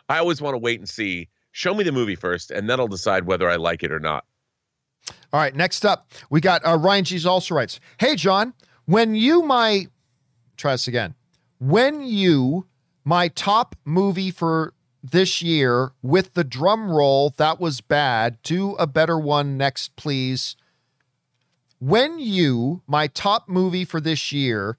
[0.07, 1.27] I always want to wait and see.
[1.51, 4.23] Show me the movie first, and then I'll decide whether I like it or not.
[5.33, 8.53] All right, next up, we got uh, Ryan G's also writes, Hey, John,
[8.85, 9.87] when you, my,
[10.55, 11.15] try this again.
[11.59, 12.67] When you,
[13.03, 14.73] my top movie for
[15.03, 18.41] this year with the drum roll, that was bad.
[18.43, 20.55] Do a better one next, please.
[21.79, 24.77] When you, my top movie for this year,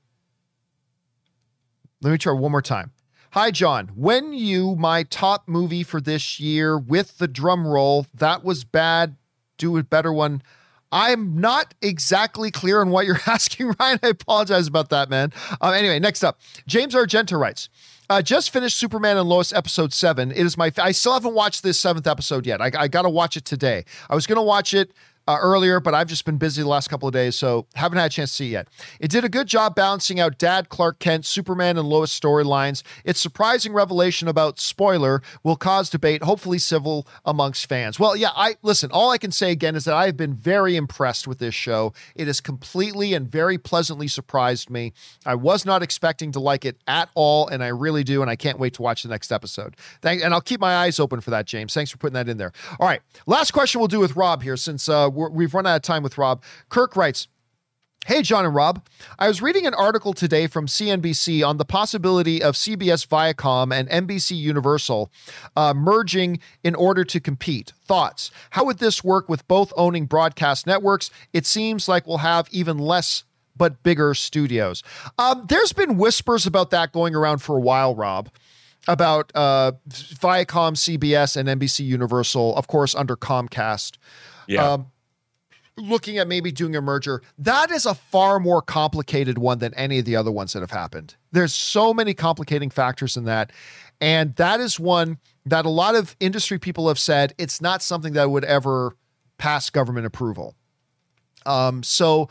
[2.01, 2.93] let me try one more time.
[3.33, 3.89] Hi, John.
[3.95, 9.17] When you my top movie for this year with the drum roll, that was bad.
[9.59, 10.43] Do a better one.
[10.91, 13.99] I'm not exactly clear on what you're asking, Ryan.
[14.03, 15.33] I apologize about that, man.
[15.61, 17.69] Um, anyway, next up, James Argenta writes.
[18.11, 20.31] Uh, just finished Superman and Lois episode seven.
[20.31, 20.73] It is my.
[20.79, 22.63] I still haven't watched this seventh episode yet.
[22.63, 23.85] I, I got to watch it today.
[24.09, 24.93] I was going to watch it
[25.29, 28.07] uh, earlier, but I've just been busy the last couple of days, so haven't had
[28.07, 28.69] a chance to see it yet.
[28.99, 32.83] It did a good job balancing out Dad, Clark Kent, Superman, and Lois storylines.
[33.05, 38.01] Its surprising revelation about spoiler will cause debate, hopefully civil amongst fans.
[38.01, 38.91] Well, yeah, I listen.
[38.91, 41.93] All I can say again is that I have been very impressed with this show.
[42.15, 44.95] It has completely and very pleasantly surprised me.
[45.27, 48.37] I was not expecting to like it at all, and I really do, and I
[48.37, 49.77] can't wait to watch the next episode.
[50.01, 51.75] Thank, and I'll keep my eyes open for that, James.
[51.75, 52.53] Thanks for putting that in there.
[52.81, 55.83] All right, last question we'll do with Rob here, since uh, we've run out of
[55.83, 56.43] time with Rob.
[56.69, 57.29] Kirk writes,
[58.07, 58.87] Hey, John and Rob.
[59.19, 63.87] I was reading an article today from CNBC on the possibility of CBS Viacom and
[63.91, 65.11] NBC Universal
[65.57, 67.75] uh, merging in order to compete.
[67.85, 68.31] Thoughts?
[68.51, 71.11] How would this work with both owning broadcast networks?
[71.35, 73.25] It seems like we'll have even less
[73.55, 74.83] but bigger studios.
[75.19, 78.31] Um, there's been whispers about that going around for a while, Rob
[78.87, 83.99] about uh, Viacom, CBS, and NBC Universal, of course, under Comcast.
[84.47, 84.73] Yeah.
[84.73, 84.87] Um,
[85.79, 89.99] looking at maybe doing a merger, that is a far more complicated one than any
[89.99, 91.15] of the other ones that have happened.
[91.33, 93.53] There's so many complicating factors in that.
[94.01, 98.13] And that is one that a lot of industry people have said it's not something
[98.13, 98.97] that would ever
[99.39, 100.55] pass government approval.
[101.47, 102.29] Um, so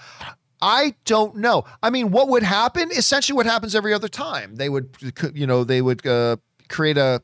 [0.61, 1.65] I don't know.
[1.83, 2.89] I mean, what would happen?
[2.91, 4.55] Essentially, what happens every other time.
[4.55, 4.95] They would,
[5.33, 6.37] you know, they would uh,
[6.69, 7.21] create a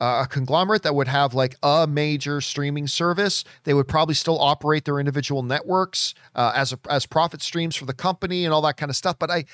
[0.00, 3.44] uh, a conglomerate that would have like a major streaming service.
[3.64, 7.86] They would probably still operate their individual networks uh, as a, as profit streams for
[7.86, 9.18] the company and all that kind of stuff.
[9.18, 9.44] But I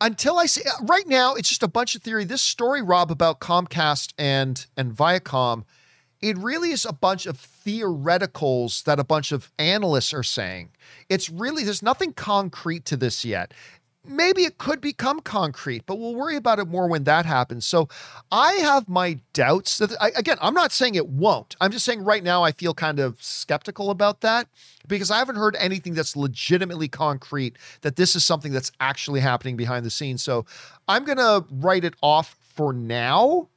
[0.00, 2.24] until I see right now, it's just a bunch of theory.
[2.24, 5.64] This story, Rob, about Comcast and and Viacom,
[6.20, 10.70] it really is a bunch of theoreticals that a bunch of analysts are saying.
[11.08, 13.54] It's really there's nothing concrete to this yet
[14.08, 17.64] maybe it could become concrete, but we'll worry about it more when that happens.
[17.66, 17.88] So
[18.30, 21.56] I have my doubts that, I, again, I'm not saying it won't.
[21.60, 24.48] I'm just saying right now I feel kind of skeptical about that
[24.86, 29.56] because I haven't heard anything that's legitimately concrete that this is something that's actually happening
[29.56, 30.22] behind the scenes.
[30.22, 30.46] So
[30.88, 33.48] I'm going to write it off for now.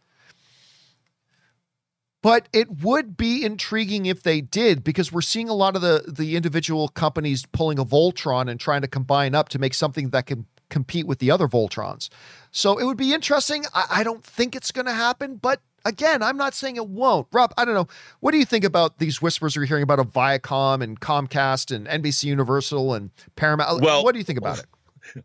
[2.21, 6.03] But it would be intriguing if they did, because we're seeing a lot of the
[6.07, 10.25] the individual companies pulling a Voltron and trying to combine up to make something that
[10.25, 12.09] can compete with the other Voltrons.
[12.51, 13.65] So it would be interesting.
[13.73, 17.27] I, I don't think it's going to happen, but again, I'm not saying it won't.
[17.31, 17.87] Rob, I don't know.
[18.19, 21.87] What do you think about these whispers we're hearing about a Viacom and Comcast and
[21.87, 23.81] NBC Universal and Paramount?
[23.81, 24.65] Well, what do you think about it?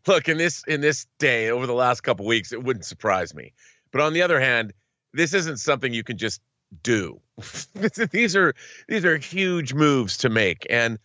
[0.07, 3.53] Look, in this in this day over the last couple weeks, it wouldn't surprise me.
[3.91, 4.73] But on the other hand,
[5.13, 6.41] this isn't something you can just
[6.83, 7.21] do.
[8.13, 8.55] these are
[8.89, 10.99] these are huge moves to make and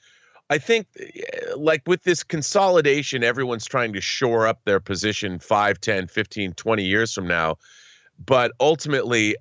[0.52, 1.06] I think eh,
[1.56, 6.84] like with this consolidation everyone's trying to shore up their position 5, 10, 15, 20
[6.84, 7.58] years from now.
[8.24, 9.36] But ultimately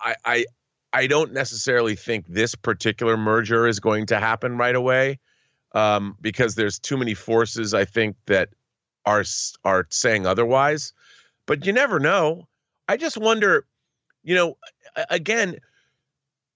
[0.00, 0.44] I I
[0.92, 5.18] I don't necessarily think this particular merger is going to happen right away
[5.72, 8.48] um, because there's too many forces I think that
[9.04, 9.24] are
[9.64, 10.92] are saying otherwise.
[11.46, 12.48] But you never know.
[12.88, 13.66] I just wonder
[14.26, 14.56] you know,
[15.10, 15.56] again,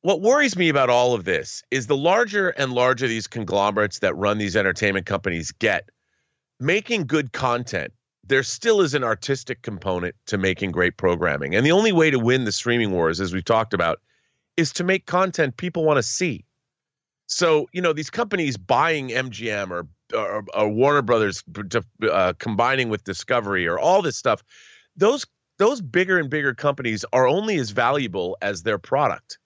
[0.02, 4.16] what worries me about all of this is the larger and larger these conglomerates that
[4.16, 5.90] run these entertainment companies get,
[6.58, 7.92] making good content,
[8.24, 11.54] there still is an artistic component to making great programming.
[11.54, 14.00] And the only way to win the streaming wars, as we've talked about,
[14.56, 16.44] is to make content people want to see.
[17.26, 19.86] So, you know, these companies buying MGM or,
[20.16, 21.44] or, or Warner Brothers
[22.10, 24.42] uh, combining with Discovery or all this stuff,
[24.96, 25.26] those
[25.60, 29.38] those bigger and bigger companies are only as valuable as their product.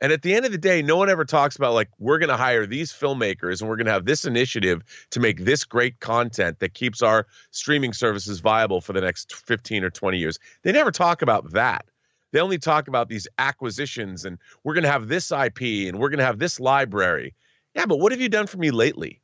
[0.00, 2.30] And at the end of the day, no one ever talks about like we're going
[2.30, 6.00] to hire these filmmakers and we're going to have this initiative to make this great
[6.00, 10.38] content that keeps our streaming services viable for the next 15 or 20 years.
[10.62, 11.84] They never talk about that.
[12.32, 16.08] They only talk about these acquisitions and we're going to have this IP and we're
[16.08, 17.34] going to have this library.
[17.74, 19.20] Yeah, but what have you done for me lately?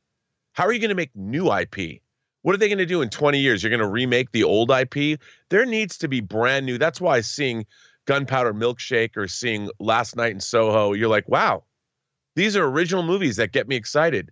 [0.52, 2.02] How are you going to make new IP?
[2.42, 3.62] What are they going to do in 20 years?
[3.62, 5.20] You're going to remake the old IP?
[5.50, 6.78] There needs to be brand new.
[6.78, 7.66] That's why seeing
[8.06, 11.64] Gunpowder Milkshake or seeing Last Night in Soho, you're like, wow,
[12.36, 14.30] these are original movies that get me excited.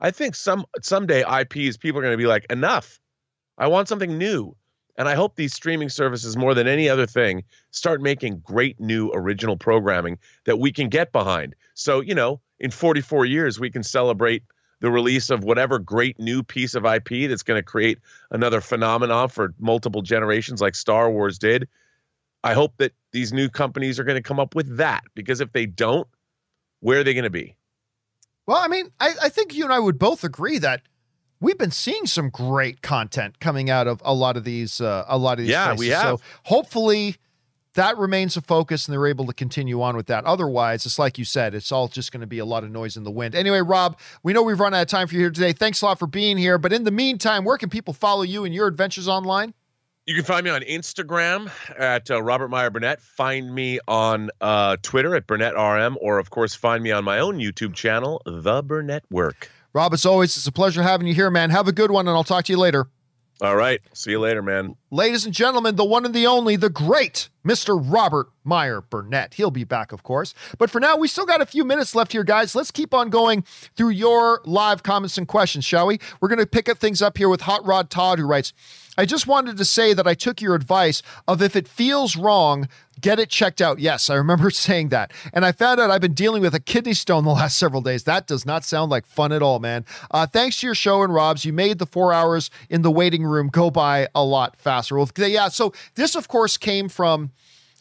[0.00, 3.00] I think some someday IPs people are going to be like, enough.
[3.58, 4.56] I want something new.
[4.96, 9.10] And I hope these streaming services, more than any other thing, start making great new
[9.14, 11.54] original programming that we can get behind.
[11.74, 14.42] So, you know, in 44 years, we can celebrate
[14.80, 17.98] the release of whatever great new piece of IP that's going to create
[18.30, 21.68] another phenomenon for multiple generations like Star Wars did.
[22.42, 25.52] I hope that these new companies are going to come up with that because if
[25.52, 26.08] they don't,
[26.80, 27.56] where are they going to be?
[28.46, 30.82] Well, I mean, I, I think you and I would both agree that
[31.40, 35.18] we've been seeing some great content coming out of a lot of these uh, a
[35.18, 35.78] lot of these Yeah, places.
[35.80, 36.02] we have.
[36.18, 37.16] So hopefully
[37.74, 40.24] that remains a focus and they're able to continue on with that.
[40.24, 42.96] Otherwise, it's like you said, it's all just going to be a lot of noise
[42.96, 43.34] in the wind.
[43.34, 45.52] Anyway, Rob, we know we've run out of time for you here today.
[45.52, 46.58] Thanks a lot for being here.
[46.58, 49.54] But in the meantime, where can people follow you and your adventures online?
[50.06, 53.00] You can find me on Instagram at uh, Robert Meyer Burnett.
[53.00, 57.20] Find me on uh, Twitter at Burnett RM, or of course, find me on my
[57.20, 59.50] own YouTube channel, The Burnett Work.
[59.72, 61.50] Rob, as always, it's a pleasure having you here, man.
[61.50, 62.88] Have a good one, and I'll talk to you later.
[63.40, 63.80] All right.
[63.94, 64.76] See you later, man.
[64.90, 67.80] Ladies and gentlemen, the one and the only, the great Mr.
[67.82, 69.34] Robert Meyer Burnett.
[69.34, 70.34] He'll be back, of course.
[70.58, 72.54] But for now, we still got a few minutes left here, guys.
[72.54, 73.44] Let's keep on going
[73.76, 76.00] through your live comments and questions, shall we?
[76.20, 78.52] We're going to pick up things up here with Hot Rod Todd, who writes,
[79.00, 82.68] I just wanted to say that I took your advice of if it feels wrong,
[83.00, 83.78] get it checked out.
[83.78, 85.10] Yes, I remember saying that.
[85.32, 88.04] And I found out I've been dealing with a kidney stone the last several days.
[88.04, 89.86] That does not sound like fun at all, man.
[90.10, 93.24] Uh, thanks to your show and Rob's, you made the four hours in the waiting
[93.24, 94.98] room go by a lot faster.
[94.98, 97.30] Well, yeah, so this, of course, came from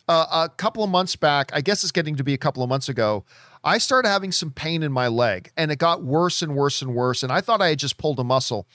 [0.07, 1.51] uh, a couple of months back.
[1.53, 3.25] I guess it's getting to be a couple of months ago.
[3.61, 6.95] I started having some pain in my leg and it got worse and worse and
[6.95, 7.23] worse.
[7.23, 8.67] And I thought I had just pulled a muscle.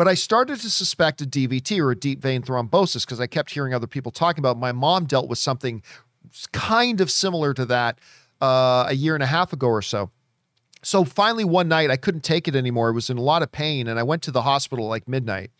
[0.00, 3.50] But I started to suspect a DVT or a deep vein thrombosis because I kept
[3.50, 4.56] hearing other people talking about.
[4.56, 4.60] It.
[4.60, 5.82] My mom dealt with something
[6.52, 7.98] kind of similar to that
[8.40, 10.10] uh, a year and a half ago or so.
[10.82, 12.88] So finally, one night I couldn't take it anymore.
[12.88, 15.50] I was in a lot of pain, and I went to the hospital like midnight.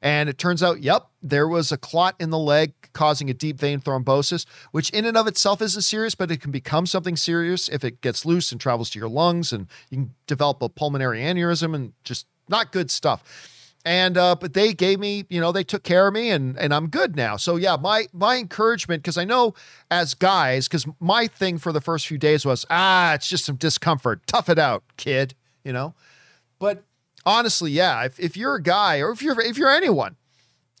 [0.00, 3.58] And it turns out, yep, there was a clot in the leg causing a deep
[3.58, 7.68] vein thrombosis, which in and of itself isn't serious, but it can become something serious
[7.68, 11.20] if it gets loose and travels to your lungs, and you can develop a pulmonary
[11.20, 13.51] aneurysm and just not good stuff
[13.84, 16.72] and uh, but they gave me you know they took care of me and and
[16.72, 17.36] i'm good now.
[17.36, 19.54] So yeah my my encouragement because i know
[19.90, 23.56] as guys because my thing for the first few days was ah it's just some
[23.56, 24.26] discomfort.
[24.26, 25.34] Tough it out kid
[25.64, 25.94] you know?
[26.58, 26.84] But
[27.24, 30.16] honestly yeah if, if you're a guy or if you're if you're anyone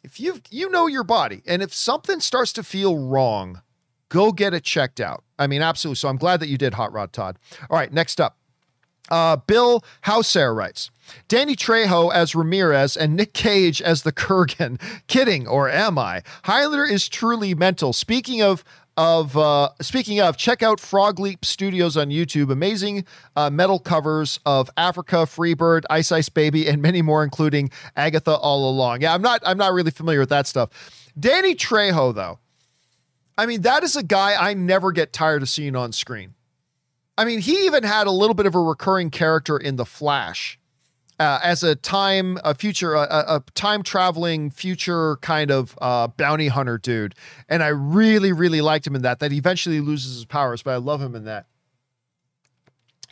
[0.04, 3.62] if you you know your body and if something starts to feel wrong
[4.08, 5.24] go get it checked out.
[5.38, 5.96] I mean absolutely.
[5.96, 7.38] So i'm glad that you did hot rod todd.
[7.68, 8.36] All right next up
[9.12, 10.90] uh, Bill Hauser writes
[11.28, 14.80] Danny Trejo as Ramirez and Nick Cage as the Kurgan.
[15.06, 16.22] Kidding, or am I?
[16.44, 17.92] Highlander is truly mental.
[17.92, 18.64] Speaking of
[18.96, 22.50] of uh, speaking of, check out Frog Leap Studios on YouTube.
[22.50, 23.06] Amazing
[23.36, 28.68] uh, metal covers of Africa, Freebird, Ice Ice Baby, and many more, including Agatha All
[28.68, 29.00] Along.
[29.00, 31.10] Yeah, I'm not I'm not really familiar with that stuff.
[31.18, 32.38] Danny Trejo, though,
[33.36, 36.34] I mean, that is a guy I never get tired of seeing on screen.
[37.18, 40.58] I mean, he even had a little bit of a recurring character in The Flash
[41.20, 46.48] uh, as a time, a future, a, a time traveling future kind of uh, bounty
[46.48, 47.14] hunter dude.
[47.48, 49.18] And I really, really liked him in that.
[49.18, 51.46] That he eventually loses his powers, but I love him in that.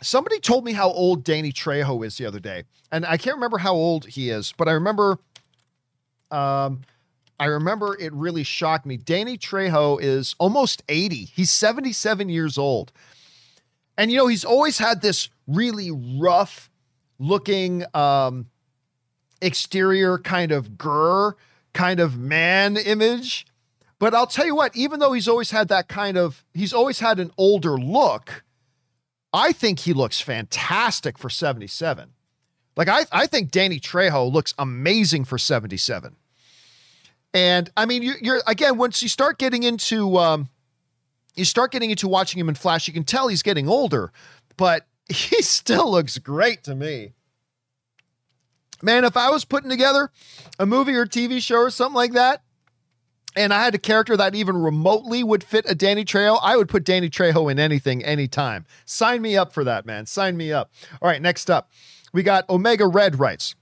[0.01, 3.59] Somebody told me how old Danny Trejo is the other day, and I can't remember
[3.59, 5.19] how old he is, but I remember,
[6.31, 6.81] um,
[7.39, 8.97] I remember it really shocked me.
[8.97, 11.25] Danny Trejo is almost eighty.
[11.25, 12.91] He's seventy-seven years old.
[13.97, 16.69] And you know, he's always had this really rough
[17.19, 18.47] looking um
[19.41, 21.33] exterior kind of grr
[21.73, 23.45] kind of man image.
[23.99, 26.99] But I'll tell you what, even though he's always had that kind of he's always
[26.99, 28.43] had an older look,
[29.33, 32.13] I think he looks fantastic for 77.
[32.75, 36.15] Like I I think Danny Trejo looks amazing for 77.
[37.33, 40.49] And I mean, you, you're again once you start getting into um,
[41.35, 44.11] you start getting into watching him in Flash, you can tell he's getting older,
[44.57, 47.13] but he still looks great to me.
[48.83, 50.09] Man, if I was putting together
[50.57, 52.41] a movie or TV show or something like that,
[53.35, 56.67] and I had a character that even remotely would fit a Danny Trejo, I would
[56.67, 58.65] put Danny Trejo in anything, anytime.
[58.85, 60.05] Sign me up for that, man.
[60.05, 60.71] Sign me up.
[61.01, 61.71] All right, next up,
[62.11, 63.55] we got Omega Red writes.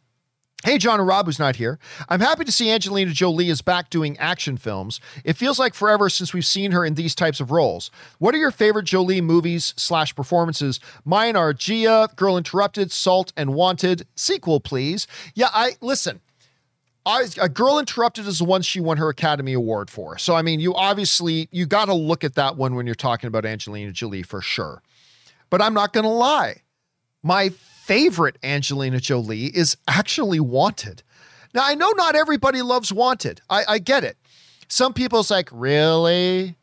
[0.65, 1.79] Hey, John and Rob, who's not here.
[2.09, 4.99] I'm happy to see Angelina Jolie is back doing action films.
[5.23, 7.89] It feels like forever since we've seen her in these types of roles.
[8.17, 10.81] What are your favorite Jolie movies slash performances?
[11.05, 14.05] Mine are Gia, Girl Interrupted, Salt, and Wanted.
[14.15, 15.07] Sequel, please.
[15.33, 16.19] Yeah, I listen.
[17.05, 20.17] I, a Girl Interrupted is the one she won her Academy Award for.
[20.17, 23.29] So I mean, you obviously you got to look at that one when you're talking
[23.29, 24.83] about Angelina Jolie for sure.
[25.49, 26.63] But I'm not going to lie.
[27.23, 27.53] My
[27.89, 31.01] favorite Angelina Jolie is actually Wanted.
[31.55, 33.41] Now, I know not everybody loves Wanted.
[33.49, 34.15] I, I get it.
[34.67, 36.55] Some people's like, really?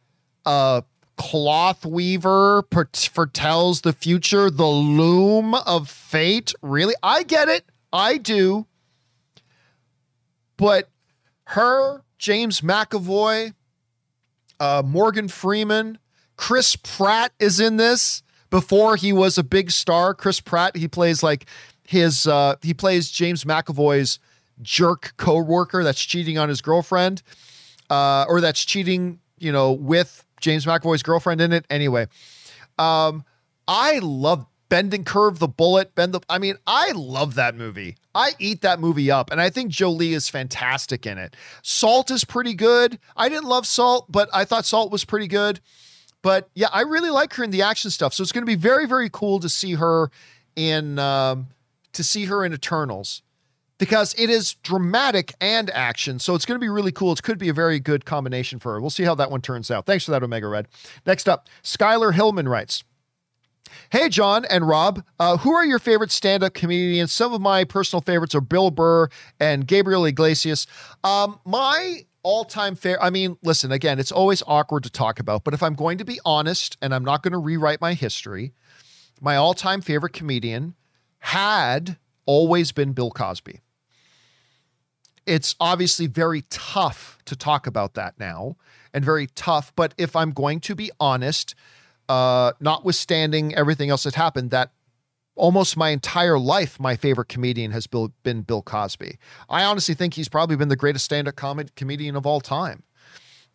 [1.17, 6.55] Cloth weaver foretells the future, the loom of fate?
[6.63, 6.95] Really?
[7.03, 7.65] I get it.
[7.93, 8.67] I do.
[10.57, 10.89] But
[11.49, 13.55] her, James McAvoy,
[14.61, 15.99] Uh, Morgan Freeman,
[16.37, 18.23] Chris Pratt is in this.
[18.51, 21.47] Before he was a big star, Chris Pratt, he plays like
[21.85, 24.19] his uh, he plays James McAvoy's
[24.63, 27.23] jerk co-worker that's cheating on his girlfriend,
[27.91, 31.65] uh, or that's cheating, you know, with James McAvoy's girlfriend in it.
[31.71, 32.07] Anyway,
[32.79, 33.25] um,
[33.69, 35.95] I love Bend and Curve the Bullet.
[35.95, 36.21] Bend the.
[36.29, 37.97] I mean, I love that movie.
[38.15, 41.37] I eat that movie up, and I think Jolie is fantastic in it.
[41.63, 42.99] Salt is pretty good.
[43.17, 45.61] I didn't love Salt, but I thought Salt was pretty good.
[46.27, 48.13] But yeah, I really like her in the action stuff.
[48.13, 50.11] So it's going to be very, very cool to see her
[50.57, 51.47] in um,
[51.93, 53.23] to see her in Eternals
[53.79, 56.19] because it is dramatic and action.
[56.19, 57.13] So it's going to be really cool.
[57.13, 58.81] It could be a very good combination for her.
[58.81, 59.87] We'll see how that one turns out.
[59.87, 60.67] Thanks for that, Omega Red.
[61.07, 62.83] Next up, Skylar Hillman writes.
[63.91, 67.13] Hey, John and Rob, uh, who are your favorite stand up comedians?
[67.13, 70.67] Some of my personal favorites are Bill Burr and Gabriel Iglesias.
[71.05, 75.45] Um, my all time favorite, I mean, listen, again, it's always awkward to talk about,
[75.45, 78.53] but if I'm going to be honest and I'm not going to rewrite my history,
[79.21, 80.75] my all time favorite comedian
[81.21, 83.61] had always been Bill Cosby.
[85.25, 88.57] It's obviously very tough to talk about that now
[88.93, 89.73] and very tough.
[89.77, 91.55] But if I'm going to be honest,
[92.09, 94.73] uh, notwithstanding everything else that happened, that
[95.37, 99.19] almost my entire life, my favorite comedian has been Bill Cosby.
[99.49, 102.83] I honestly think he's probably been the greatest stand up com- comedian of all time.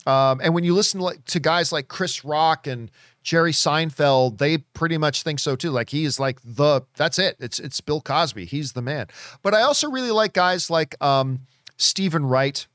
[0.08, 2.90] Um, and when you listen to guys like Chris Rock and
[3.24, 5.70] Jerry Seinfeld, they pretty much think so too.
[5.70, 7.36] Like he is like the that's it.
[7.40, 8.46] It's it's Bill Cosby.
[8.46, 9.08] He's the man.
[9.44, 11.42] But I also really like guys like um,
[11.78, 12.66] Steven Wright.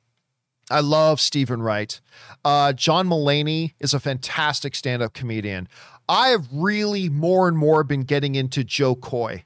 [0.71, 2.01] I love Steven Wright.
[2.45, 5.69] Uh, John Mulaney is a fantastic stand-up comedian.
[6.09, 9.45] I have really more and more been getting into Jo Koy,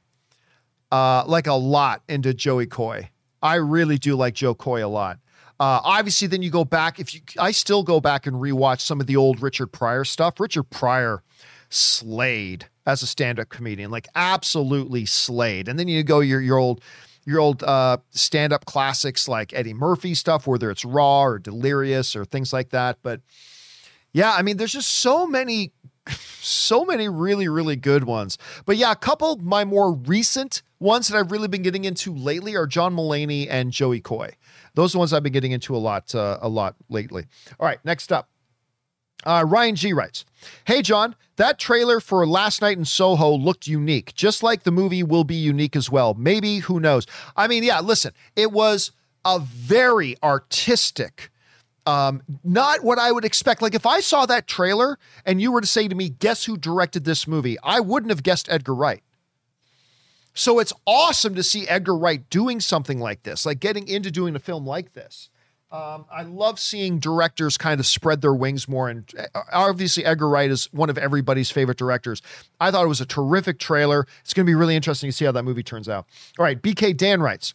[0.92, 3.10] uh, like a lot into Joey Coy.
[3.42, 5.18] I really do like Jo Koy a lot.
[5.58, 6.98] Uh, obviously, then you go back.
[6.98, 10.40] If you, I still go back and rewatch some of the old Richard Pryor stuff.
[10.40, 11.22] Richard Pryor
[11.68, 15.68] slayed as a stand-up comedian, like absolutely slayed.
[15.68, 16.82] And then you go your your old
[17.26, 22.24] your old uh, stand-up classics like Eddie Murphy stuff, whether it's Raw or Delirious or
[22.24, 22.98] things like that.
[23.02, 23.20] But
[24.12, 25.72] yeah, I mean, there's just so many,
[26.08, 28.38] so many really, really good ones.
[28.64, 32.14] But yeah, a couple of my more recent ones that I've really been getting into
[32.14, 34.30] lately are John Mulaney and Joey Coy.
[34.74, 37.26] Those are the ones I've been getting into a lot, uh, a lot lately.
[37.58, 38.28] All right, next up.
[39.24, 40.24] Uh, Ryan G writes,
[40.64, 45.02] Hey, John, that trailer for Last Night in Soho looked unique, just like the movie
[45.02, 46.14] will be unique as well.
[46.14, 47.06] Maybe, who knows?
[47.36, 48.92] I mean, yeah, listen, it was
[49.24, 51.30] a very artistic,
[51.86, 53.62] um, not what I would expect.
[53.62, 56.56] Like, if I saw that trailer and you were to say to me, Guess who
[56.56, 57.56] directed this movie?
[57.62, 59.02] I wouldn't have guessed Edgar Wright.
[60.34, 64.36] So it's awesome to see Edgar Wright doing something like this, like getting into doing
[64.36, 65.28] a film like this.
[65.72, 68.88] Um, I love seeing directors kind of spread their wings more.
[68.88, 72.22] And uh, obviously, Edgar Wright is one of everybody's favorite directors.
[72.60, 74.06] I thought it was a terrific trailer.
[74.22, 76.06] It's going to be really interesting to see how that movie turns out.
[76.38, 77.54] All right, BK Dan writes.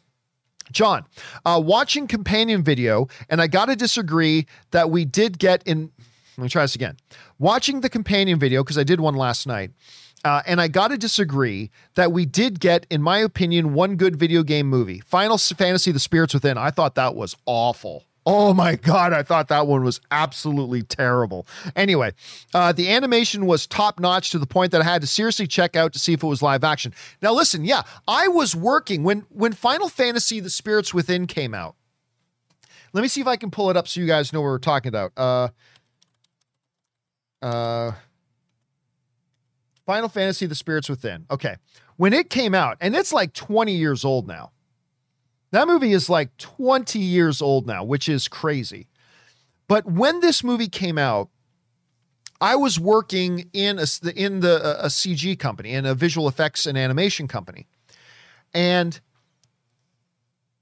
[0.71, 1.05] John,
[1.45, 5.91] uh, watching companion video, and I got to disagree that we did get in.
[6.37, 6.97] Let me try this again.
[7.39, 9.71] Watching the companion video, because I did one last night,
[10.25, 14.15] uh, and I got to disagree that we did get, in my opinion, one good
[14.15, 16.57] video game movie Final Fantasy The Spirits Within.
[16.57, 18.03] I thought that was awful.
[18.25, 21.45] Oh my God, I thought that one was absolutely terrible.
[21.75, 22.13] Anyway,
[22.55, 25.75] uh, the animation was top notch to the point that I had to seriously check
[25.75, 26.93] out to see if it was live action.
[27.21, 31.75] Now, listen, yeah, I was working when, when Final Fantasy The Spirits Within came out.
[32.93, 34.57] Let me see if I can pull it up so you guys know what we're
[34.57, 35.11] talking about.
[35.15, 35.49] Uh,
[37.43, 37.91] uh,
[39.85, 41.25] Final Fantasy The Spirits Within.
[41.29, 41.57] Okay.
[41.97, 44.51] When it came out, and it's like 20 years old now.
[45.55, 48.89] That movie is like 20 years old now, which is crazy.
[49.69, 51.29] But when this movie came out,
[52.41, 53.85] I was working in a,
[54.17, 57.67] in the a CG company, in a visual effects and animation company.
[58.53, 58.99] And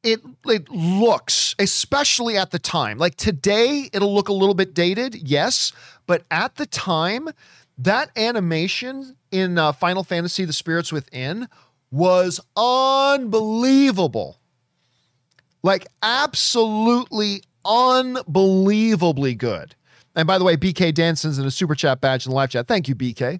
[0.03, 5.15] it it looks, especially at the time, like today, it'll look a little bit dated,
[5.15, 5.73] yes,
[6.05, 7.29] but at the time,
[7.79, 11.47] that animation in uh, Final Fantasy The Spirits Within
[11.89, 14.37] was unbelievable.
[15.63, 19.75] Like, absolutely unbelievably good.
[20.15, 22.67] And by the way, BK Danson's in a super chat badge in the live chat.
[22.67, 23.39] Thank you, BK.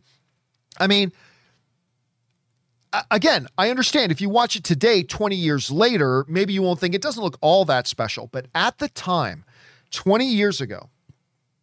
[0.80, 1.12] I mean,
[3.12, 6.96] again, I understand if you watch it today, 20 years later, maybe you won't think
[6.96, 8.28] it doesn't look all that special.
[8.28, 9.46] But at the time,
[9.92, 10.90] 20 years ago,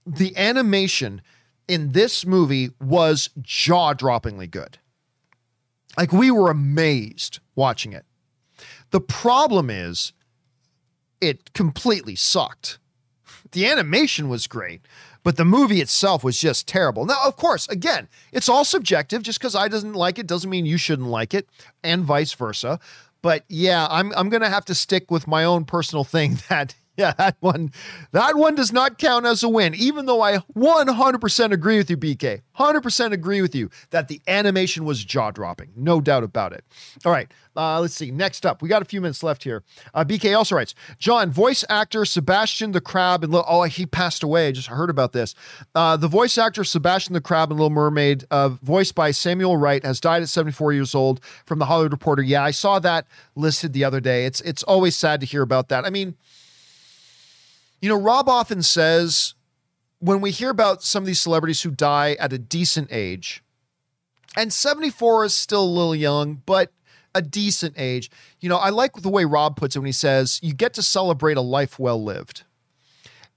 [0.07, 1.23] the animation
[1.67, 4.79] in this movie was jaw droppingly good.
[5.97, 8.05] Like we were amazed watching it.
[8.91, 10.13] The problem is
[11.21, 12.79] it completely sucked.
[13.53, 14.81] The animation was great,
[15.23, 17.05] but the movie itself was just terrible.
[17.05, 19.23] Now, of course, again, it's all subjective.
[19.23, 21.49] Just because I doesn't like it doesn't mean you shouldn't like it,
[21.83, 22.79] and vice versa.
[23.23, 27.13] But yeah, I'm I'm gonna have to stick with my own personal thing that yeah,
[27.19, 27.73] that one,
[28.13, 31.97] that one does not count as a win, even though I 100% agree with you,
[31.97, 32.43] BK.
[32.59, 35.71] 100% agree with you that the animation was jaw dropping.
[35.75, 36.63] No doubt about it.
[37.05, 38.11] All right, uh, let's see.
[38.11, 39.63] Next up, we got a few minutes left here.
[39.95, 44.23] Uh, BK also writes John, voice actor Sebastian the Crab and Little, oh, he passed
[44.23, 44.49] away.
[44.49, 45.35] I just heard about this.
[45.75, 49.85] Uh, the voice actor Sebastian the Crab and Little Mermaid, uh, voiced by Samuel Wright,
[49.85, 52.23] has died at 74 years old from the Hollywood Reporter.
[52.23, 54.27] Yeah, I saw that listed the other day.
[54.27, 55.87] It's it's always sad to hear about that.
[55.87, 56.17] I mean,
[57.81, 59.35] you know, Rob often says
[59.99, 63.43] when we hear about some of these celebrities who die at a decent age,
[64.37, 66.73] and 74 is still a little young, but
[67.15, 68.11] a decent age.
[68.41, 70.83] You know, I like the way Rob puts it when he says, you get to
[70.83, 72.45] celebrate a life well lived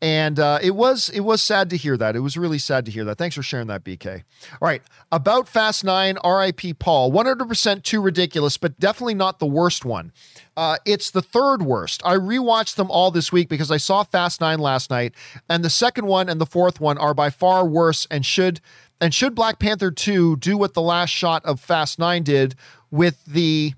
[0.04, 2.14] and uh, it was it was sad to hear that.
[2.14, 3.18] It was really sad to hear that.
[3.18, 4.24] Thanks for sharing that, BK.
[4.62, 4.82] All right,
[5.14, 6.74] about Fast Nine, R.I.P.
[6.74, 7.10] Paul.
[7.10, 10.12] One hundred percent too ridiculous, but definitely not the worst one.
[10.58, 12.02] Uh, it's the third worst.
[12.04, 15.14] I rewatched them all this week because I saw Fast Nine last night,
[15.48, 18.60] and the second one and the fourth one are by far worse and should
[19.00, 22.56] and should Black Panther two do what the last shot of Fast Nine did
[22.92, 23.74] with the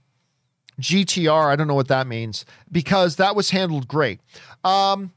[0.81, 1.51] GTR.
[1.51, 4.21] I don't know what that means because that was handled great.
[4.63, 5.11] Um,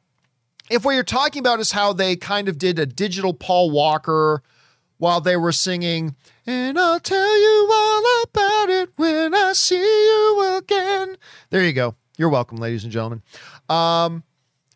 [0.70, 4.42] if what you're talking about is how they kind of did a digital Paul Walker
[4.98, 6.16] while they were singing,
[6.46, 11.16] and I'll tell you all about it when I see you again.
[11.50, 11.94] There you go.
[12.16, 13.22] You're welcome, ladies and gentlemen.
[13.68, 14.24] Um,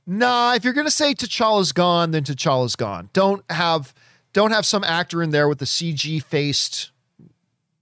[0.06, 3.10] nah, if you're gonna say T'Challa's gone, then T'Challa's gone.
[3.12, 3.92] Don't have
[4.32, 6.92] don't have some actor in there with the CG faced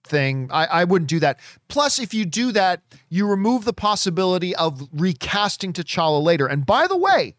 [0.05, 0.49] thing.
[0.51, 1.39] I, I wouldn't do that.
[1.69, 6.47] Plus, if you do that, you remove the possibility of recasting T'Challa later.
[6.47, 7.37] And by the way,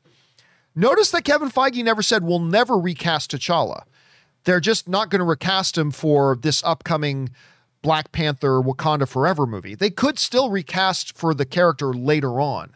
[0.76, 3.84] Notice that Kevin Feige never said we'll never recast T'Challa.
[4.44, 7.30] They're just not going to recast him for this upcoming
[7.82, 9.76] Black Panther Wakanda Forever movie.
[9.76, 12.76] They could still recast for the character later on.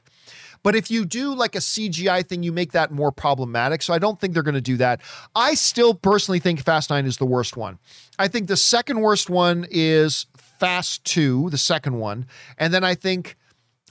[0.64, 3.84] But if you do like a CGI thing, you make that more problematic.
[3.84, 5.00] So I don't think they're going to do that.
[5.36, 7.78] I still personally think Fast 9 is the worst one.
[8.18, 12.26] I think the second worst one is Fast 2, the second one.
[12.58, 13.38] And then I think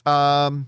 [0.05, 0.67] um,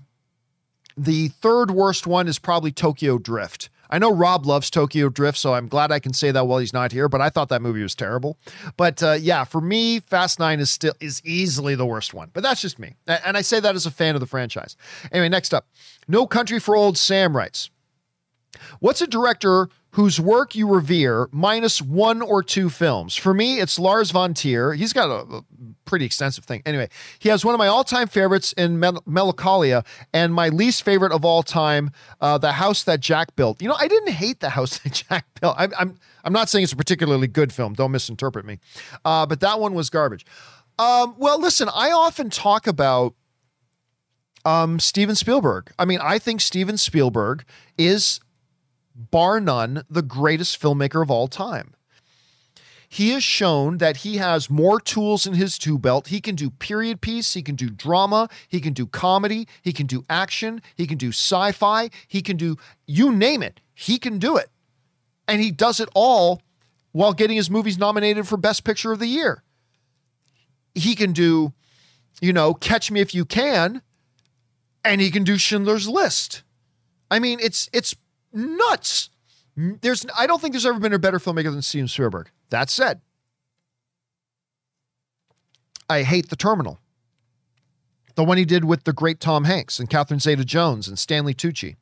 [0.97, 3.69] the third worst one is probably Tokyo Drift.
[3.89, 6.73] I know Rob loves Tokyo Drift, so I'm glad I can say that while he's
[6.73, 7.07] not here.
[7.07, 8.37] But I thought that movie was terrible.
[8.75, 12.29] But uh, yeah, for me, Fast Nine is still is easily the worst one.
[12.33, 14.75] But that's just me, and I say that as a fan of the franchise.
[15.11, 15.67] Anyway, next up,
[16.07, 17.69] No Country for Old Sam writes,
[18.79, 23.15] "What's a director whose work you revere minus one or two films.
[23.15, 24.73] For me, it's Lars von Trier.
[24.73, 25.41] He's got a, a
[25.85, 26.61] pretty extensive thing.
[26.65, 26.89] Anyway,
[27.19, 29.83] he has one of my all-time favorites in Mel- Melancholia
[30.13, 31.91] and my least favorite of all time,
[32.21, 33.61] uh, The House That Jack Built.
[33.61, 35.55] You know, I didn't hate The House That Jack Built.
[35.57, 37.73] I, I'm I'm not saying it's a particularly good film.
[37.73, 38.59] Don't misinterpret me.
[39.05, 40.25] Uh, but that one was garbage.
[40.77, 43.15] Um, well, listen, I often talk about
[44.43, 45.71] um, Steven Spielberg.
[45.79, 47.45] I mean, I think Steven Spielberg
[47.77, 48.19] is
[48.97, 51.73] bar none, the greatest filmmaker of all time.
[52.89, 56.07] He has shown that he has more tools in his tool belt.
[56.07, 59.87] He can do period piece, he can do drama, he can do comedy, he can
[59.87, 62.55] do action, he can do sci fi, he can do
[62.85, 64.49] you name it, he can do it.
[65.27, 66.41] And he does it all
[66.93, 69.43] while getting his movies nominated for Best Picture of the Year.
[70.73, 71.53] He can do,
[72.21, 73.81] you know, Catch Me If You Can,
[74.85, 76.43] and he can do Schindler's List.
[77.11, 77.95] I mean, it's it's
[78.33, 79.09] nuts.
[79.55, 82.29] There's, I don't think there's ever been a better filmmaker than Steven Spielberg.
[82.49, 83.01] That said,
[85.89, 86.79] I hate The Terminal.
[88.15, 91.33] The one he did with the great Tom Hanks and Catherine Zeta Jones and Stanley
[91.33, 91.75] Tucci.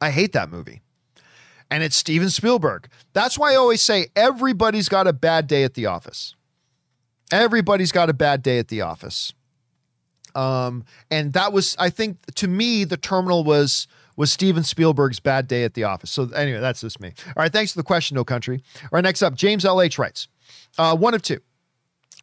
[0.00, 0.82] I hate that movie.
[1.70, 2.88] And it's Steven Spielberg.
[3.12, 6.34] That's why I always say everybody's got a bad day at the office.
[7.30, 9.32] Everybody's got a bad day at the office.
[10.38, 15.46] Um, and that was, I think, to me, the terminal was was Steven Spielberg's bad
[15.46, 16.10] day at the office.
[16.10, 17.12] So anyway, that's just me.
[17.28, 18.62] All right, thanks for the question, No Country.
[18.82, 20.26] All right, next up, James LH writes,
[20.76, 21.38] uh, one of two.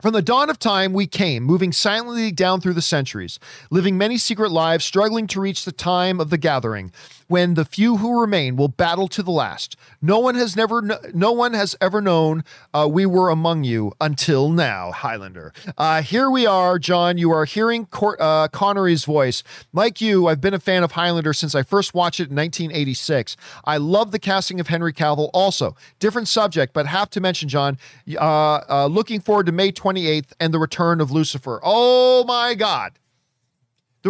[0.02, 3.40] From the dawn of time, we came, moving silently down through the centuries,
[3.70, 6.92] living many secret lives, struggling to reach the time of the gathering,
[7.28, 9.78] when the few who remain will battle to the last.
[10.02, 10.82] No one has never,
[11.14, 12.44] no one has ever known
[12.74, 15.54] uh, we were among you until now, Highlander.
[15.78, 17.18] Uh, here we are, John.
[17.18, 19.44] You are hearing Cor- uh, Connery's voice.
[19.72, 23.38] Like you, I've been a fan of Highlander since I first watched it in 1986.
[23.64, 25.30] I love the casting of Henry Cavill.
[25.34, 27.78] Also, different subject, but have to mention, John.
[28.14, 31.60] Uh, uh, looking forward to May 28th and the return of Lucifer.
[31.64, 32.98] Oh my God!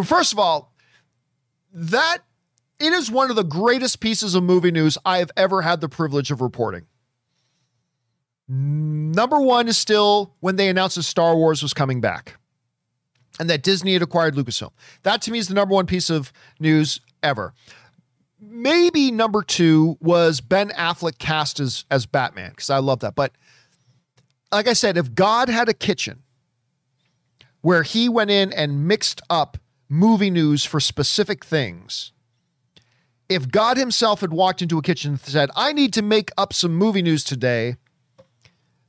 [0.03, 0.73] First of all,
[1.73, 2.19] that
[2.79, 5.89] it is one of the greatest pieces of movie news I have ever had the
[5.89, 6.85] privilege of reporting.
[8.47, 12.37] Number one is still when they announced that Star Wars was coming back
[13.39, 14.71] and that Disney had acquired Lucasfilm.
[15.03, 17.53] That to me is the number one piece of news ever.
[18.39, 23.15] Maybe number two was Ben Affleck cast as, as Batman, because I love that.
[23.15, 23.31] But
[24.55, 26.23] like I said, if God had a kitchen
[27.59, 29.57] where he went in and mixed up
[29.89, 32.13] movie news for specific things,
[33.27, 36.53] if God himself had walked into a kitchen and said, I need to make up
[36.53, 37.75] some movie news today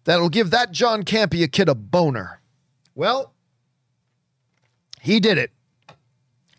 [0.05, 2.41] that'll give that John Campea kid a boner.
[2.95, 3.33] Well,
[5.01, 5.51] he did it.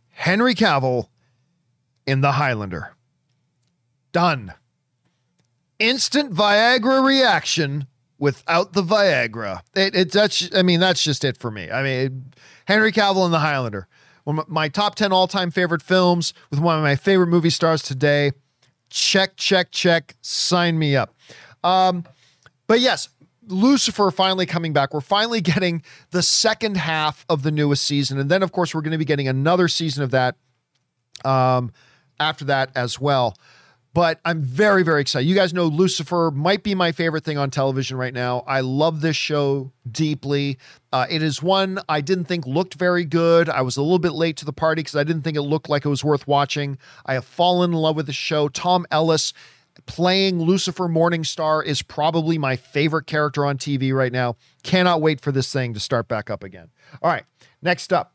[0.10, 1.08] Henry Cavill
[2.06, 2.94] in The Highlander.
[4.12, 4.54] Done.
[5.80, 7.88] Instant Viagra reaction
[8.20, 9.62] without the Viagra.
[9.76, 11.70] It, it that's I mean that's just it for me.
[11.70, 12.34] I mean
[12.66, 13.88] Henry Cavill in The Highlander.
[14.24, 17.82] One of my top 10 all-time favorite films with one of my favorite movie stars
[17.82, 18.32] today.
[18.90, 20.16] Check check check.
[20.22, 21.16] Sign me up.
[21.64, 22.06] Um
[22.68, 23.10] but yes,
[23.48, 24.94] Lucifer finally coming back.
[24.94, 25.82] We're finally getting
[26.12, 28.20] the second half of the newest season.
[28.20, 30.36] And then, of course, we're going to be getting another season of that
[31.26, 31.72] um,
[32.20, 33.36] after that as well.
[33.98, 35.28] But I'm very, very excited.
[35.28, 38.44] You guys know Lucifer might be my favorite thing on television right now.
[38.46, 40.60] I love this show deeply.
[40.94, 43.50] Uh, it is one I didn't think looked very good.
[43.50, 45.68] I was a little bit late to the party because I didn't think it looked
[45.68, 46.78] like it was worth watching.
[47.08, 48.50] I have fallen in love with the show.
[48.50, 49.34] Tom Ellis
[49.88, 54.36] playing Lucifer Morningstar is probably my favorite character on TV right now.
[54.62, 56.70] Cannot wait for this thing to start back up again.
[57.02, 57.24] All right,
[57.64, 58.14] next up,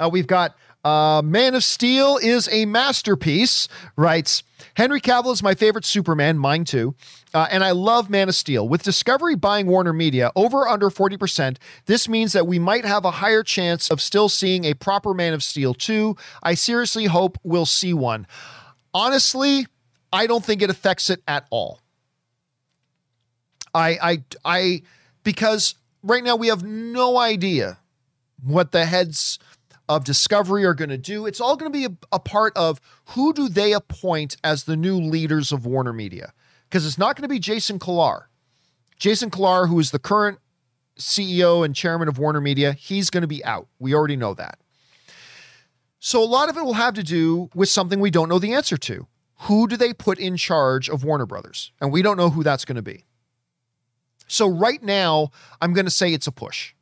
[0.00, 4.42] uh, we've got uh, Man of Steel is a masterpiece, writes
[4.74, 6.94] Henry Cavill is my favorite Superman, mine too.
[7.34, 8.68] Uh, and I love Man of Steel.
[8.68, 11.56] With Discovery buying Warner Media over under 40%,
[11.86, 15.32] this means that we might have a higher chance of still seeing a proper Man
[15.32, 16.16] of Steel 2.
[16.42, 18.26] I seriously hope we'll see one.
[18.92, 19.66] Honestly,
[20.12, 21.80] I don't think it affects it at all.
[23.74, 24.82] I I I
[25.24, 27.78] because right now we have no idea
[28.42, 29.38] what the heads
[29.88, 31.26] of Discovery are going to do.
[31.26, 34.76] It's all going to be a, a, part of who do they appoint as the
[34.76, 36.32] new leaders of Warner Media?
[36.68, 38.24] Because it's not going to be Jason Kilar.
[38.98, 40.38] Jason Kilar, who is the current
[40.98, 43.68] CEO and chairman of Warner Media, he's going to be out.
[43.78, 44.58] We already know that.
[45.98, 48.54] So a lot of it will have to do with something we don't know the
[48.54, 49.06] answer to
[49.42, 51.72] who do they put in charge of Warner Brothers?
[51.80, 53.04] And we don't know who that's going to be.
[54.28, 55.30] So right now,
[55.60, 56.74] I'm going to say it's a push.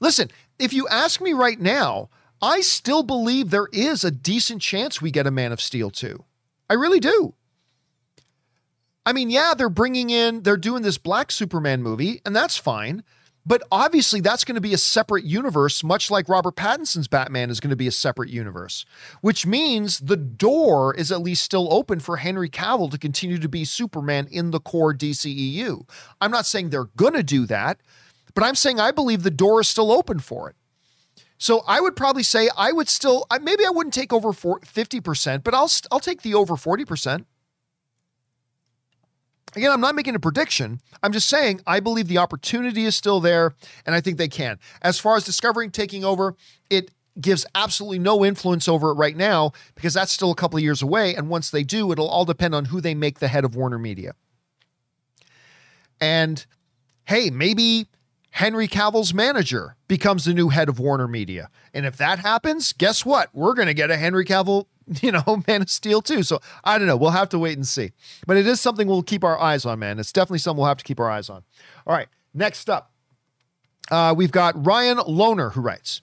[0.00, 2.10] Listen, if you ask me right now,
[2.40, 6.24] I still believe there is a decent chance we get a Man of Steel 2.
[6.70, 7.34] I really do.
[9.04, 13.02] I mean, yeah, they're bringing in, they're doing this Black Superman movie, and that's fine.
[13.46, 17.60] But obviously, that's going to be a separate universe, much like Robert Pattinson's Batman is
[17.60, 18.84] going to be a separate universe,
[19.22, 23.48] which means the door is at least still open for Henry Cavill to continue to
[23.48, 25.88] be Superman in the core DCEU.
[26.20, 27.80] I'm not saying they're going to do that,
[28.34, 30.56] but I'm saying I believe the door is still open for it.
[31.38, 35.54] So I would probably say I would still maybe I wouldn't take over 50%, but
[35.54, 37.24] I'll I'll take the over 40%.
[39.56, 40.80] Again, I'm not making a prediction.
[41.02, 43.54] I'm just saying I believe the opportunity is still there,
[43.86, 44.58] and I think they can.
[44.82, 46.34] As far as discovering taking over,
[46.68, 46.90] it
[47.20, 50.82] gives absolutely no influence over it right now because that's still a couple of years
[50.82, 51.14] away.
[51.14, 53.78] And once they do, it'll all depend on who they make the head of Warner
[53.78, 54.12] Media.
[56.00, 56.44] And
[57.06, 57.88] hey, maybe
[58.38, 61.50] Henry Cavill's manager becomes the new head of Warner Media.
[61.74, 63.30] And if that happens, guess what?
[63.34, 64.66] We're going to get a Henry Cavill
[65.02, 66.22] you know, Man of Steel too.
[66.22, 66.96] So I don't know.
[66.96, 67.90] We'll have to wait and see.
[68.28, 69.98] But it is something we'll keep our eyes on, man.
[69.98, 71.42] It's definitely something we'll have to keep our eyes on.
[71.84, 72.06] All right.
[72.32, 72.92] Next up,
[73.90, 76.02] uh, we've got Ryan Loner who writes.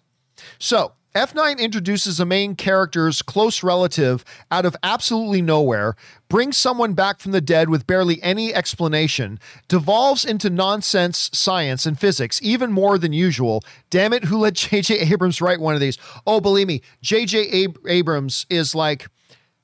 [0.60, 5.96] So F9 introduces a main character's close relative out of absolutely nowhere,
[6.28, 9.40] brings someone back from the dead with barely any explanation,
[9.70, 13.64] devolves into nonsense science and physics even more than usual.
[13.90, 15.00] Damn it, who let J.J.
[15.00, 15.98] Abrams write one of these?
[16.28, 17.64] Oh, believe me, J.J.
[17.64, 19.08] Ab- Abrams is like,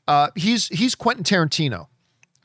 [0.08, 1.88] uh, he's he's Quentin Tarantino.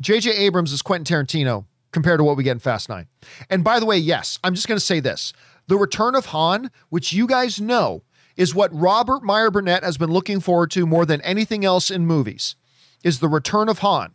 [0.01, 0.33] J.J.
[0.33, 3.07] Abrams is Quentin Tarantino compared to what we get in Fast Nine.
[3.49, 5.33] And by the way, yes, I'm just going to say this:
[5.69, 8.03] the return of Han, which you guys know
[8.37, 12.07] is what Robert Meyer Burnett has been looking forward to more than anything else in
[12.07, 12.57] movies
[13.03, 14.15] is the return of Han.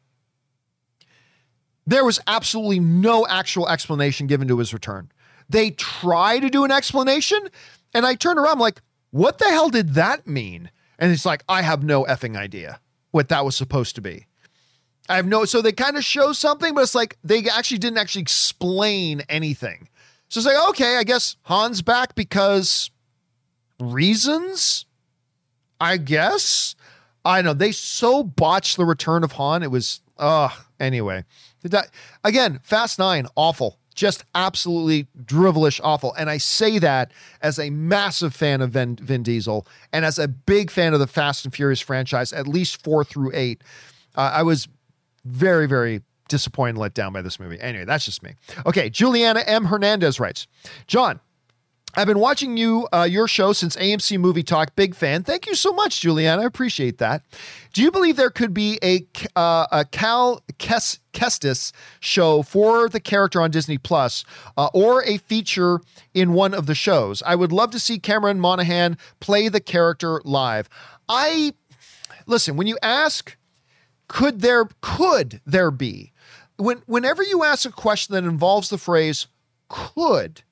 [1.88, 5.12] There was absolutely no actual explanation given to his return.
[5.50, 7.50] They try to do an explanation,
[7.94, 10.72] and I turn around I'm like, what the hell did that mean?
[11.00, 12.80] And it's like, I have no effing idea
[13.10, 14.28] what that was supposed to be.
[15.10, 17.98] I have no, so they kind of show something, but it's like they actually didn't
[17.98, 19.90] actually explain anything.
[20.30, 22.90] So it's like, okay, I guess Han's back because
[23.82, 24.86] reasons,
[25.80, 26.76] I guess.
[27.26, 29.64] I know they so botched the return of Han.
[29.64, 30.50] It was uh
[30.80, 31.26] anyway.
[31.64, 31.90] That,
[32.24, 33.78] again, Fast Nine, awful.
[33.94, 36.14] Just absolutely drivelish awful.
[36.14, 40.28] And I say that as a massive fan of Vin, Vin Diesel and as a
[40.28, 43.64] big fan of the Fast and Furious franchise, at least four through eight.
[44.16, 44.68] Uh, I was
[45.26, 47.60] very, very disappointed let down by this movie.
[47.60, 48.34] Anyway, that's just me.
[48.66, 49.66] Okay, Juliana M.
[49.66, 50.48] Hernandez writes
[50.88, 51.20] John,
[51.94, 54.76] I've been watching you uh, your show since AMC Movie Talk.
[54.76, 55.24] Big fan.
[55.24, 56.44] Thank you so much, Juliana.
[56.44, 57.24] I appreciate that.
[57.74, 59.06] Do you believe there could be a
[59.36, 64.24] uh, a Cal Kes- Kestis show for the character on Disney Plus,
[64.58, 65.82] uh, or a feature
[66.14, 67.22] in one of the shows?
[67.26, 70.70] I would love to see Cameron Monaghan play the character live.
[71.10, 71.54] I
[72.26, 73.36] listen when you ask,
[74.08, 76.14] could there could there be
[76.56, 79.28] when whenever you ask a question that involves the phrase
[79.68, 80.44] could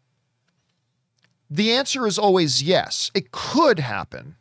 [1.50, 3.12] the answer is always yes.
[3.14, 4.36] It could happen.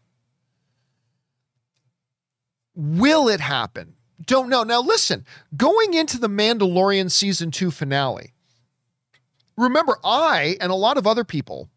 [2.75, 3.95] Will it happen?
[4.25, 4.63] Don't know.
[4.63, 5.25] Now, listen,
[5.57, 8.33] going into the Mandalorian season two finale,
[9.57, 11.69] remember, I and a lot of other people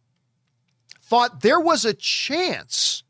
[1.01, 3.03] thought there was a chance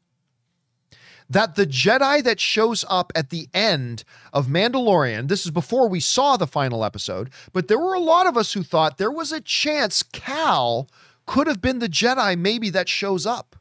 [1.30, 4.03] that the Jedi that shows up at the end
[4.34, 8.27] of Mandalorian, this is before we saw the final episode, but there were a lot
[8.27, 10.89] of us who thought there was a chance Cal
[11.32, 13.56] could have been the Jedi maybe that shows up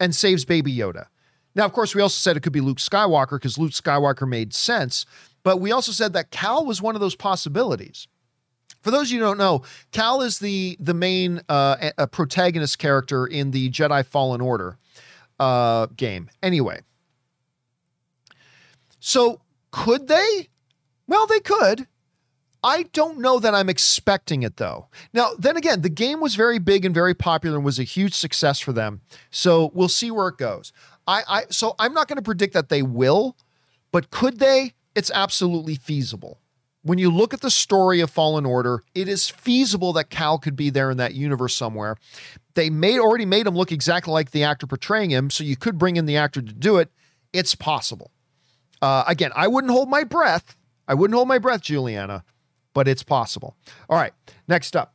[0.00, 1.08] and saves Baby Yoda.
[1.54, 4.54] Now, of course, we also said it could be Luke Skywalker because Luke Skywalker made
[4.54, 5.04] sense,
[5.42, 8.08] but we also said that Cal was one of those possibilities.
[8.80, 9.62] For those of you who don't know,
[9.92, 14.78] Cal is the the main uh, a protagonist character in the Jedi Fallen Order
[15.38, 16.30] uh, game.
[16.42, 16.80] Anyway,
[19.00, 20.48] so could they?
[21.06, 21.88] Well, they could.
[22.62, 24.88] I don't know that I'm expecting it though.
[25.12, 28.14] Now, then again, the game was very big and very popular and was a huge
[28.14, 29.00] success for them.
[29.30, 30.72] So we'll see where it goes.
[31.06, 33.36] I, I so I'm not going to predict that they will,
[33.92, 34.74] but could they?
[34.94, 36.38] It's absolutely feasible.
[36.82, 40.56] When you look at the story of Fallen Order, it is feasible that Cal could
[40.56, 41.96] be there in that universe somewhere.
[42.54, 45.78] They made already made him look exactly like the actor portraying him, so you could
[45.78, 46.90] bring in the actor to do it.
[47.32, 48.10] It's possible.
[48.80, 50.56] Uh, again, I wouldn't hold my breath.
[50.88, 52.24] I wouldn't hold my breath, Juliana,
[52.74, 53.56] but it's possible.
[53.88, 54.12] All right,
[54.48, 54.94] next up.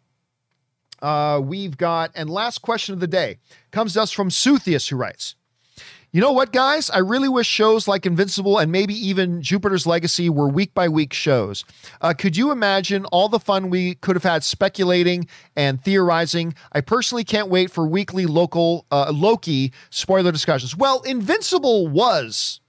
[1.02, 3.38] Uh, we've got, and last question of the day
[3.72, 5.36] comes to us from Suthius, who writes,
[6.16, 6.90] you know what, guys?
[6.90, 11.12] I really wish shows like Invincible and maybe even Jupiter's Legacy were week by week
[11.12, 11.66] shows.
[12.00, 15.28] Uh, could you imagine all the fun we could have had speculating
[15.58, 16.56] and theorizing?
[16.72, 20.74] I personally can't wait for weekly local uh, Loki spoiler discussions.
[20.74, 22.62] Well, Invincible was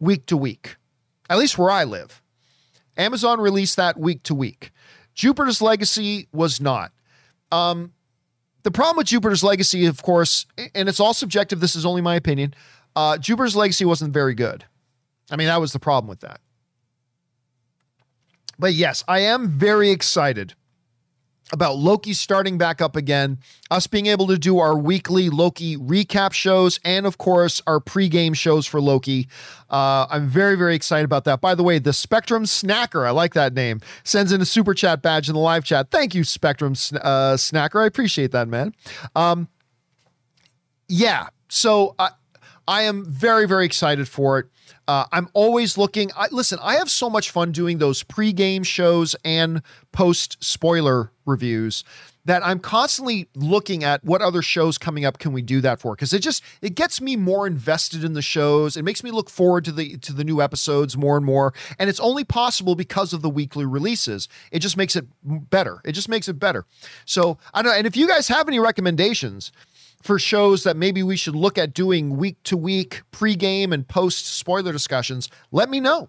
[0.00, 0.76] week to week,
[1.28, 2.22] at least where I live.
[2.98, 4.72] Amazon released that week to week.
[5.14, 6.92] Jupiter's Legacy was not.
[7.50, 7.92] Um,
[8.64, 12.16] the problem with Jupiter's Legacy, of course, and it's all subjective, this is only my
[12.16, 12.54] opinion.
[12.94, 14.64] Uh, Jupiter's Legacy wasn't very good.
[15.30, 16.40] I mean, that was the problem with that.
[18.58, 20.54] But yes, I am very excited
[21.52, 23.38] about Loki starting back up again,
[23.70, 28.34] us being able to do our weekly Loki recap shows, and of course, our pregame
[28.34, 29.28] shows for Loki.
[29.70, 31.40] Uh, I'm very, very excited about that.
[31.40, 35.02] By the way, the Spectrum Snacker, I like that name, sends in a super chat
[35.02, 35.90] badge in the live chat.
[35.90, 37.82] Thank you, Spectrum uh, Snacker.
[37.82, 38.74] I appreciate that, man.
[39.16, 39.48] Um,
[40.88, 42.10] yeah, so I,
[42.66, 44.46] I am very, very excited for it.
[44.88, 46.10] Uh, I'm always looking.
[46.16, 49.60] I, listen, I have so much fun doing those pre-game shows and
[49.92, 51.84] post spoiler reviews
[52.24, 55.94] that I'm constantly looking at what other shows coming up can we do that for
[55.94, 58.76] because it just it gets me more invested in the shows.
[58.76, 61.88] It makes me look forward to the to the new episodes more and more, and
[61.88, 64.28] it's only possible because of the weekly releases.
[64.52, 65.80] It just makes it better.
[65.84, 66.64] It just makes it better.
[67.04, 67.78] So I don't know.
[67.78, 69.52] And if you guys have any recommendations
[70.02, 74.26] for shows that maybe we should look at doing week to week pre-game and post
[74.26, 76.08] spoiler discussions, let me know.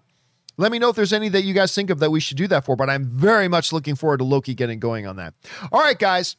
[0.56, 2.46] Let me know if there's any that you guys think of that we should do
[2.48, 5.32] that for, but I'm very much looking forward to Loki getting going on that.
[5.72, 6.36] All right, guys,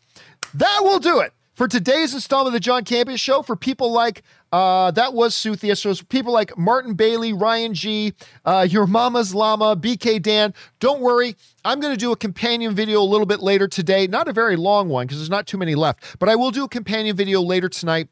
[0.54, 3.42] that will do it for today's installment of the John Campea Show.
[3.42, 4.22] For people like
[4.52, 5.78] uh, that was Suthia.
[5.78, 8.14] So people like Martin Bailey, Ryan G,
[8.46, 10.54] uh, Your Mama's Llama, BK Dan.
[10.80, 14.08] Don't worry, I'm going to do a companion video a little bit later today.
[14.08, 16.64] Not a very long one because there's not too many left, but I will do
[16.66, 18.10] a companion video later tonight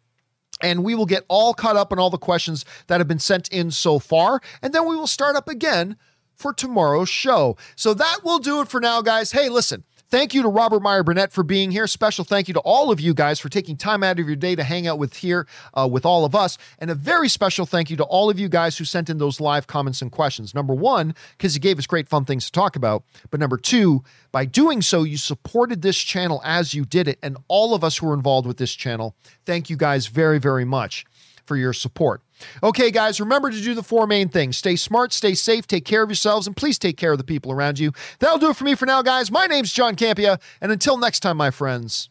[0.61, 3.47] and we will get all caught up on all the questions that have been sent
[3.49, 4.41] in so far.
[4.61, 5.97] And then we will start up again
[6.35, 7.57] for tomorrow's show.
[7.75, 9.31] So that will do it for now, guys.
[9.31, 9.83] Hey, listen.
[10.11, 11.85] Thank you to Robert Meyer Burnett for being here.
[11.85, 14.55] Special thank you to all of you guys for taking time out of your day
[14.55, 15.45] to hang out with here
[15.75, 16.57] uh, with all of us.
[16.79, 19.39] And a very special thank you to all of you guys who sent in those
[19.39, 20.55] live comments and questions.
[20.55, 23.03] Number one, because you gave us great fun things to talk about.
[23.29, 27.19] But number two, by doing so, you supported this channel as you did it.
[27.21, 29.15] And all of us who are involved with this channel,
[29.45, 31.05] thank you guys very, very much.
[31.49, 32.21] for your support.
[32.63, 36.03] Okay, guys, remember to do the four main things stay smart, stay safe, take care
[36.03, 37.91] of yourselves, and please take care of the people around you.
[38.19, 39.31] That'll do it for me for now, guys.
[39.31, 42.09] My name's John Campea, and until next time, my friends,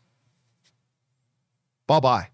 [1.87, 2.29] bye bye.